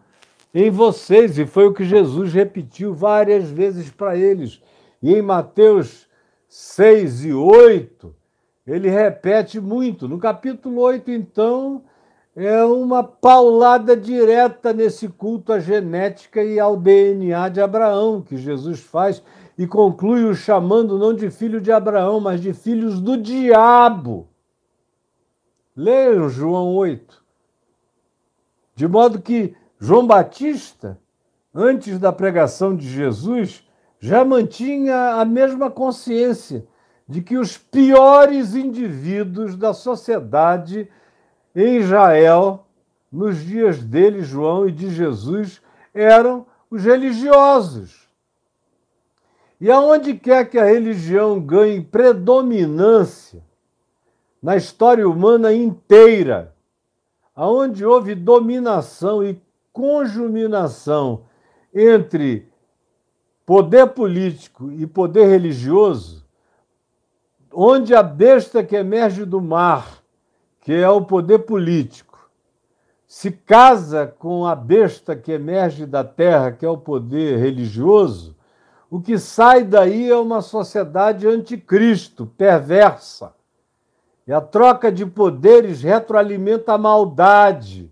em 0.53 0.69
vocês. 0.69 1.37
E 1.37 1.45
foi 1.45 1.67
o 1.67 1.73
que 1.73 1.83
Jesus 1.83 2.33
repetiu 2.33 2.93
várias 2.93 3.49
vezes 3.49 3.89
para 3.89 4.15
eles. 4.15 4.61
E 5.01 5.13
em 5.13 5.21
Mateus 5.21 6.07
6 6.47 7.25
e 7.25 7.33
8, 7.33 8.13
ele 8.65 8.89
repete 8.89 9.59
muito. 9.59 10.07
No 10.07 10.19
capítulo 10.19 10.81
8, 10.81 11.11
então, 11.11 11.83
é 12.35 12.63
uma 12.63 13.03
paulada 13.03 13.95
direta 13.95 14.71
nesse 14.71 15.07
culto 15.07 15.51
à 15.51 15.59
genética 15.59 16.43
e 16.43 16.59
ao 16.59 16.77
DNA 16.77 17.49
de 17.49 17.59
Abraão, 17.59 18.21
que 18.21 18.37
Jesus 18.37 18.79
faz 18.79 19.21
e 19.61 19.67
conclui 19.67 20.23
o 20.23 20.33
chamando 20.33 20.97
não 20.97 21.13
de 21.13 21.29
filho 21.29 21.61
de 21.61 21.71
Abraão, 21.71 22.19
mas 22.19 22.41
de 22.41 22.51
filhos 22.51 22.99
do 22.99 23.15
diabo. 23.15 24.27
Leiam 25.75 26.27
João 26.29 26.73
8. 26.73 27.23
De 28.73 28.87
modo 28.87 29.21
que 29.21 29.55
João 29.79 30.07
Batista, 30.07 30.99
antes 31.53 31.99
da 31.99 32.11
pregação 32.11 32.75
de 32.75 32.89
Jesus, 32.89 33.63
já 33.99 34.25
mantinha 34.25 35.21
a 35.21 35.25
mesma 35.25 35.69
consciência 35.69 36.65
de 37.07 37.21
que 37.21 37.37
os 37.37 37.55
piores 37.55 38.55
indivíduos 38.55 39.55
da 39.55 39.75
sociedade 39.75 40.89
em 41.55 41.77
Israel, 41.77 42.65
nos 43.11 43.37
dias 43.45 43.83
dele, 43.83 44.23
João 44.23 44.67
e 44.67 44.71
de 44.71 44.89
Jesus, 44.89 45.61
eram 45.93 46.47
os 46.67 46.83
religiosos. 46.83 48.00
E 49.61 49.69
aonde 49.69 50.15
quer 50.15 50.49
que 50.49 50.57
a 50.57 50.65
religião 50.65 51.39
ganhe 51.39 51.79
predominância 51.81 53.43
na 54.41 54.57
história 54.57 55.07
humana 55.07 55.53
inteira, 55.53 56.55
aonde 57.35 57.85
houve 57.85 58.15
dominação 58.15 59.23
e 59.23 59.39
conjuminação 59.71 61.25
entre 61.71 62.49
poder 63.45 63.85
político 63.89 64.71
e 64.71 64.87
poder 64.87 65.27
religioso, 65.27 66.25
onde 67.53 67.93
a 67.93 68.01
besta 68.01 68.63
que 68.63 68.75
emerge 68.75 69.25
do 69.25 69.39
mar, 69.39 70.01
que 70.59 70.73
é 70.73 70.89
o 70.89 71.05
poder 71.05 71.37
político, 71.37 72.31
se 73.05 73.29
casa 73.29 74.07
com 74.07 74.43
a 74.43 74.55
besta 74.55 75.15
que 75.15 75.31
emerge 75.31 75.85
da 75.85 76.03
terra, 76.03 76.51
que 76.51 76.65
é 76.65 76.69
o 76.69 76.79
poder 76.79 77.37
religioso, 77.37 78.35
o 78.91 78.99
que 78.99 79.17
sai 79.17 79.63
daí 79.63 80.11
é 80.11 80.17
uma 80.17 80.41
sociedade 80.41 81.25
anticristo, 81.25 82.25
perversa. 82.25 83.33
E 84.27 84.33
a 84.33 84.41
troca 84.41 84.91
de 84.91 85.05
poderes 85.05 85.81
retroalimenta 85.81 86.73
a 86.73 86.77
maldade. 86.77 87.89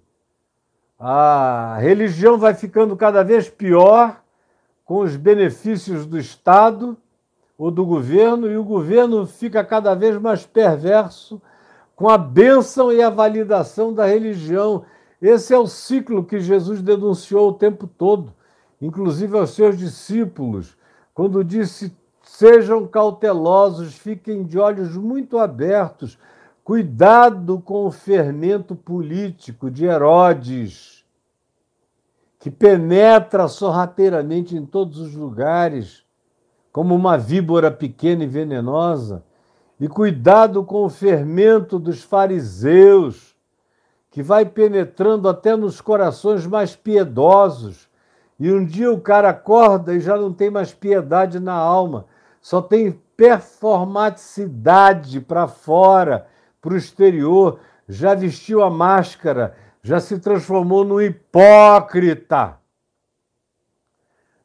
A 0.99 1.77
religião 1.79 2.37
vai 2.37 2.53
ficando 2.53 2.97
cada 2.97 3.23
vez 3.23 3.49
pior 3.49 4.21
com 4.83 4.99
os 4.99 5.15
benefícios 5.15 6.05
do 6.05 6.19
Estado 6.19 6.97
ou 7.57 7.71
do 7.71 7.85
governo, 7.85 8.51
e 8.51 8.57
o 8.57 8.63
governo 8.63 9.25
fica 9.25 9.63
cada 9.63 9.95
vez 9.95 10.19
mais 10.19 10.45
perverso 10.45 11.41
com 11.95 12.09
a 12.09 12.17
bênção 12.17 12.91
e 12.91 13.01
a 13.01 13.09
validação 13.09 13.93
da 13.93 14.05
religião. 14.05 14.83
Esse 15.21 15.53
é 15.53 15.57
o 15.57 15.65
ciclo 15.65 16.25
que 16.25 16.41
Jesus 16.41 16.81
denunciou 16.81 17.49
o 17.49 17.53
tempo 17.53 17.87
todo, 17.87 18.33
inclusive 18.81 19.37
aos 19.37 19.51
seus 19.51 19.77
discípulos, 19.77 20.77
quando 21.19 21.43
disse: 21.43 21.93
sejam 22.23 22.87
cautelosos, 22.87 23.93
fiquem 23.93 24.45
de 24.45 24.57
olhos 24.57 24.95
muito 24.95 25.37
abertos, 25.37 26.17
cuidado 26.63 27.59
com 27.59 27.85
o 27.85 27.91
fermento 27.91 28.73
político 28.73 29.69
de 29.69 29.83
Herodes, 29.83 31.03
que 32.39 32.49
penetra 32.49 33.49
sorrateiramente 33.49 34.55
em 34.55 34.65
todos 34.65 34.97
os 34.97 35.13
lugares 35.13 36.05
como 36.71 36.95
uma 36.95 37.17
víbora 37.17 37.69
pequena 37.69 38.23
e 38.23 38.27
venenosa, 38.27 39.21
e 39.77 39.89
cuidado 39.89 40.63
com 40.63 40.85
o 40.85 40.89
fermento 40.89 41.77
dos 41.77 42.01
fariseus, 42.01 43.35
que 44.09 44.23
vai 44.23 44.45
penetrando 44.45 45.27
até 45.27 45.53
nos 45.53 45.81
corações 45.81 46.47
mais 46.47 46.77
piedosos. 46.77 47.88
E 48.39 48.51
um 48.51 48.63
dia 48.63 48.91
o 48.91 49.01
cara 49.01 49.29
acorda 49.29 49.93
e 49.93 49.99
já 49.99 50.15
não 50.15 50.31
tem 50.33 50.49
mais 50.49 50.73
piedade 50.73 51.39
na 51.39 51.53
alma, 51.53 52.05
só 52.41 52.61
tem 52.61 52.91
performaticidade 53.17 55.19
para 55.19 55.47
fora, 55.47 56.25
para 56.61 56.73
o 56.73 56.77
exterior, 56.77 57.59
já 57.87 58.15
vestiu 58.15 58.63
a 58.63 58.69
máscara, 58.69 59.57
já 59.83 59.99
se 59.99 60.17
transformou 60.19 60.85
no 60.85 61.01
hipócrita. 61.01 62.57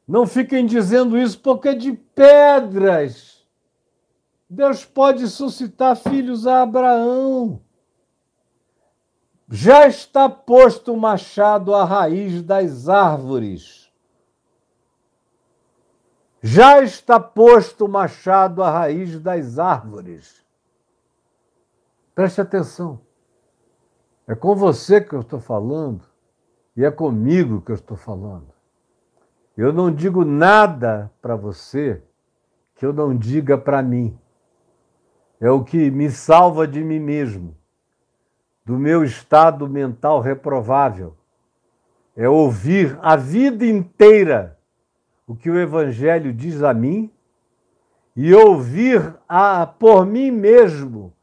Não 0.07 0.27
fiquem 0.27 0.65
dizendo 0.65 1.17
isso 1.17 1.39
porque 1.39 1.73
de 1.73 1.93
pedras 1.93 3.35
Deus 4.49 4.85
pode 4.85 5.27
suscitar 5.27 5.95
filhos 5.95 6.45
a 6.45 6.61
Abraão. 6.61 7.61
Já 9.49 9.87
está 9.87 10.29
posto 10.29 10.93
o 10.93 10.97
machado 10.97 11.73
à 11.73 11.83
raiz 11.83 12.41
das 12.41 12.87
árvores. 12.87 13.84
Já 16.47 16.79
está 16.83 17.19
posto 17.19 17.85
o 17.85 17.89
machado 17.89 18.61
à 18.61 18.69
raiz 18.69 19.19
das 19.19 19.57
árvores. 19.57 20.45
Preste 22.13 22.39
atenção. 22.39 23.01
É 24.27 24.35
com 24.35 24.55
você 24.55 25.01
que 25.01 25.15
eu 25.15 25.21
estou 25.21 25.39
falando 25.39 26.05
e 26.77 26.85
é 26.85 26.91
comigo 26.91 27.61
que 27.61 27.71
eu 27.71 27.75
estou 27.75 27.97
falando. 27.97 28.53
Eu 29.57 29.73
não 29.73 29.91
digo 29.91 30.23
nada 30.23 31.11
para 31.19 31.35
você 31.35 32.03
que 32.75 32.85
eu 32.85 32.93
não 32.93 33.17
diga 33.17 33.57
para 33.57 33.81
mim 33.81 34.15
é 35.41 35.49
o 35.49 35.63
que 35.63 35.89
me 35.89 36.11
salva 36.11 36.67
de 36.67 36.83
mim 36.83 36.99
mesmo, 36.99 37.57
do 38.63 38.77
meu 38.77 39.03
estado 39.03 39.67
mental 39.67 40.21
reprovável. 40.21 41.17
É 42.15 42.29
ouvir 42.29 42.99
a 43.01 43.15
vida 43.15 43.65
inteira 43.65 44.54
o 45.27 45.35
que 45.35 45.49
o 45.49 45.59
Evangelho 45.59 46.31
diz 46.31 46.61
a 46.61 46.73
mim 46.73 47.11
e 48.15 48.33
ouvir 48.33 49.15
a, 49.27 49.65
por 49.65 50.05
mim 50.05 50.31
mesmo 50.31 51.13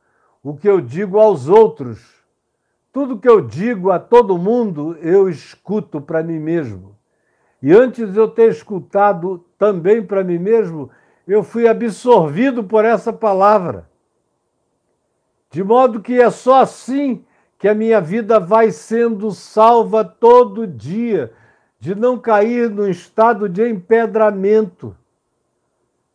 o 0.42 0.55
que 0.55 0.68
eu 0.68 0.80
digo 0.80 1.18
aos 1.18 1.48
outros. 1.48 2.22
Tudo 2.92 3.18
que 3.18 3.28
eu 3.28 3.40
digo 3.40 3.90
a 3.90 3.98
todo 3.98 4.36
mundo, 4.36 4.96
eu 5.00 5.28
escuto 5.28 6.00
para 6.00 6.22
mim 6.22 6.38
mesmo. 6.38 6.96
E 7.62 7.72
antes 7.72 8.12
de 8.12 8.18
eu 8.18 8.28
ter 8.28 8.50
escutado 8.50 9.44
também 9.57 10.05
para 10.05 10.24
mim 10.24 10.38
mesmo, 10.38 10.90
eu 11.26 11.42
fui 11.42 11.68
absorvido 11.68 12.64
por 12.64 12.84
essa 12.84 13.12
palavra. 13.12 13.88
De 15.50 15.62
modo 15.62 16.00
que 16.03 16.20
é 16.20 16.28
só 16.28 16.61
assim 16.61 17.24
que 17.59 17.68
a 17.68 17.74
minha 17.74 18.00
vida 18.00 18.40
vai 18.40 18.72
sendo 18.72 19.30
salva 19.30 20.05
todo 20.05 20.66
dia, 20.66 21.32
de 21.83 21.97
não 21.97 22.16
cair 22.16 22.70
num 22.70 22.87
estado 22.87 23.49
de 23.49 23.68
empedramento, 23.68 24.97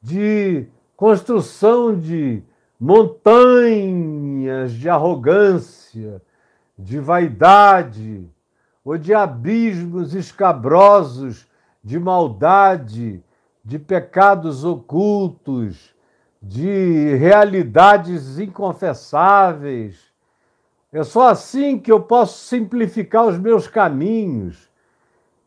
de 0.01 0.65
construção 0.95 1.93
de 1.93 2.41
montanhas 2.79 4.71
de 4.71 4.87
arrogância, 4.87 6.21
de 6.79 7.01
vaidade, 7.01 8.25
ou 8.81 8.97
de 8.97 9.13
abismos 9.13 10.15
escabrosos 10.15 11.45
de 11.83 11.99
maldade, 11.99 13.21
de 13.61 13.77
pecados 13.77 14.63
ocultos, 14.63 15.93
de 16.41 17.13
realidades 17.17 18.39
inconfessáveis. 18.39 19.99
É 20.93 21.03
só 21.03 21.27
assim 21.27 21.77
que 21.77 21.91
eu 21.91 21.99
posso 21.99 22.45
simplificar 22.45 23.27
os 23.27 23.37
meus 23.37 23.67
caminhos 23.67 24.66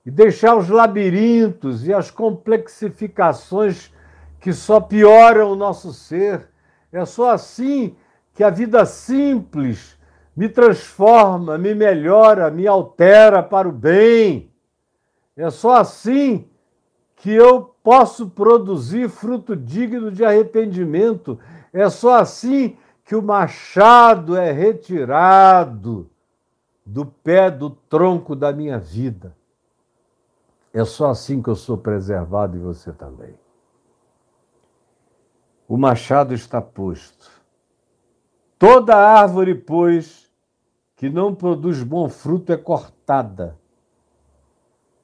e 0.04 0.10
deixar 0.10 0.56
os 0.56 0.68
labirintos 0.68 1.86
e 1.86 1.92
as 1.92 2.10
complexificações 2.10 3.92
que 4.40 4.52
só 4.52 4.80
pioram 4.80 5.52
o 5.52 5.56
nosso 5.56 5.92
ser. 5.92 6.48
É 6.92 7.04
só 7.04 7.30
assim 7.30 7.96
que 8.34 8.42
a 8.42 8.50
vida 8.50 8.84
simples 8.84 9.98
me 10.34 10.48
transforma, 10.48 11.58
me 11.58 11.74
melhora, 11.74 12.50
me 12.50 12.66
altera 12.66 13.42
para 13.42 13.68
o 13.68 13.72
bem. 13.72 14.50
É 15.36 15.50
só 15.50 15.76
assim 15.76 16.48
que 17.16 17.30
eu 17.30 17.74
posso 17.82 18.30
produzir 18.30 19.08
fruto 19.08 19.54
digno 19.54 20.10
de 20.10 20.24
arrependimento. 20.24 21.38
É 21.72 21.88
só 21.90 22.14
assim 22.14 22.76
que 23.04 23.14
o 23.14 23.22
machado 23.22 24.36
é 24.36 24.50
retirado 24.50 26.08
do 26.84 27.04
pé 27.04 27.50
do 27.50 27.70
tronco 27.70 28.34
da 28.34 28.52
minha 28.52 28.78
vida. 28.78 29.36
É 30.72 30.84
só 30.84 31.10
assim 31.10 31.42
que 31.42 31.48
eu 31.48 31.56
sou 31.56 31.76
preservado 31.76 32.56
e 32.56 32.60
você 32.60 32.92
também. 32.92 33.34
O 35.68 35.76
machado 35.76 36.34
está 36.34 36.60
posto. 36.60 37.30
Toda 38.58 38.96
árvore, 38.96 39.54
pois, 39.54 40.30
que 40.96 41.08
não 41.08 41.34
produz 41.34 41.82
bom 41.82 42.08
fruto 42.08 42.52
é 42.52 42.56
cortada 42.56 43.58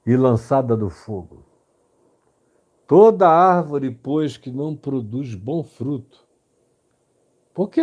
e 0.04 0.16
lançada 0.16 0.76
no 0.76 0.90
fogo. 0.90 1.44
Toda 2.86 3.28
árvore, 3.28 3.90
pois, 3.90 4.36
que 4.36 4.50
não 4.50 4.76
produz 4.76 5.34
bom 5.34 5.64
fruto. 5.64 6.24
Porque 7.52 7.82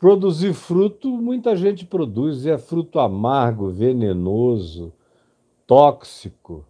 produzir 0.00 0.54
fruto, 0.54 1.08
muita 1.10 1.54
gente 1.54 1.84
produz, 1.84 2.44
e 2.44 2.50
é 2.50 2.58
fruto 2.58 2.98
amargo, 2.98 3.70
venenoso, 3.70 4.92
tóxico, 5.66 6.64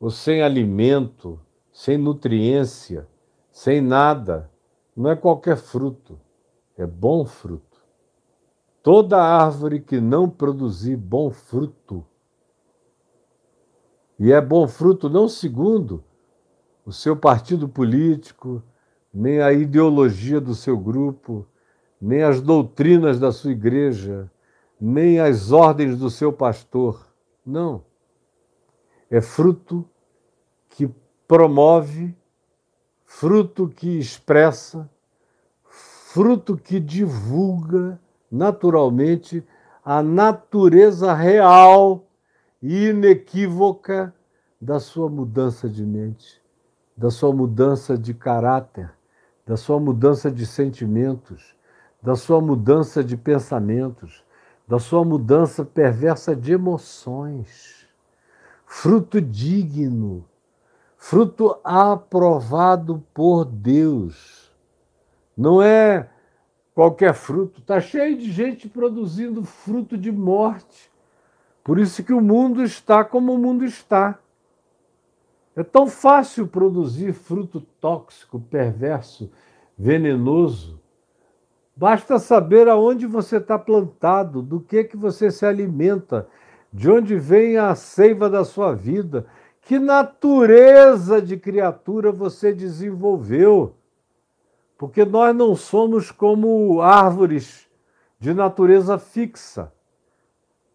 ou 0.00 0.10
sem 0.10 0.42
alimento, 0.42 1.40
sem 1.72 1.98
nutriência, 1.98 3.06
sem 3.50 3.80
nada. 3.80 4.50
Não 4.96 5.10
é 5.10 5.16
qualquer 5.16 5.56
fruto, 5.56 6.18
é 6.76 6.86
bom 6.86 7.24
fruto. 7.24 7.78
Toda 8.82 9.22
árvore 9.22 9.80
que 9.80 10.00
não 10.00 10.28
produzir 10.28 10.96
bom 10.96 11.30
fruto, 11.30 12.04
e 14.18 14.32
é 14.32 14.40
bom 14.40 14.66
fruto 14.66 15.08
não 15.08 15.28
segundo 15.28 16.02
o 16.84 16.92
seu 16.92 17.16
partido 17.16 17.68
político, 17.68 18.62
nem 19.12 19.40
a 19.40 19.52
ideologia 19.52 20.40
do 20.40 20.54
seu 20.54 20.76
grupo, 20.76 21.46
nem 22.00 22.22
as 22.22 22.40
doutrinas 22.40 23.20
da 23.20 23.30
sua 23.30 23.52
igreja, 23.52 24.30
nem 24.80 25.20
as 25.20 25.52
ordens 25.52 25.98
do 25.98 26.10
seu 26.10 26.32
pastor. 26.32 27.06
Não. 27.44 27.84
É 29.10 29.20
fruto 29.20 29.88
que 30.68 30.90
promove, 31.26 32.16
fruto 33.04 33.68
que 33.68 33.98
expressa, 33.98 34.88
fruto 35.64 36.56
que 36.56 36.78
divulga 36.78 37.98
naturalmente 38.30 39.46
a 39.84 40.02
natureza 40.02 41.14
real 41.14 42.06
e 42.62 42.88
inequívoca 42.88 44.14
da 44.60 44.78
sua 44.78 45.08
mudança 45.08 45.68
de 45.68 45.84
mente 45.84 46.42
da 46.98 47.12
sua 47.12 47.32
mudança 47.32 47.96
de 47.96 48.12
caráter, 48.12 48.90
da 49.46 49.56
sua 49.56 49.78
mudança 49.78 50.32
de 50.32 50.44
sentimentos, 50.44 51.54
da 52.02 52.16
sua 52.16 52.40
mudança 52.40 53.04
de 53.04 53.16
pensamentos, 53.16 54.24
da 54.66 54.80
sua 54.80 55.04
mudança 55.04 55.64
perversa 55.64 56.34
de 56.34 56.52
emoções. 56.52 57.77
Fruto 58.70 59.18
digno, 59.18 60.26
fruto 60.98 61.58
aprovado 61.64 63.02
por 63.14 63.46
Deus. 63.46 64.52
Não 65.34 65.62
é 65.62 66.10
qualquer 66.74 67.14
fruto, 67.14 67.60
está 67.60 67.80
cheio 67.80 68.16
de 68.18 68.30
gente 68.30 68.68
produzindo 68.68 69.42
fruto 69.42 69.96
de 69.96 70.12
morte. 70.12 70.92
Por 71.64 71.78
isso 71.78 72.04
que 72.04 72.12
o 72.12 72.20
mundo 72.20 72.62
está 72.62 73.02
como 73.02 73.32
o 73.32 73.38
mundo 73.38 73.64
está. 73.64 74.18
É 75.56 75.64
tão 75.64 75.86
fácil 75.88 76.46
produzir 76.46 77.14
fruto 77.14 77.62
tóxico, 77.80 78.38
perverso, 78.38 79.30
venenoso. 79.76 80.78
Basta 81.74 82.18
saber 82.18 82.68
aonde 82.68 83.06
você 83.06 83.38
está 83.38 83.58
plantado, 83.58 84.42
do 84.42 84.60
que 84.60 84.84
que 84.84 84.96
você 84.96 85.30
se 85.30 85.46
alimenta, 85.46 86.28
de 86.72 86.90
onde 86.90 87.16
vem 87.16 87.56
a 87.56 87.74
seiva 87.74 88.28
da 88.28 88.44
sua 88.44 88.74
vida, 88.74 89.26
que 89.62 89.78
natureza 89.78 91.20
de 91.20 91.36
criatura 91.36 92.12
você 92.12 92.52
desenvolveu. 92.52 93.74
Porque 94.76 95.04
nós 95.04 95.34
não 95.34 95.56
somos 95.56 96.10
como 96.10 96.80
árvores 96.80 97.68
de 98.18 98.32
natureza 98.32 98.98
fixa. 98.98 99.72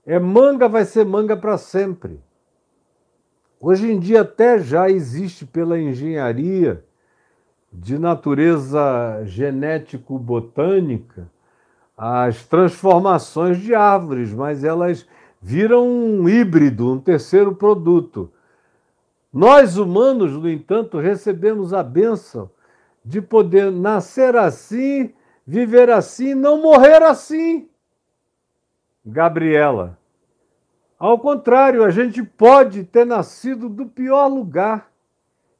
É 0.05 0.19
manga, 0.19 0.67
vai 0.67 0.85
ser 0.85 1.05
manga 1.05 1.37
para 1.37 1.57
sempre. 1.57 2.21
Hoje 3.59 3.91
em 3.91 3.97
dia 3.97 4.21
até 4.21 4.59
já 4.59 4.89
existe 4.89 5.45
pela 5.45 5.79
engenharia 5.79 6.83
de 7.71 7.97
natureza 7.97 9.23
genético-botânica 9.23 11.31
as 11.97 12.45
transformações 12.45 13.59
de 13.59 13.73
árvores, 13.73 14.33
mas 14.33 14.63
elas 14.63 15.07
viram 15.43 15.85
um 15.85 16.29
híbrido, 16.29 16.89
um 16.89 16.97
terceiro 16.97 17.53
produto. 17.53 18.31
Nós, 19.31 19.77
humanos, 19.77 20.31
no 20.31 20.49
entanto, 20.49 20.99
recebemos 20.99 21.73
a 21.73 21.83
bênção 21.83 22.49
de 23.03 23.21
poder 23.21 23.69
nascer 23.69 24.37
assim, 24.37 25.13
viver 25.45 25.89
assim, 25.89 26.33
não 26.33 26.61
morrer 26.61 27.03
assim. 27.03 27.67
Gabriela. 29.05 29.99
Ao 30.97 31.19
contrário, 31.19 31.83
a 31.83 31.89
gente 31.89 32.23
pode 32.23 32.85
ter 32.85 33.05
nascido 33.05 33.67
do 33.67 33.85
pior 33.85 34.27
lugar, 34.27 34.89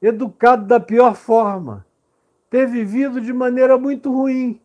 educado 0.00 0.66
da 0.66 0.80
pior 0.80 1.14
forma, 1.14 1.84
ter 2.48 2.66
vivido 2.66 3.20
de 3.20 3.34
maneira 3.34 3.76
muito 3.76 4.10
ruim. 4.10 4.58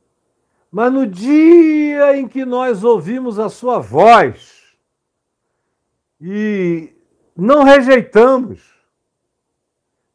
Mas 0.71 0.93
no 0.93 1.05
dia 1.05 2.15
em 2.15 2.25
que 2.25 2.45
nós 2.45 2.85
ouvimos 2.85 3.37
a 3.37 3.49
sua 3.49 3.79
voz 3.79 4.58
e 6.19 6.93
não 7.35 7.63
rejeitamos, 7.63 8.75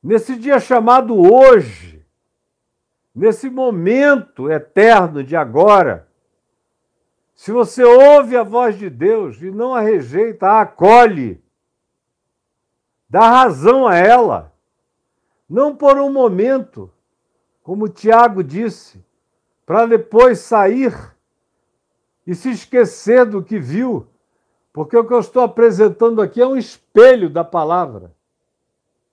nesse 0.02 0.36
dia 0.36 0.61
chamado 0.61 1.16
hoje, 1.16 2.05
nesse 3.14 3.48
momento 3.48 4.50
eterno 4.50 5.24
de 5.24 5.34
agora, 5.34 6.09
se 7.34 7.50
você 7.50 7.82
ouve 7.82 8.36
a 8.36 8.42
voz 8.42 8.78
de 8.78 8.88
Deus 8.90 9.40
e 9.40 9.50
não 9.50 9.74
a 9.74 9.80
rejeita, 9.80 10.46
a 10.46 10.61
acolhe, 10.61 11.42
dá 13.09 13.28
razão 13.28 13.86
a 13.86 13.96
ela, 13.96 14.52
não 15.48 15.74
por 15.74 15.98
um 15.98 16.12
momento, 16.12 16.90
como 17.62 17.88
Tiago 17.88 18.42
disse, 18.42 19.05
para 19.64 19.86
depois 19.86 20.40
sair 20.40 20.94
e 22.26 22.34
se 22.34 22.50
esquecer 22.50 23.24
do 23.24 23.42
que 23.42 23.59
viu, 23.59 24.07
porque 24.75 24.97
o 24.97 25.05
que 25.05 25.14
eu 25.14 25.20
estou 25.20 25.45
apresentando 25.45 26.20
aqui 26.20 26.43
é 26.43 26.47
um 26.47 26.57
espelho 26.57 27.31
da 27.31 27.45
palavra 27.45 28.12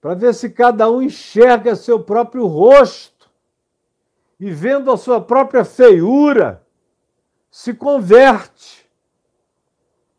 para 0.02 0.16
ver 0.16 0.34
se 0.34 0.50
cada 0.50 0.90
um 0.90 1.04
enxerga 1.04 1.76
seu 1.76 2.00
próprio 2.00 2.48
rosto 2.48 3.30
e, 4.40 4.50
vendo 4.50 4.92
a 4.92 4.98
sua 4.98 5.22
própria 5.22 5.64
feiura, 5.64 6.66
se 7.52 7.76
converte, 7.76 8.90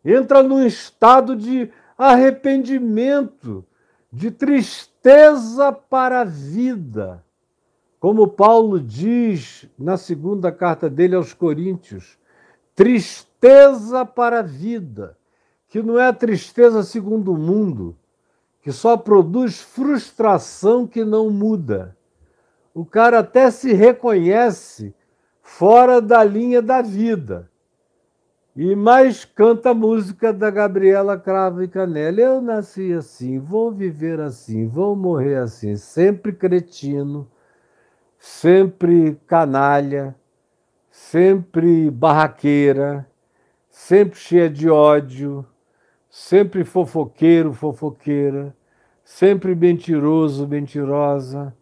entra 0.05 0.45
num 0.45 0.65
estado 0.65 1.35
de 1.35 1.73
arrependimento, 1.99 3.67
de 4.13 4.31
tristeza 4.31 5.73
para 5.73 6.21
a 6.21 6.25
vida. 6.25 7.25
Como 7.99 8.29
Paulo 8.29 8.79
diz 8.79 9.69
na 9.77 9.97
segunda 9.97 10.53
carta 10.53 10.89
dele 10.89 11.17
aos 11.17 11.35
Coríntios, 11.35 12.17
tristeza 12.77 14.07
para 14.07 14.39
a 14.39 14.43
vida, 14.43 15.17
que 15.73 15.83
não 15.83 15.99
é 15.99 16.07
a 16.07 16.13
tristeza 16.13 16.83
segundo 16.83 17.33
o 17.33 17.39
mundo, 17.39 17.97
que 18.61 18.71
só 18.71 18.95
produz 18.95 19.59
frustração 19.63 20.87
que 20.87 21.03
não 21.03 21.31
muda. 21.31 21.97
O 22.75 22.85
cara 22.85 23.21
até 23.21 23.51
se 23.51 23.73
reconhece 23.73 24.95
fora 25.41 25.99
da 25.99 26.23
linha 26.23 26.61
da 26.61 26.83
vida. 26.83 27.51
E 28.55 28.77
mais 28.77 29.25
canta 29.25 29.71
a 29.71 29.75
música 29.75 30.31
da 30.31 30.51
Gabriela 30.51 31.17
Cravo 31.19 31.63
e 31.63 31.69
Canela. 31.69 32.21
Eu 32.21 32.43
nasci 32.43 32.93
assim, 32.93 33.39
vou 33.39 33.73
viver 33.73 34.21
assim, 34.21 34.69
vou 34.69 34.95
morrer 34.95 35.37
assim, 35.37 35.75
sempre 35.77 36.35
cretino, 36.35 37.27
sempre 38.19 39.19
canalha, 39.27 40.15
sempre 40.91 41.91
barraqueira, 41.91 43.09
sempre 43.71 44.19
cheia 44.19 44.51
de 44.51 44.69
ódio, 44.69 45.47
sempre 46.13 46.63
fofoqueiro, 46.63 47.55
fofoqueira, 47.55 48.55
sempre 49.03 49.55
mentiroso, 49.55 50.47
mentirosa, 50.47 51.57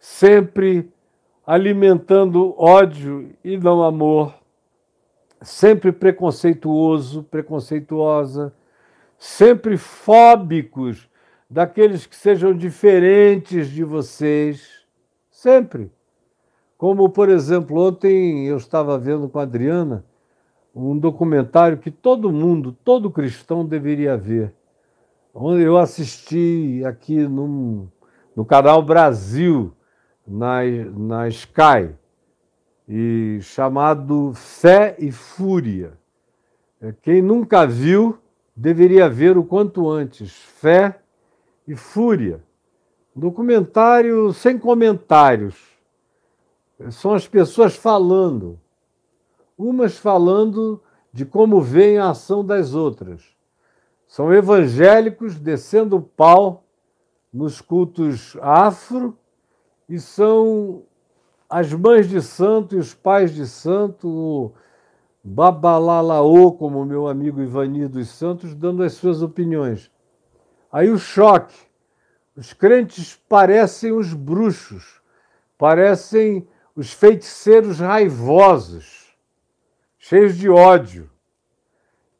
sempre 0.00 0.92
alimentando 1.46 2.60
ódio 2.60 3.30
e 3.44 3.56
não 3.56 3.84
amor, 3.84 4.34
sempre 5.40 5.92
preconceituoso, 5.92 7.22
preconceituosa, 7.22 8.52
sempre 9.16 9.76
fóbicos 9.76 11.08
daqueles 11.48 12.04
que 12.04 12.16
sejam 12.16 12.52
diferentes 12.52 13.68
de 13.68 13.84
vocês, 13.84 14.84
sempre. 15.30 15.88
Como, 16.76 17.08
por 17.10 17.28
exemplo, 17.28 17.80
ontem 17.80 18.44
eu 18.48 18.56
estava 18.56 18.98
vendo 18.98 19.28
com 19.28 19.38
a 19.38 19.42
Adriana 19.42 20.04
um 20.74 20.98
documentário 20.98 21.78
que 21.78 21.90
todo 21.90 22.32
mundo, 22.32 22.76
todo 22.84 23.10
cristão 23.10 23.64
deveria 23.64 24.16
ver. 24.16 24.52
Eu 25.34 25.78
assisti 25.78 26.82
aqui 26.84 27.28
num, 27.28 27.88
no 28.34 28.44
canal 28.44 28.82
Brasil, 28.82 29.72
na, 30.26 30.62
na 30.96 31.28
Sky, 31.28 31.94
e 32.88 33.38
chamado 33.40 34.32
Fé 34.34 34.96
e 34.98 35.12
Fúria. 35.12 35.92
É, 36.80 36.92
quem 37.02 37.22
nunca 37.22 37.66
viu 37.66 38.18
deveria 38.54 39.08
ver 39.08 39.38
o 39.38 39.44
quanto 39.44 39.88
antes. 39.88 40.32
Fé 40.32 41.00
e 41.66 41.74
Fúria. 41.74 42.42
Documentário 43.14 44.32
sem 44.32 44.58
comentários. 44.58 45.56
São 46.90 47.14
as 47.14 47.26
pessoas 47.26 47.76
falando 47.76 48.60
umas 49.56 49.96
falando 49.96 50.82
de 51.12 51.24
como 51.24 51.60
vem 51.60 51.98
a 51.98 52.10
ação 52.10 52.44
das 52.44 52.74
outras. 52.74 53.22
São 54.06 54.32
evangélicos 54.32 55.36
descendo 55.36 55.96
o 55.96 56.02
pau 56.02 56.64
nos 57.32 57.60
cultos 57.60 58.36
afro 58.40 59.16
e 59.88 59.98
são 59.98 60.82
as 61.48 61.72
mães 61.72 62.08
de 62.08 62.20
santo 62.20 62.74
e 62.74 62.78
os 62.78 62.94
pais 62.94 63.32
de 63.32 63.46
santo, 63.46 64.08
o 64.08 64.52
babalalaô, 65.22 66.52
como 66.52 66.84
meu 66.84 67.06
amigo 67.06 67.40
Ivani 67.40 67.86
dos 67.86 68.08
Santos, 68.08 68.54
dando 68.54 68.82
as 68.82 68.94
suas 68.94 69.22
opiniões. 69.22 69.90
Aí 70.72 70.90
o 70.90 70.98
choque. 70.98 71.54
Os 72.36 72.52
crentes 72.52 73.14
parecem 73.28 73.92
os 73.92 74.12
bruxos, 74.12 75.00
parecem 75.56 76.48
os 76.74 76.92
feiticeiros 76.92 77.78
raivosos 77.78 79.03
cheios 80.06 80.36
de 80.36 80.50
ódio. 80.50 81.08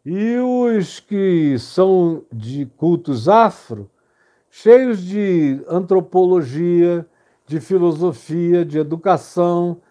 E 0.07 0.39
os 0.39 1.01
que 1.01 1.59
são 1.59 2.23
de 2.33 2.65
cultos 2.79 3.29
afro, 3.29 3.91
cheios 4.51 5.03
de 5.03 5.63
antropologia, 5.69 7.07
de 7.47 7.61
filosofia, 7.61 8.65
de 8.65 8.79
educação, 8.79 9.83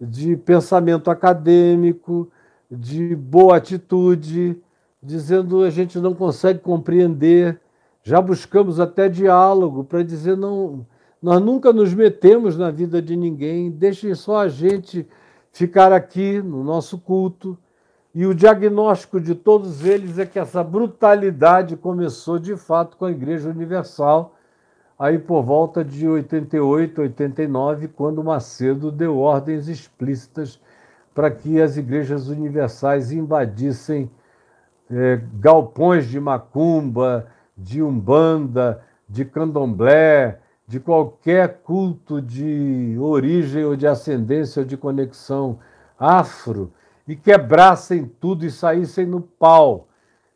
de 0.00 0.36
pensamento 0.36 1.10
acadêmico, 1.10 2.30
de 2.70 3.16
boa 3.16 3.56
atitude, 3.56 4.56
dizendo 5.02 5.64
a 5.64 5.70
gente 5.70 5.98
não 5.98 6.14
consegue 6.14 6.60
compreender. 6.60 7.60
Já 8.04 8.20
buscamos 8.20 8.78
até 8.78 9.08
diálogo 9.08 9.82
para 9.82 10.04
dizer 10.04 10.36
não, 10.36 10.86
nós 11.20 11.40
nunca 11.42 11.72
nos 11.72 11.92
metemos 11.94 12.56
na 12.56 12.70
vida 12.70 13.02
de 13.02 13.16
ninguém, 13.16 13.72
deixem 13.72 14.14
só 14.14 14.38
a 14.38 14.48
gente 14.48 15.04
ficar 15.52 15.92
aqui 15.92 16.40
no 16.40 16.64
nosso 16.64 16.98
culto. 16.98 17.58
E 18.14 18.26
o 18.26 18.34
diagnóstico 18.34 19.20
de 19.20 19.34
todos 19.34 19.84
eles 19.84 20.18
é 20.18 20.26
que 20.26 20.38
essa 20.38 20.64
brutalidade 20.64 21.76
começou 21.76 22.38
de 22.38 22.56
fato 22.56 22.96
com 22.96 23.04
a 23.04 23.10
Igreja 23.10 23.48
Universal, 23.48 24.34
aí 24.98 25.18
por 25.18 25.42
volta 25.42 25.84
de 25.84 26.08
88, 26.08 27.02
89, 27.02 27.88
quando 27.88 28.24
Macedo 28.24 28.90
deu 28.90 29.18
ordens 29.18 29.68
explícitas 29.68 30.60
para 31.14 31.30
que 31.30 31.60
as 31.60 31.76
igrejas 31.76 32.28
universais 32.28 33.12
invadissem 33.12 34.10
é, 34.90 35.20
galpões 35.34 36.08
de 36.08 36.18
macumba, 36.18 37.28
de 37.56 37.82
umbanda, 37.82 38.82
de 39.08 39.24
candomblé, 39.24 40.39
de 40.70 40.78
qualquer 40.78 41.62
culto 41.64 42.22
de 42.22 42.96
origem 42.96 43.64
ou 43.64 43.74
de 43.74 43.88
ascendência 43.88 44.60
ou 44.60 44.64
de 44.64 44.76
conexão 44.76 45.58
afro 45.98 46.72
e 47.08 47.16
quebrassem 47.16 48.08
tudo 48.20 48.46
e 48.46 48.52
saíssem 48.52 49.04
no 49.04 49.20
pau. 49.20 49.88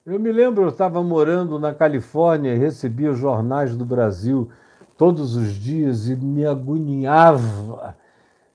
Eu 0.05 0.19
me 0.19 0.33
lembro, 0.33 0.65
eu 0.65 0.71
estava 0.71 1.01
morando 1.05 1.57
na 1.57 1.73
Califórnia 1.73 2.53
e 2.53 2.59
recebia 2.59 3.13
os 3.13 3.19
jornais 3.19 3.77
do 3.77 3.85
Brasil 3.85 4.51
todos 4.99 5.37
os 5.37 5.53
dias 5.53 6.09
e 6.09 6.17
me 6.17 6.45
agoniava 6.45 7.97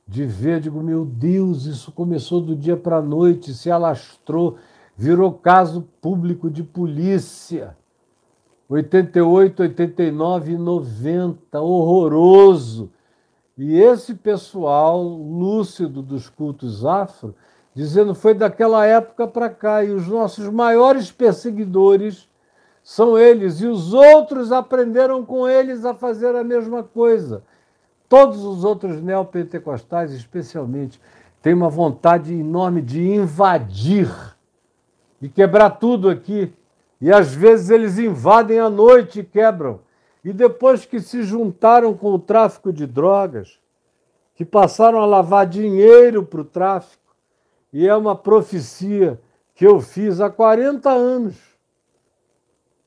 de 0.06 0.26
ver, 0.26 0.60
digo, 0.60 0.84
meu 0.84 1.06
Deus, 1.06 1.65
isso 1.65 1.93
começou 1.93 2.41
do 2.41 2.57
dia 2.57 2.76
para 2.76 2.97
a 2.97 3.01
noite, 3.01 3.53
se 3.53 3.72
alastrou, 3.72 4.57
virou 4.97 5.31
caso 5.31 5.88
público 6.01 6.49
de 6.49 6.61
polícia. 6.61 7.77
88, 8.69 9.63
89 9.63 10.51
e 10.51 10.57
90, 10.57 11.59
horroroso. 11.59 12.91
E 13.57 13.81
esse 13.81 14.13
pessoal 14.13 15.03
lúcido 15.03 16.03
dos 16.03 16.29
cultos 16.29 16.85
afro, 16.85 17.35
dizendo 17.73 18.13
foi 18.13 18.35
daquela 18.35 18.85
época 18.85 19.27
para 19.27 19.49
cá, 19.49 19.83
e 19.83 19.89
os 19.89 20.07
nossos 20.07 20.47
maiores 20.49 21.11
perseguidores 21.11 22.29
são 22.83 23.17
eles, 23.17 23.59
e 23.59 23.65
os 23.65 23.91
outros 23.91 24.51
aprenderam 24.51 25.25
com 25.25 25.47
eles 25.49 25.83
a 25.83 25.95
fazer 25.95 26.35
a 26.35 26.43
mesma 26.43 26.83
coisa. 26.83 27.43
Todos 28.07 28.43
os 28.43 28.63
outros 28.63 29.01
neopentecostais, 29.01 30.13
especialmente, 30.13 31.01
têm 31.41 31.53
uma 31.53 31.69
vontade 31.69 32.33
enorme 32.33 32.81
de 32.81 33.03
invadir, 33.03 34.09
de 35.19 35.27
quebrar 35.27 35.71
tudo 35.71 36.07
aqui. 36.07 36.53
E 37.01 37.11
às 37.11 37.34
vezes 37.34 37.69
eles 37.69 37.97
invadem 37.97 38.59
à 38.59 38.69
noite 38.69 39.21
e 39.21 39.23
quebram. 39.23 39.80
E 40.23 40.34
depois 40.34 40.85
que 40.85 40.99
se 40.99 41.23
juntaram 41.23 41.93
com 41.93 42.11
o 42.11 42.19
tráfico 42.19 42.73
de 42.73 42.85
drogas, 42.85 43.59
que 44.35 44.43
passaram 44.43 44.99
a 44.99 45.05
lavar 45.05 45.45
dinheiro 45.45 46.26
para 46.26 46.41
o 46.41 46.45
tráfico, 46.45 47.15
e 47.71 47.88
é 47.88 47.95
uma 47.95 48.15
profecia 48.15 49.19
que 49.53 49.65
eu 49.65 49.80
fiz 49.80 50.19
há 50.19 50.30
40 50.30 50.89
anos. 50.89 51.35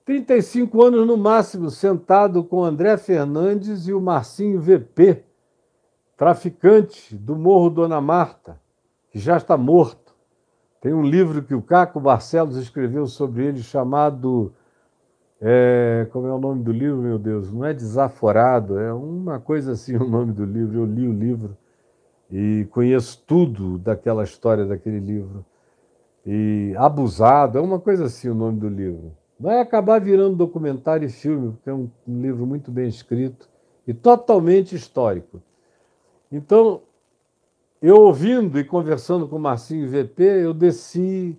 35 0.05 0.83
anos 0.83 1.07
no 1.07 1.17
máximo, 1.17 1.71
sentado 1.71 2.43
com 2.43 2.65
André 2.65 2.97
Fernandes 2.97 3.87
e 3.87 3.93
o 3.93 4.01
Marcinho 4.01 4.61
VP, 4.61 5.23
traficante 6.17 7.15
do 7.15 7.37
Morro 7.37 7.71
Dona 7.71 8.01
Marta, 8.01 8.61
que 9.11 9.19
já 9.19 9.37
está 9.37 9.57
morto. 9.57 10.02
Tem 10.83 10.93
um 10.93 11.03
livro 11.03 11.45
que 11.45 11.55
o 11.55 11.63
Caco 11.63 12.01
Barcelos 12.01 12.57
escreveu 12.57 13.07
sobre 13.07 13.47
ele 13.47 13.63
chamado 13.63 14.53
é, 15.41 16.09
como 16.11 16.27
é 16.27 16.33
o 16.33 16.41
nome 16.41 16.65
do 16.65 16.73
livro, 16.73 16.99
meu 16.99 17.21
Deus? 17.21 17.53
Não 17.53 17.65
é 17.65 17.73
desaforado, 17.73 18.77
é 18.81 18.93
uma 18.93 19.39
coisa 19.39 19.73
assim 19.73 19.95
o 19.97 20.05
nome 20.05 20.33
do 20.33 20.45
livro. 20.45 20.81
Eu 20.81 20.85
li 20.85 21.07
o 21.07 21.13
livro 21.13 21.57
e 22.29 22.67
conheço 22.73 23.23
tudo 23.25 23.79
daquela 23.79 24.25
história 24.25 24.67
daquele 24.67 24.99
livro. 24.99 25.47
E 26.27 26.75
abusado, 26.77 27.59
é 27.59 27.61
uma 27.61 27.79
coisa 27.79 28.07
assim 28.07 28.29
o 28.29 28.35
nome 28.35 28.59
do 28.59 28.69
livro. 28.69 29.13
Vai 29.39 29.61
acabar 29.61 30.01
virando 30.01 30.35
documentário 30.35 31.07
e 31.07 31.11
filme, 31.11 31.53
porque 31.53 31.71
é 31.71 31.75
um, 31.75 31.89
um 32.09 32.21
livro 32.21 32.45
muito 32.45 32.73
bem 32.73 32.89
escrito 32.89 33.49
e 33.87 33.95
totalmente 33.95 34.75
histórico. 34.75 35.41
Então, 36.31 36.83
eu 37.83 37.97
ouvindo 37.97 38.61
e 38.61 38.65
conversando 38.65 39.27
com 39.27 39.35
o 39.35 39.41
Marcinho 39.41 39.91
VP, 39.91 40.23
eu 40.23 40.55
desci 40.55 41.37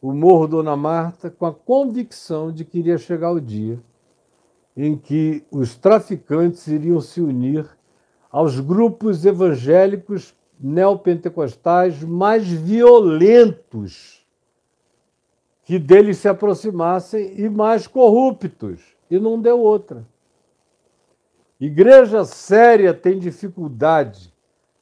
o 0.00 0.12
Morro 0.12 0.46
Dona 0.46 0.76
Marta 0.76 1.28
com 1.28 1.46
a 1.46 1.52
convicção 1.52 2.52
de 2.52 2.64
que 2.64 2.78
iria 2.78 2.96
chegar 2.96 3.32
o 3.32 3.40
dia 3.40 3.82
em 4.76 4.96
que 4.96 5.44
os 5.50 5.74
traficantes 5.74 6.68
iriam 6.68 7.00
se 7.00 7.20
unir 7.20 7.66
aos 8.30 8.60
grupos 8.60 9.24
evangélicos 9.24 10.34
neopentecostais 10.60 12.02
mais 12.04 12.46
violentos 12.46 14.24
que 15.64 15.78
deles 15.78 16.18
se 16.18 16.28
aproximassem 16.28 17.40
e 17.40 17.48
mais 17.48 17.86
corruptos. 17.86 18.80
E 19.10 19.18
não 19.18 19.40
deu 19.40 19.58
outra. 19.58 20.06
Igreja 21.58 22.24
séria 22.24 22.92
tem 22.92 23.18
dificuldade 23.18 24.33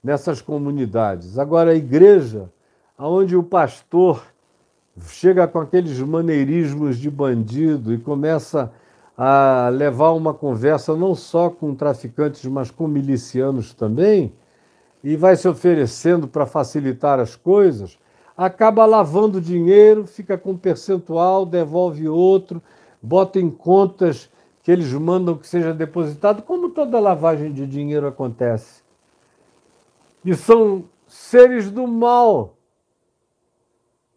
nessas 0.02 0.42
comunidades. 0.42 1.38
Agora, 1.38 1.70
a 1.70 1.74
igreja 1.74 2.50
onde 2.98 3.36
o 3.36 3.42
pastor 3.42 4.22
chega 5.06 5.46
com 5.48 5.58
aqueles 5.58 5.98
maneirismos 6.00 6.98
de 6.98 7.10
bandido 7.10 7.94
e 7.94 7.98
começa 7.98 8.72
a 9.16 9.68
levar 9.72 10.12
uma 10.12 10.34
conversa 10.34 10.96
não 10.96 11.14
só 11.14 11.48
com 11.48 11.74
traficantes, 11.74 12.44
mas 12.46 12.70
com 12.70 12.86
milicianos 12.86 13.72
também, 13.72 14.32
e 15.02 15.16
vai 15.16 15.36
se 15.36 15.48
oferecendo 15.48 16.28
para 16.28 16.46
facilitar 16.46 17.18
as 17.18 17.36
coisas, 17.36 17.98
acaba 18.36 18.84
lavando 18.86 19.40
dinheiro, 19.40 20.06
fica 20.06 20.38
com 20.38 20.56
percentual, 20.56 21.44
devolve 21.44 22.08
outro, 22.08 22.62
bota 23.00 23.38
em 23.38 23.50
contas 23.50 24.30
que 24.62 24.70
eles 24.70 24.92
mandam 24.92 25.36
que 25.36 25.46
seja 25.46 25.74
depositado, 25.74 26.42
como 26.42 26.70
toda 26.70 27.00
lavagem 27.00 27.52
de 27.52 27.66
dinheiro 27.66 28.06
acontece. 28.06 28.81
E 30.24 30.34
são 30.34 30.88
seres 31.06 31.70
do 31.70 31.86
mal 31.86 32.56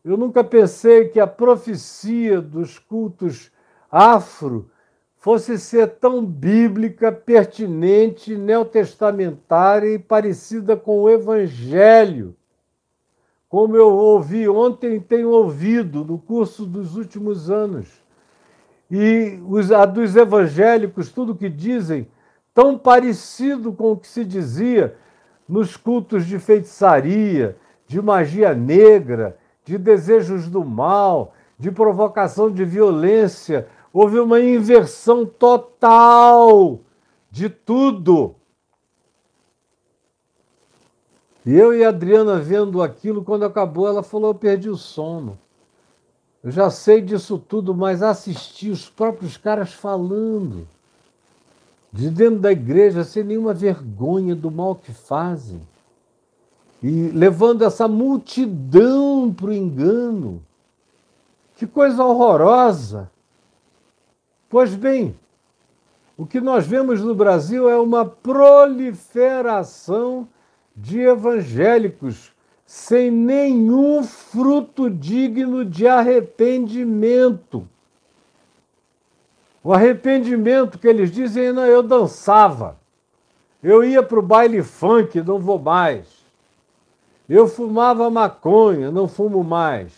eu 0.05 0.15
nunca 0.15 0.43
pensei 0.43 1.09
que 1.09 1.19
a 1.19 1.25
profecia 1.25 2.39
dos 2.39 2.77
cultos 2.77 3.51
afro 3.89 4.69
fosse 5.15 5.57
ser 5.57 5.87
tão 5.95 6.23
bíblica, 6.23 7.11
pertinente, 7.11 8.37
neotestamentária 8.37 9.95
e 9.95 9.97
parecida 9.97 10.77
com 10.77 11.01
o 11.01 11.09
Evangelho. 11.09 12.35
Como 13.49 13.75
eu 13.75 13.91
ouvi 13.91 14.47
ontem, 14.47 14.99
tenho 14.99 15.31
ouvido 15.31 16.05
no 16.05 16.19
curso 16.19 16.67
dos 16.67 16.95
últimos 16.95 17.49
anos. 17.49 17.87
E 18.91 19.39
os, 19.47 19.71
a 19.71 19.85
dos 19.85 20.15
evangélicos, 20.15 21.11
tudo 21.11 21.33
que 21.33 21.49
dizem, 21.49 22.07
tão 22.53 22.77
parecido 22.77 23.73
com 23.73 23.93
o 23.93 23.97
que 23.97 24.07
se 24.07 24.23
dizia 24.23 24.95
nos 25.47 25.77
cultos 25.77 26.25
de 26.25 26.39
feitiçaria, 26.39 27.57
de 27.87 28.01
magia 28.01 28.53
negra 28.53 29.37
de 29.65 29.79
desejos 29.79 30.47
do 30.47 30.63
mal, 30.63 31.33
de 31.57 31.71
provocação 31.71 32.51
de 32.51 32.63
violência. 32.63 33.67
Houve 33.91 34.19
uma 34.19 34.39
inversão 34.39 35.25
total 35.25 36.79
de 37.31 37.49
tudo. 37.49 38.35
E 41.45 41.53
eu 41.53 41.73
e 41.73 41.83
a 41.83 41.89
Adriana 41.89 42.39
vendo 42.39 42.81
aquilo, 42.81 43.23
quando 43.23 43.43
acabou, 43.43 43.87
ela 43.87 44.03
falou: 44.03 44.29
Eu 44.29 44.35
perdi 44.35 44.69
o 44.69 44.77
sono. 44.77 45.37
Eu 46.43 46.51
já 46.51 46.69
sei 46.69 47.01
disso 47.01 47.39
tudo, 47.39 47.73
mas 47.73 48.03
assisti 48.03 48.69
os 48.69 48.87
próprios 48.87 49.35
caras 49.35 49.73
falando, 49.73 50.67
de 51.95 52.09
dentro 52.09 52.39
da 52.39 52.51
igreja, 52.51 53.05
sem 53.05 53.23
nenhuma 53.23 53.53
vergonha 53.53 54.35
do 54.35 54.51
mal 54.51 54.75
que 54.75 54.91
fazem 54.91 55.61
e 56.83 57.07
levando 57.09 57.63
essa 57.63 57.87
multidão 57.87 59.33
para 59.33 59.45
o 59.47 59.53
engano. 59.53 60.43
Que 61.55 61.65
coisa 61.65 62.03
horrorosa! 62.03 63.09
Pois 64.49 64.75
bem, 64.75 65.15
o 66.17 66.25
que 66.25 66.41
nós 66.41 66.67
vemos 66.67 67.01
no 67.01 67.15
Brasil 67.15 67.69
é 67.69 67.79
uma 67.79 68.05
proliferação 68.05 70.27
de 70.75 70.99
evangélicos 70.99 72.33
sem 72.65 73.09
nenhum 73.09 74.03
fruto 74.03 74.89
digno 74.89 75.63
de 75.63 75.87
arrependimento. 75.87 77.65
O 79.65 79.73
arrependimento 79.73 80.77
que 80.77 80.87
eles 80.87 81.11
dizem, 81.11 81.51
não, 81.51 81.65
eu 81.65 81.81
dançava, 81.81 82.77
eu 83.63 83.83
ia 83.83 84.03
para 84.03 84.19
o 84.19 84.21
baile 84.21 84.61
funk, 84.61 85.19
não 85.23 85.39
vou 85.39 85.57
mais. 85.57 86.05
Eu 87.27 87.47
fumava 87.47 88.07
maconha, 88.11 88.91
não 88.91 89.07
fumo 89.07 89.43
mais. 89.43 89.91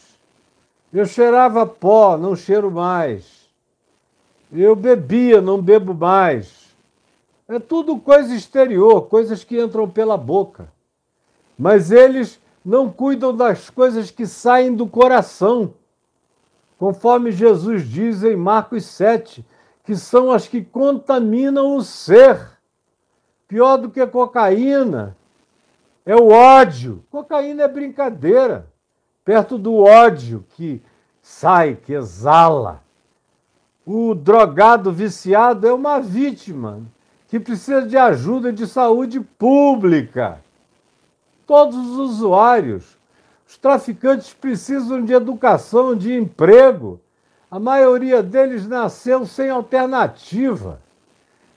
Eu 0.94 1.06
cheirava 1.06 1.66
pó, 1.66 2.18
não 2.18 2.34
cheiro 2.34 2.72
mais. 2.72 3.50
Eu 4.54 4.74
bebia, 4.74 5.42
não 5.42 5.62
bebo 5.62 5.94
mais. 5.94 6.74
É 7.46 7.60
tudo 7.60 8.00
coisa 8.00 8.34
exterior, 8.34 9.02
coisas 9.10 9.44
que 9.44 9.62
entram 9.62 9.90
pela 9.90 10.16
boca. 10.16 10.72
Mas 11.60 11.92
eles 11.92 12.40
não 12.64 12.90
cuidam 12.90 13.36
das 13.36 13.70
coisas 13.70 14.12
que 14.12 14.26
saem 14.26 14.74
do 14.74 14.88
coração. 14.88 15.74
Conforme 16.80 17.34
Jesus 17.34 17.86
diz 17.86 18.24
em 18.24 18.38
Marcos 18.38 18.86
7, 18.86 19.44
que 19.88 19.96
são 19.96 20.34
as 20.34 20.50
que 20.50 20.62
contaminam 20.62 21.78
o 21.78 21.82
ser. 21.82 22.38
Pior 23.48 23.78
do 23.78 23.90
que 23.90 24.02
a 24.02 24.06
cocaína, 24.06 25.16
é 26.06 26.14
o 26.14 26.28
ódio. 26.28 27.06
Cocaína 27.10 27.64
é 27.64 27.68
brincadeira. 27.70 28.68
Perto 29.24 29.58
do 29.58 29.78
ódio 29.78 30.46
que 30.58 30.82
sai, 31.22 31.76
que 31.76 31.94
exala. 31.94 32.84
O 33.86 34.14
drogado 34.14 34.92
viciado 34.92 35.66
é 35.66 35.72
uma 35.72 36.02
vítima 36.02 36.82
que 37.30 37.40
precisa 37.40 37.82
de 37.84 37.96
ajuda 37.96 38.52
de 38.52 38.68
saúde 38.68 39.22
pública. 39.22 40.42
Todos 41.46 41.78
os 41.78 41.98
usuários. 41.98 42.98
Os 43.48 43.58
traficantes 43.58 44.34
precisam 44.34 45.06
de 45.06 45.14
educação, 45.14 45.96
de 45.96 46.14
emprego. 46.14 47.00
A 47.50 47.60
maioria 47.60 48.22
deles 48.22 48.68
nasceu 48.68 49.26
sem 49.26 49.50
alternativa. 49.50 50.82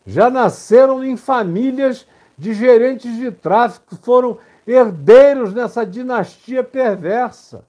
Já 0.07 0.31
nasceram 0.31 1.05
em 1.05 1.17
famílias 1.17 2.07
de 2.39 2.55
gerentes 2.55 3.17
de 3.17 3.31
tráfico 3.31 3.97
foram 3.97 4.39
herdeiros 4.67 5.53
nessa 5.53 5.85
dinastia 5.85 6.63
perversa. 6.63 7.65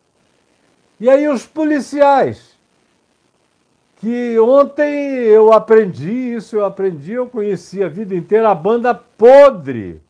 E 1.00 1.10
aí 1.10 1.28
os 1.28 1.48
policiais, 1.48 2.56
que 3.98 4.40
ontem 4.40 4.94
eu 5.26 5.52
aprendi 5.52 6.36
isso, 6.36 6.56
eu 6.56 6.66
aprendi, 6.66 7.14
eu 7.14 7.28
conheci 7.28 7.84
a 7.84 7.90
vida 7.90 8.16
inteira 8.16 8.52
a 8.52 8.56
banda 8.56 8.94
podre. 8.94 10.02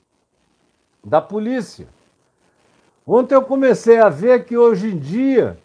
da 1.03 1.19
polícia. 1.19 1.87
Ontem 3.07 3.33
eu 3.33 3.41
comecei 3.41 3.97
a 3.97 4.07
ver 4.07 4.45
que 4.45 4.55
hoje 4.55 4.87
em 4.89 4.99
dia 4.99 5.57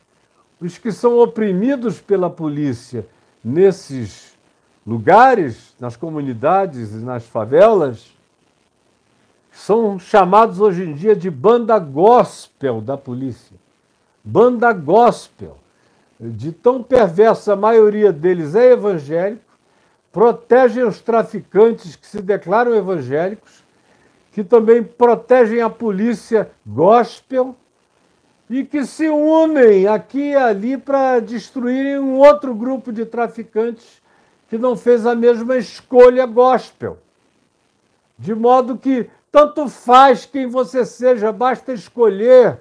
os 0.61 0.79
que 0.79 0.91
são 0.91 1.19
oprimidos 1.19 2.01
pela 2.01 2.31
polícia 2.31 3.07
nesses 3.45 4.37
lugares, 4.87 5.75
nas 5.79 5.97
comunidades 5.97 6.93
e 6.93 6.97
nas 6.97 7.27
favelas, 7.27 8.11
são 9.51 9.99
chamados 9.99 10.61
hoje 10.61 10.85
em 10.85 10.93
dia 10.93 11.17
de 11.17 11.31
banda 11.31 11.79
gospel 11.79 12.81
da 12.81 12.97
polícia. 12.97 13.57
Banda 14.23 14.73
gospel. 14.73 15.57
De 16.21 16.53
tão 16.53 16.83
perversa, 16.83 17.53
a 17.53 17.57
maioria 17.57 18.13
deles 18.13 18.55
é 18.55 18.73
evangélico, 18.73 19.45
protegem 20.13 20.85
os 20.85 21.01
traficantes 21.01 21.95
que 21.95 22.07
se 22.07 22.23
declaram 22.23 22.75
evangélicos, 22.75 23.65
que 24.33 24.43
também 24.43 24.83
protegem 24.83 25.61
a 25.61 25.69
polícia 25.69 26.51
gospel 26.67 27.55
e 28.49 28.65
que 28.65 28.85
se 28.85 29.09
unem 29.09 29.87
aqui 29.87 30.31
e 30.31 30.37
ali 30.37 30.77
para 30.77 31.21
destruírem 31.21 31.99
um 31.99 32.19
outro 32.19 32.55
grupo 32.55 32.93
de 32.93 33.05
traficantes 33.05 34.01
que 34.49 34.57
não 34.57 34.77
fez 34.77 35.05
a 35.05 35.15
mesma 35.15 35.57
escolha 35.57 36.25
gospel. 36.27 36.99
De 38.19 38.35
modo 38.35 38.79
que 38.79 39.11
tanto 39.33 39.69
faz 39.69 40.25
quem 40.25 40.47
você 40.47 40.85
seja, 40.85 41.33
basta 41.33 41.73
escolher 41.73 42.59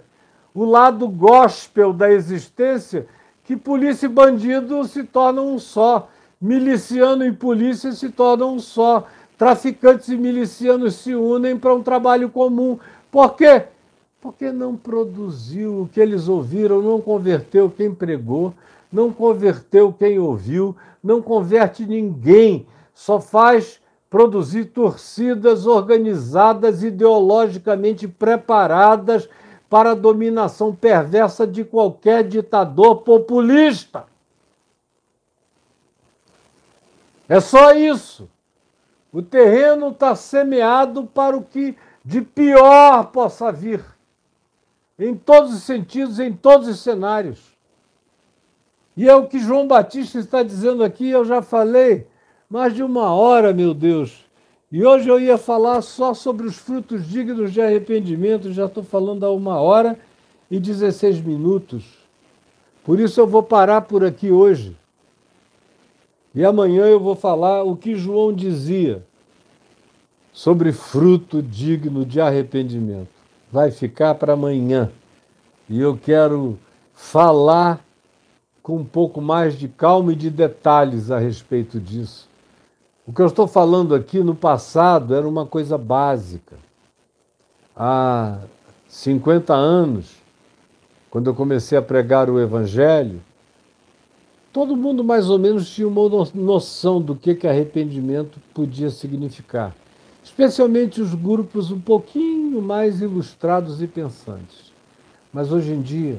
o 0.53 0.65
lado 0.65 1.07
gospel 1.07 1.93
da 1.93 2.11
existência, 2.11 3.07
que 3.43 3.55
polícia 3.55 4.07
e 4.07 4.09
bandido 4.09 4.83
se 4.85 5.03
tornam 5.03 5.53
um 5.53 5.59
só, 5.59 6.09
miliciano 6.41 7.25
e 7.25 7.31
polícia 7.31 7.91
se 7.91 8.09
tornam 8.09 8.55
um 8.55 8.59
só, 8.59 9.07
traficantes 9.37 10.07
e 10.09 10.17
milicianos 10.17 10.95
se 10.95 11.13
unem 11.13 11.57
para 11.57 11.73
um 11.73 11.83
trabalho 11.83 12.29
comum. 12.29 12.79
Por 13.11 13.35
quê? 13.35 13.65
Porque 14.25 14.51
não 14.51 14.75
produziu 14.75 15.83
o 15.83 15.87
que 15.87 15.99
eles 15.99 16.27
ouviram, 16.27 16.81
não 16.81 16.99
converteu 16.99 17.69
quem 17.69 17.93
pregou, 17.93 18.55
não 18.91 19.13
converteu 19.13 19.93
quem 19.93 20.17
ouviu, 20.17 20.75
não 21.03 21.21
converte 21.21 21.85
ninguém, 21.85 22.65
só 22.91 23.21
faz 23.21 23.79
produzir 24.09 24.65
torcidas 24.65 25.67
organizadas, 25.67 26.81
ideologicamente 26.81 28.07
preparadas 28.07 29.29
para 29.69 29.91
a 29.91 29.95
dominação 29.95 30.73
perversa 30.73 31.45
de 31.45 31.63
qualquer 31.63 32.27
ditador 32.27 33.03
populista. 33.03 34.05
É 37.29 37.39
só 37.39 37.73
isso. 37.73 38.27
O 39.13 39.21
terreno 39.21 39.89
está 39.89 40.15
semeado 40.15 41.05
para 41.05 41.37
o 41.37 41.43
que 41.43 41.77
de 42.03 42.23
pior 42.23 43.11
possa 43.11 43.51
vir 43.51 43.93
em 44.97 45.13
todos 45.13 45.53
os 45.53 45.63
sentidos, 45.63 46.19
em 46.19 46.31
todos 46.31 46.67
os 46.67 46.79
cenários. 46.79 47.39
E 48.95 49.09
é 49.09 49.15
o 49.15 49.27
que 49.27 49.39
João 49.39 49.67
Batista 49.67 50.19
está 50.19 50.41
dizendo 50.41 50.83
aqui, 50.83 51.09
eu 51.09 51.25
já 51.25 51.41
falei 51.41 52.07
mais 52.49 52.73
de 52.73 52.81
uma 52.81 53.13
hora, 53.13 53.53
meu 53.53 53.73
Deus. 53.73 54.23
E 54.71 54.85
hoje 54.85 55.09
eu 55.09 55.19
ia 55.19 55.37
falar 55.37 55.81
só 55.81 56.13
sobre 56.13 56.47
os 56.47 56.55
frutos 56.55 57.05
dignos 57.07 57.51
de 57.51 57.61
arrependimento, 57.61 58.53
já 58.53 58.65
estou 58.65 58.83
falando 58.83 59.25
há 59.25 59.31
uma 59.31 59.59
hora 59.59 59.99
e 60.49 60.59
16 60.59 61.21
minutos. 61.21 61.83
Por 62.83 62.99
isso 62.99 63.19
eu 63.19 63.27
vou 63.27 63.43
parar 63.43 63.81
por 63.81 64.03
aqui 64.03 64.31
hoje. 64.31 64.75
E 66.33 66.43
amanhã 66.43 66.85
eu 66.85 66.99
vou 66.99 67.15
falar 67.15 67.63
o 67.63 67.75
que 67.75 67.95
João 67.95 68.33
dizia 68.33 69.03
sobre 70.31 70.71
fruto 70.71 71.41
digno 71.41 72.05
de 72.05 72.19
arrependimento 72.19 73.14
vai 73.51 73.71
ficar 73.71 74.15
para 74.15 74.33
amanhã. 74.33 74.91
E 75.69 75.79
eu 75.79 75.97
quero 75.97 76.59
falar 76.93 77.83
com 78.61 78.77
um 78.77 78.85
pouco 78.85 79.21
mais 79.21 79.57
de 79.57 79.67
calma 79.67 80.13
e 80.13 80.15
de 80.15 80.29
detalhes 80.29 81.11
a 81.11 81.19
respeito 81.19 81.79
disso. 81.79 82.27
O 83.05 83.13
que 83.13 83.21
eu 83.21 83.27
estou 83.27 83.47
falando 83.47 83.93
aqui 83.93 84.19
no 84.19 84.33
passado 84.33 85.13
era 85.13 85.27
uma 85.27 85.45
coisa 85.45 85.77
básica. 85.77 86.55
Há 87.75 88.39
50 88.87 89.53
anos, 89.53 90.15
quando 91.11 91.29
eu 91.29 91.35
comecei 91.35 91.77
a 91.77 91.81
pregar 91.81 92.29
o 92.29 92.39
Evangelho, 92.39 93.21
todo 94.51 94.75
mundo 94.75 95.03
mais 95.03 95.29
ou 95.29 95.37
menos 95.37 95.69
tinha 95.69 95.87
uma 95.87 96.01
noção 96.33 97.01
do 97.01 97.15
que, 97.15 97.35
que 97.35 97.47
arrependimento 97.47 98.39
podia 98.53 98.89
significar 98.89 99.75
especialmente 100.25 100.99
os 100.99 101.13
grupos 101.13 101.69
um 101.69 101.79
pouquinho 101.79 102.59
mais 102.59 102.99
ilustrados 102.99 103.79
e 103.79 103.85
pensantes. 103.85 104.73
Mas 105.31 105.51
hoje 105.51 105.71
em 105.71 105.81
dia, 105.83 106.17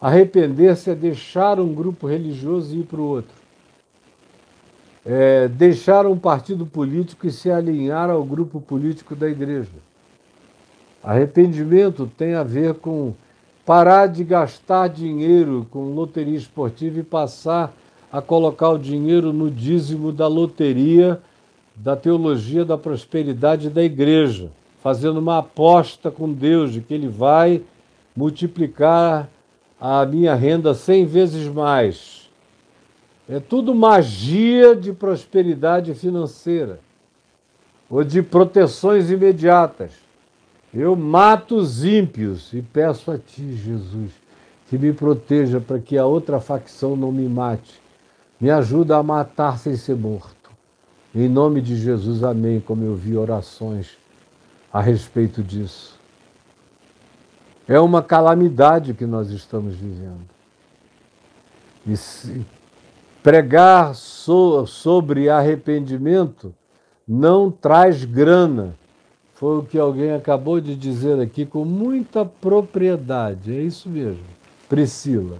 arrepender-se 0.00 0.88
é 0.88 0.94
deixar 0.94 1.58
um 1.58 1.74
grupo 1.74 2.06
religioso 2.06 2.72
e 2.72 2.80
ir 2.80 2.84
para 2.84 3.00
o 3.00 3.04
outro. 3.04 3.34
É 5.04 5.48
deixar 5.48 6.06
um 6.06 6.16
partido 6.16 6.64
político 6.64 7.26
e 7.26 7.32
se 7.32 7.50
alinhar 7.50 8.08
ao 8.08 8.22
grupo 8.22 8.60
político 8.60 9.16
da 9.16 9.28
igreja. 9.28 9.68
Arrependimento 11.02 12.08
tem 12.16 12.34
a 12.34 12.44
ver 12.44 12.74
com 12.74 13.14
parar 13.66 14.06
de 14.06 14.22
gastar 14.22 14.88
dinheiro 14.88 15.66
com 15.72 15.92
loteria 15.92 16.38
esportiva 16.38 17.00
e 17.00 17.02
passar 17.02 17.74
a 18.12 18.22
colocar 18.22 18.68
o 18.68 18.78
dinheiro 18.78 19.32
no 19.32 19.50
dízimo 19.50 20.12
da 20.12 20.28
loteria 20.28 21.20
da 21.74 21.96
teologia 21.96 22.64
da 22.64 22.76
prosperidade 22.76 23.70
da 23.70 23.82
igreja, 23.82 24.50
fazendo 24.82 25.18
uma 25.18 25.38
aposta 25.38 26.10
com 26.10 26.32
Deus 26.32 26.72
de 26.72 26.80
que 26.80 26.92
Ele 26.94 27.08
vai 27.08 27.62
multiplicar 28.14 29.28
a 29.80 30.04
minha 30.06 30.34
renda 30.34 30.74
cem 30.74 31.04
vezes 31.06 31.48
mais. 31.48 32.30
É 33.28 33.40
tudo 33.40 33.74
magia 33.74 34.76
de 34.76 34.92
prosperidade 34.92 35.94
financeira 35.94 36.80
ou 37.88 38.02
de 38.02 38.22
proteções 38.22 39.10
imediatas. 39.10 39.92
Eu 40.74 40.96
mato 40.96 41.56
os 41.56 41.84
ímpios 41.84 42.52
e 42.52 42.62
peço 42.62 43.10
a 43.10 43.18
Ti, 43.18 43.54
Jesus, 43.54 44.10
que 44.68 44.78
me 44.78 44.92
proteja 44.92 45.60
para 45.60 45.78
que 45.78 45.98
a 45.98 46.06
outra 46.06 46.40
facção 46.40 46.96
não 46.96 47.12
me 47.12 47.28
mate. 47.28 47.80
Me 48.40 48.50
ajuda 48.50 48.96
a 48.96 49.02
matar 49.02 49.58
sem 49.58 49.76
ser 49.76 49.94
morto. 49.94 50.41
Em 51.14 51.28
nome 51.28 51.60
de 51.60 51.76
Jesus, 51.76 52.24
amém. 52.24 52.60
Como 52.60 52.84
eu 52.84 52.94
vi 52.94 53.16
orações 53.16 53.98
a 54.72 54.80
respeito 54.80 55.42
disso. 55.42 56.00
É 57.68 57.78
uma 57.78 58.02
calamidade 58.02 58.94
que 58.94 59.04
nós 59.04 59.30
estamos 59.30 59.74
vivendo. 59.76 60.26
E 61.86 61.94
pregar 63.22 63.94
so, 63.94 64.66
sobre 64.66 65.28
arrependimento 65.28 66.54
não 67.06 67.50
traz 67.50 68.04
grana. 68.04 68.74
Foi 69.34 69.58
o 69.58 69.62
que 69.64 69.78
alguém 69.78 70.12
acabou 70.12 70.60
de 70.60 70.74
dizer 70.74 71.20
aqui 71.20 71.44
com 71.44 71.64
muita 71.64 72.24
propriedade. 72.24 73.54
É 73.54 73.60
isso 73.60 73.88
mesmo, 73.88 74.24
Priscila. 74.68 75.38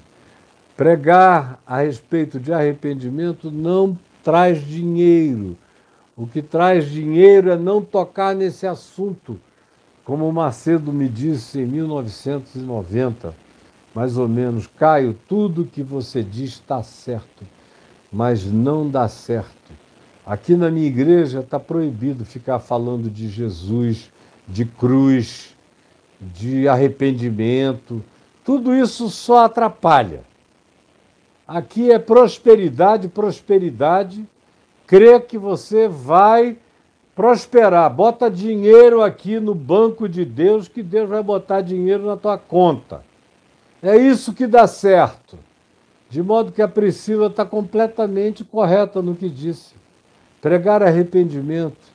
Pregar 0.77 1.61
a 1.67 1.79
respeito 1.79 2.41
de 2.41 2.53
arrependimento 2.53 3.51
não 3.51 3.97
traz 4.23 4.65
dinheiro, 4.67 5.57
o 6.17 6.27
que 6.27 6.43
traz 6.43 6.91
dinheiro 6.91 7.51
é 7.51 7.57
não 7.57 7.83
tocar 7.83 8.35
nesse 8.35 8.67
assunto, 8.67 9.41
como 10.05 10.31
Macedo 10.33 10.93
me 10.93 11.09
disse 11.09 11.61
em 11.61 11.67
1990, 11.67 13.35
mais 13.95 14.17
ou 14.17 14.29
menos. 14.29 14.67
Caio, 14.67 15.17
tudo 15.29 15.65
que 15.65 15.83
você 15.83 16.23
diz 16.23 16.51
está 16.51 16.83
certo, 16.83 17.45
mas 18.13 18.45
não 18.45 18.89
dá 18.89 19.09
certo. 19.09 19.73
Aqui 20.25 20.55
na 20.55 20.71
minha 20.71 20.87
igreja 20.87 21.41
está 21.41 21.59
proibido 21.59 22.25
ficar 22.25 22.59
falando 22.59 23.11
de 23.11 23.29
Jesus, 23.29 24.11
de 24.47 24.65
cruz, 24.65 25.57
de 26.21 26.69
arrependimento. 26.69 28.03
Tudo 28.45 28.75
isso 28.75 29.09
só 29.09 29.45
atrapalha. 29.47 30.23
Aqui 31.47 31.91
é 31.91 31.99
prosperidade, 31.99 33.09
prosperidade 33.09 34.27
crê 34.93 35.19
que 35.21 35.39
você 35.39 35.89
vai 35.89 36.59
prosperar. 37.17 37.91
Bota 37.91 38.31
dinheiro 38.31 39.03
aqui 39.03 39.41
no 39.41 39.55
banco 39.55 40.07
de 40.07 40.23
Deus, 40.23 40.69
que 40.69 40.83
Deus 40.83 41.09
vai 41.09 41.23
botar 41.23 41.63
dinheiro 41.63 42.05
na 42.05 42.17
tua 42.17 42.37
conta. 42.37 43.03
É 43.83 43.97
isso 43.97 44.35
que 44.35 44.47
dá 44.47 44.67
certo. 44.67 45.39
De 46.11 46.23
modo 46.23 46.53
que 46.53 46.61
a 46.61 46.69
Priscila 46.69 47.29
está 47.29 47.43
completamente 47.43 48.45
correta 48.45 49.01
no 49.01 49.15
que 49.15 49.31
disse. 49.31 49.75
Pregar 50.43 50.83
arrependimento. 50.83 51.91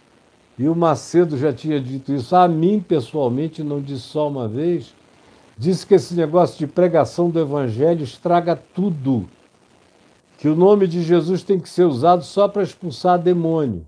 E 0.58 0.68
o 0.68 0.76
Macedo 0.76 1.38
já 1.38 1.54
tinha 1.54 1.80
dito 1.80 2.12
isso 2.12 2.36
a 2.36 2.48
mim 2.48 2.80
pessoalmente, 2.80 3.62
não 3.62 3.80
disse 3.80 4.06
só 4.06 4.28
uma 4.28 4.48
vez. 4.48 4.92
Disse 5.56 5.86
que 5.86 5.94
esse 5.94 6.16
negócio 6.16 6.58
de 6.58 6.66
pregação 6.66 7.30
do 7.30 7.40
evangelho 7.40 8.04
estraga 8.04 8.60
tudo 8.74 9.30
que 10.38 10.48
o 10.48 10.56
nome 10.56 10.88
de 10.88 11.02
Jesus 11.02 11.44
tem 11.44 11.60
que 11.60 11.68
ser 11.68 11.84
usado 11.84 12.24
só 12.24 12.48
para 12.48 12.64
expulsar 12.64 13.18
demônio. 13.18 13.86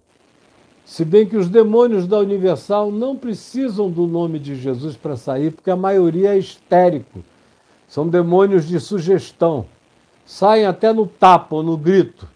Se 0.83 1.05
bem 1.05 1.27
que 1.27 1.37
os 1.37 1.47
demônios 1.47 2.07
da 2.07 2.17
Universal 2.17 2.91
não 2.91 3.15
precisam 3.15 3.91
do 3.91 4.07
nome 4.07 4.39
de 4.39 4.55
Jesus 4.55 4.97
para 4.97 5.15
sair, 5.15 5.51
porque 5.51 5.69
a 5.69 5.75
maioria 5.75 6.33
é 6.33 6.39
histérico. 6.39 7.23
São 7.87 8.07
demônios 8.07 8.67
de 8.67 8.79
sugestão. 8.79 9.67
Saem 10.25 10.65
até 10.65 10.91
no 10.91 11.05
tapa 11.05 11.55
ou 11.55 11.63
no 11.63 11.77
grito. 11.77 12.27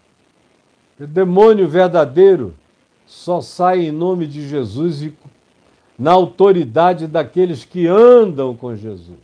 O 1.00 1.06
demônio 1.06 1.68
verdadeiro 1.68 2.54
só 3.04 3.40
sai 3.40 3.86
em 3.86 3.92
nome 3.92 4.26
de 4.28 4.48
Jesus 4.48 5.02
e 5.02 5.12
na 5.98 6.12
autoridade 6.12 7.08
daqueles 7.08 7.64
que 7.64 7.88
andam 7.88 8.54
com 8.54 8.76
Jesus. 8.76 9.18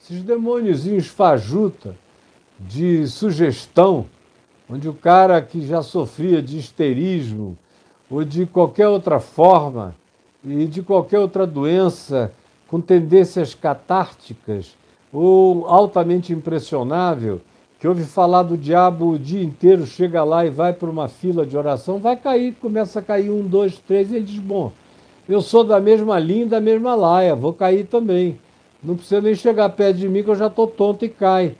Esses 0.00 0.22
demôniozinhos 0.22 1.06
fajuta 1.06 1.94
de 2.58 3.06
sugestão, 3.06 4.06
onde 4.68 4.88
o 4.88 4.94
cara 4.94 5.40
que 5.42 5.66
já 5.66 5.82
sofria 5.82 6.42
de 6.42 6.58
histerismo 6.58 7.56
ou 8.10 8.24
de 8.24 8.46
qualquer 8.46 8.88
outra 8.88 9.20
forma 9.20 9.94
e 10.44 10.66
de 10.66 10.82
qualquer 10.82 11.18
outra 11.18 11.46
doença 11.46 12.32
com 12.68 12.80
tendências 12.80 13.54
catárticas 13.54 14.76
ou 15.12 15.66
altamente 15.66 16.32
impressionável, 16.32 17.40
que 17.78 17.86
ouve 17.86 18.04
falar 18.04 18.42
do 18.42 18.56
diabo 18.56 19.12
o 19.12 19.18
dia 19.18 19.42
inteiro, 19.42 19.86
chega 19.86 20.24
lá 20.24 20.44
e 20.44 20.50
vai 20.50 20.72
para 20.72 20.90
uma 20.90 21.08
fila 21.08 21.46
de 21.46 21.56
oração, 21.56 21.98
vai 21.98 22.16
cair, 22.16 22.54
começa 22.54 22.98
a 23.00 23.02
cair 23.02 23.30
um, 23.30 23.46
dois, 23.46 23.78
três, 23.78 24.10
e 24.10 24.16
ele 24.16 24.24
diz: 24.24 24.38
Bom, 24.40 24.72
eu 25.28 25.40
sou 25.42 25.62
da 25.62 25.80
mesma 25.80 26.18
linha, 26.18 26.46
da 26.46 26.60
mesma 26.60 26.94
laia, 26.94 27.34
vou 27.34 27.52
cair 27.52 27.86
também. 27.86 28.38
Não 28.82 28.96
precisa 28.96 29.20
nem 29.20 29.34
chegar 29.34 29.68
perto 29.70 29.98
de 29.98 30.08
mim 30.08 30.22
que 30.22 30.30
eu 30.30 30.36
já 30.36 30.46
estou 30.46 30.66
tonto 30.66 31.04
e 31.04 31.08
cai. 31.08 31.54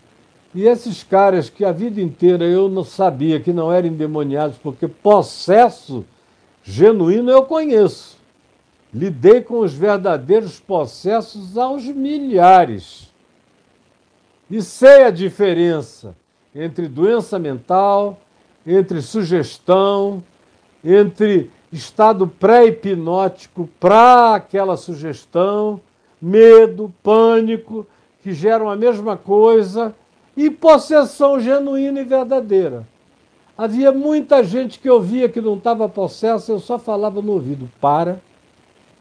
E 0.55 0.67
esses 0.67 1.03
caras 1.03 1.51
que 1.51 1.65
a 1.65 1.73
vida 1.73 2.01
inteira 2.01 2.45
eu 2.45 2.69
não 2.69 2.85
sabia 2.85 3.41
que 3.41 3.53
não 3.53 3.73
eram 3.73 3.89
endemoniados, 3.89 4.57
porque 4.59 4.89
possesso 4.89 6.05
genuíno 6.63 7.31
eu 7.31 7.45
conheço. 7.45 8.17
Lidei 8.93 9.43
com 9.43 9.59
os 9.59 9.75
verdadeiros 9.75 10.59
possessos 10.59 11.59
aos 11.59 11.85
milhares. 11.85 13.13
E 14.51 14.63
sei 14.63 15.05
a 15.05 15.11
diferença 15.11 16.17
entre 16.55 16.89
doença 16.89 17.39
mental, 17.39 18.19
entre 18.67 19.03
sugestão, 19.03 20.23
entre 20.83 21.51
estado 21.71 22.27
pré-hipnótico 22.27 23.69
para 23.79 24.35
aquela 24.35 24.77
sugestão, 24.77 25.81
medo, 26.21 26.93
pânico, 27.03 27.87
que 28.23 28.33
geram 28.33 28.71
a 28.71 28.77
mesma 28.77 29.17
coisa, 29.17 29.95
e 30.37 30.51
possessão 30.51 31.41
genuína 31.41 32.01
e 32.01 32.05
verdadeira. 32.05 32.87
Havia 33.57 33.91
muita 33.91 34.45
gente 34.45 34.79
que 34.79 34.91
ouvia 34.91 35.29
que 35.29 35.41
não 35.41 35.57
estava 35.57 35.89
possessa, 35.89 36.53
eu 36.53 36.61
só 36.61 36.79
falava 36.79 37.23
no 37.23 37.33
ouvido: 37.33 37.71
para, 37.81 38.21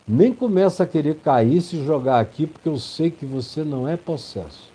nem 0.07 0.34
começa 0.34 0.84
a 0.84 0.88
querer 0.88 1.16
cair 1.16 1.62
se 1.62 1.84
jogar 1.84 2.20
aqui, 2.20 2.48
porque 2.48 2.70
eu 2.70 2.78
sei 2.78 3.12
que 3.12 3.26
você 3.26 3.64
não 3.64 3.88
é 3.88 3.98
possesso. 3.98 4.72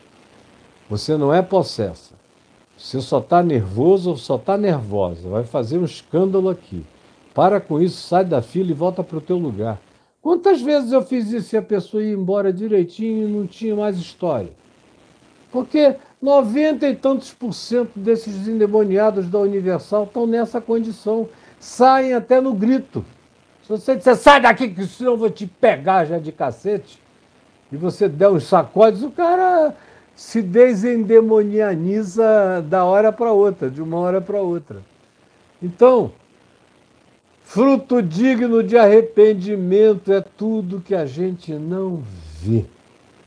Você 0.88 1.16
não 1.16 1.32
é 1.32 1.40
possessa. 1.40 2.14
Você 2.76 3.00
só 3.00 3.18
está 3.18 3.42
nervoso 3.42 4.10
ou 4.10 4.16
só 4.16 4.36
está 4.36 4.58
nervosa. 4.58 5.28
Vai 5.28 5.44
fazer 5.44 5.78
um 5.78 5.84
escândalo 5.84 6.48
aqui. 6.48 6.84
Para 7.32 7.60
com 7.60 7.80
isso, 7.80 8.08
sai 8.08 8.24
da 8.24 8.42
fila 8.42 8.70
e 8.70 8.74
volta 8.74 9.04
para 9.04 9.18
o 9.18 9.20
teu 9.20 9.38
lugar. 9.38 9.80
Quantas 10.20 10.60
vezes 10.60 10.92
eu 10.92 11.00
fiz 11.02 11.30
isso 11.30 11.54
e 11.54 11.58
a 11.58 11.62
pessoa 11.62 12.02
ia 12.02 12.12
embora 12.12 12.52
direitinho 12.52 13.28
e 13.28 13.32
não 13.32 13.46
tinha 13.46 13.74
mais 13.74 13.96
história? 13.98 14.50
Porque 15.50 15.96
90 16.20 16.88
e 16.88 16.94
tantos 16.94 17.32
por 17.32 17.54
cento 17.54 17.92
desses 17.96 18.46
endemoniados 18.46 19.28
da 19.28 19.38
Universal 19.38 20.04
estão 20.04 20.26
nessa 20.26 20.60
condição. 20.60 21.28
Saem 21.58 22.12
até 22.12 22.40
no 22.40 22.52
grito. 22.52 23.04
Se 23.62 23.70
você 23.70 23.96
disser, 23.96 24.16
sai 24.16 24.40
daqui, 24.40 24.68
que 24.68 24.86
senão 24.86 25.12
eu 25.12 25.18
vou 25.18 25.30
te 25.30 25.46
pegar 25.46 26.04
já 26.04 26.18
de 26.18 26.32
cacete, 26.32 27.00
e 27.72 27.76
você 27.76 28.08
der 28.08 28.28
uns 28.28 28.44
sacodes, 28.44 29.02
o 29.02 29.10
cara 29.10 29.74
se 30.14 30.42
desendemonianiza 30.42 32.62
da 32.68 32.84
hora 32.84 33.12
para 33.12 33.32
outra, 33.32 33.70
de 33.70 33.80
uma 33.80 33.98
hora 33.98 34.20
para 34.20 34.40
outra. 34.40 34.82
Então, 35.62 36.12
fruto 37.42 38.02
digno 38.02 38.62
de 38.62 38.76
arrependimento 38.76 40.12
é 40.12 40.20
tudo 40.20 40.80
que 40.80 40.94
a 40.94 41.06
gente 41.06 41.54
não 41.54 42.02
vê. 42.42 42.66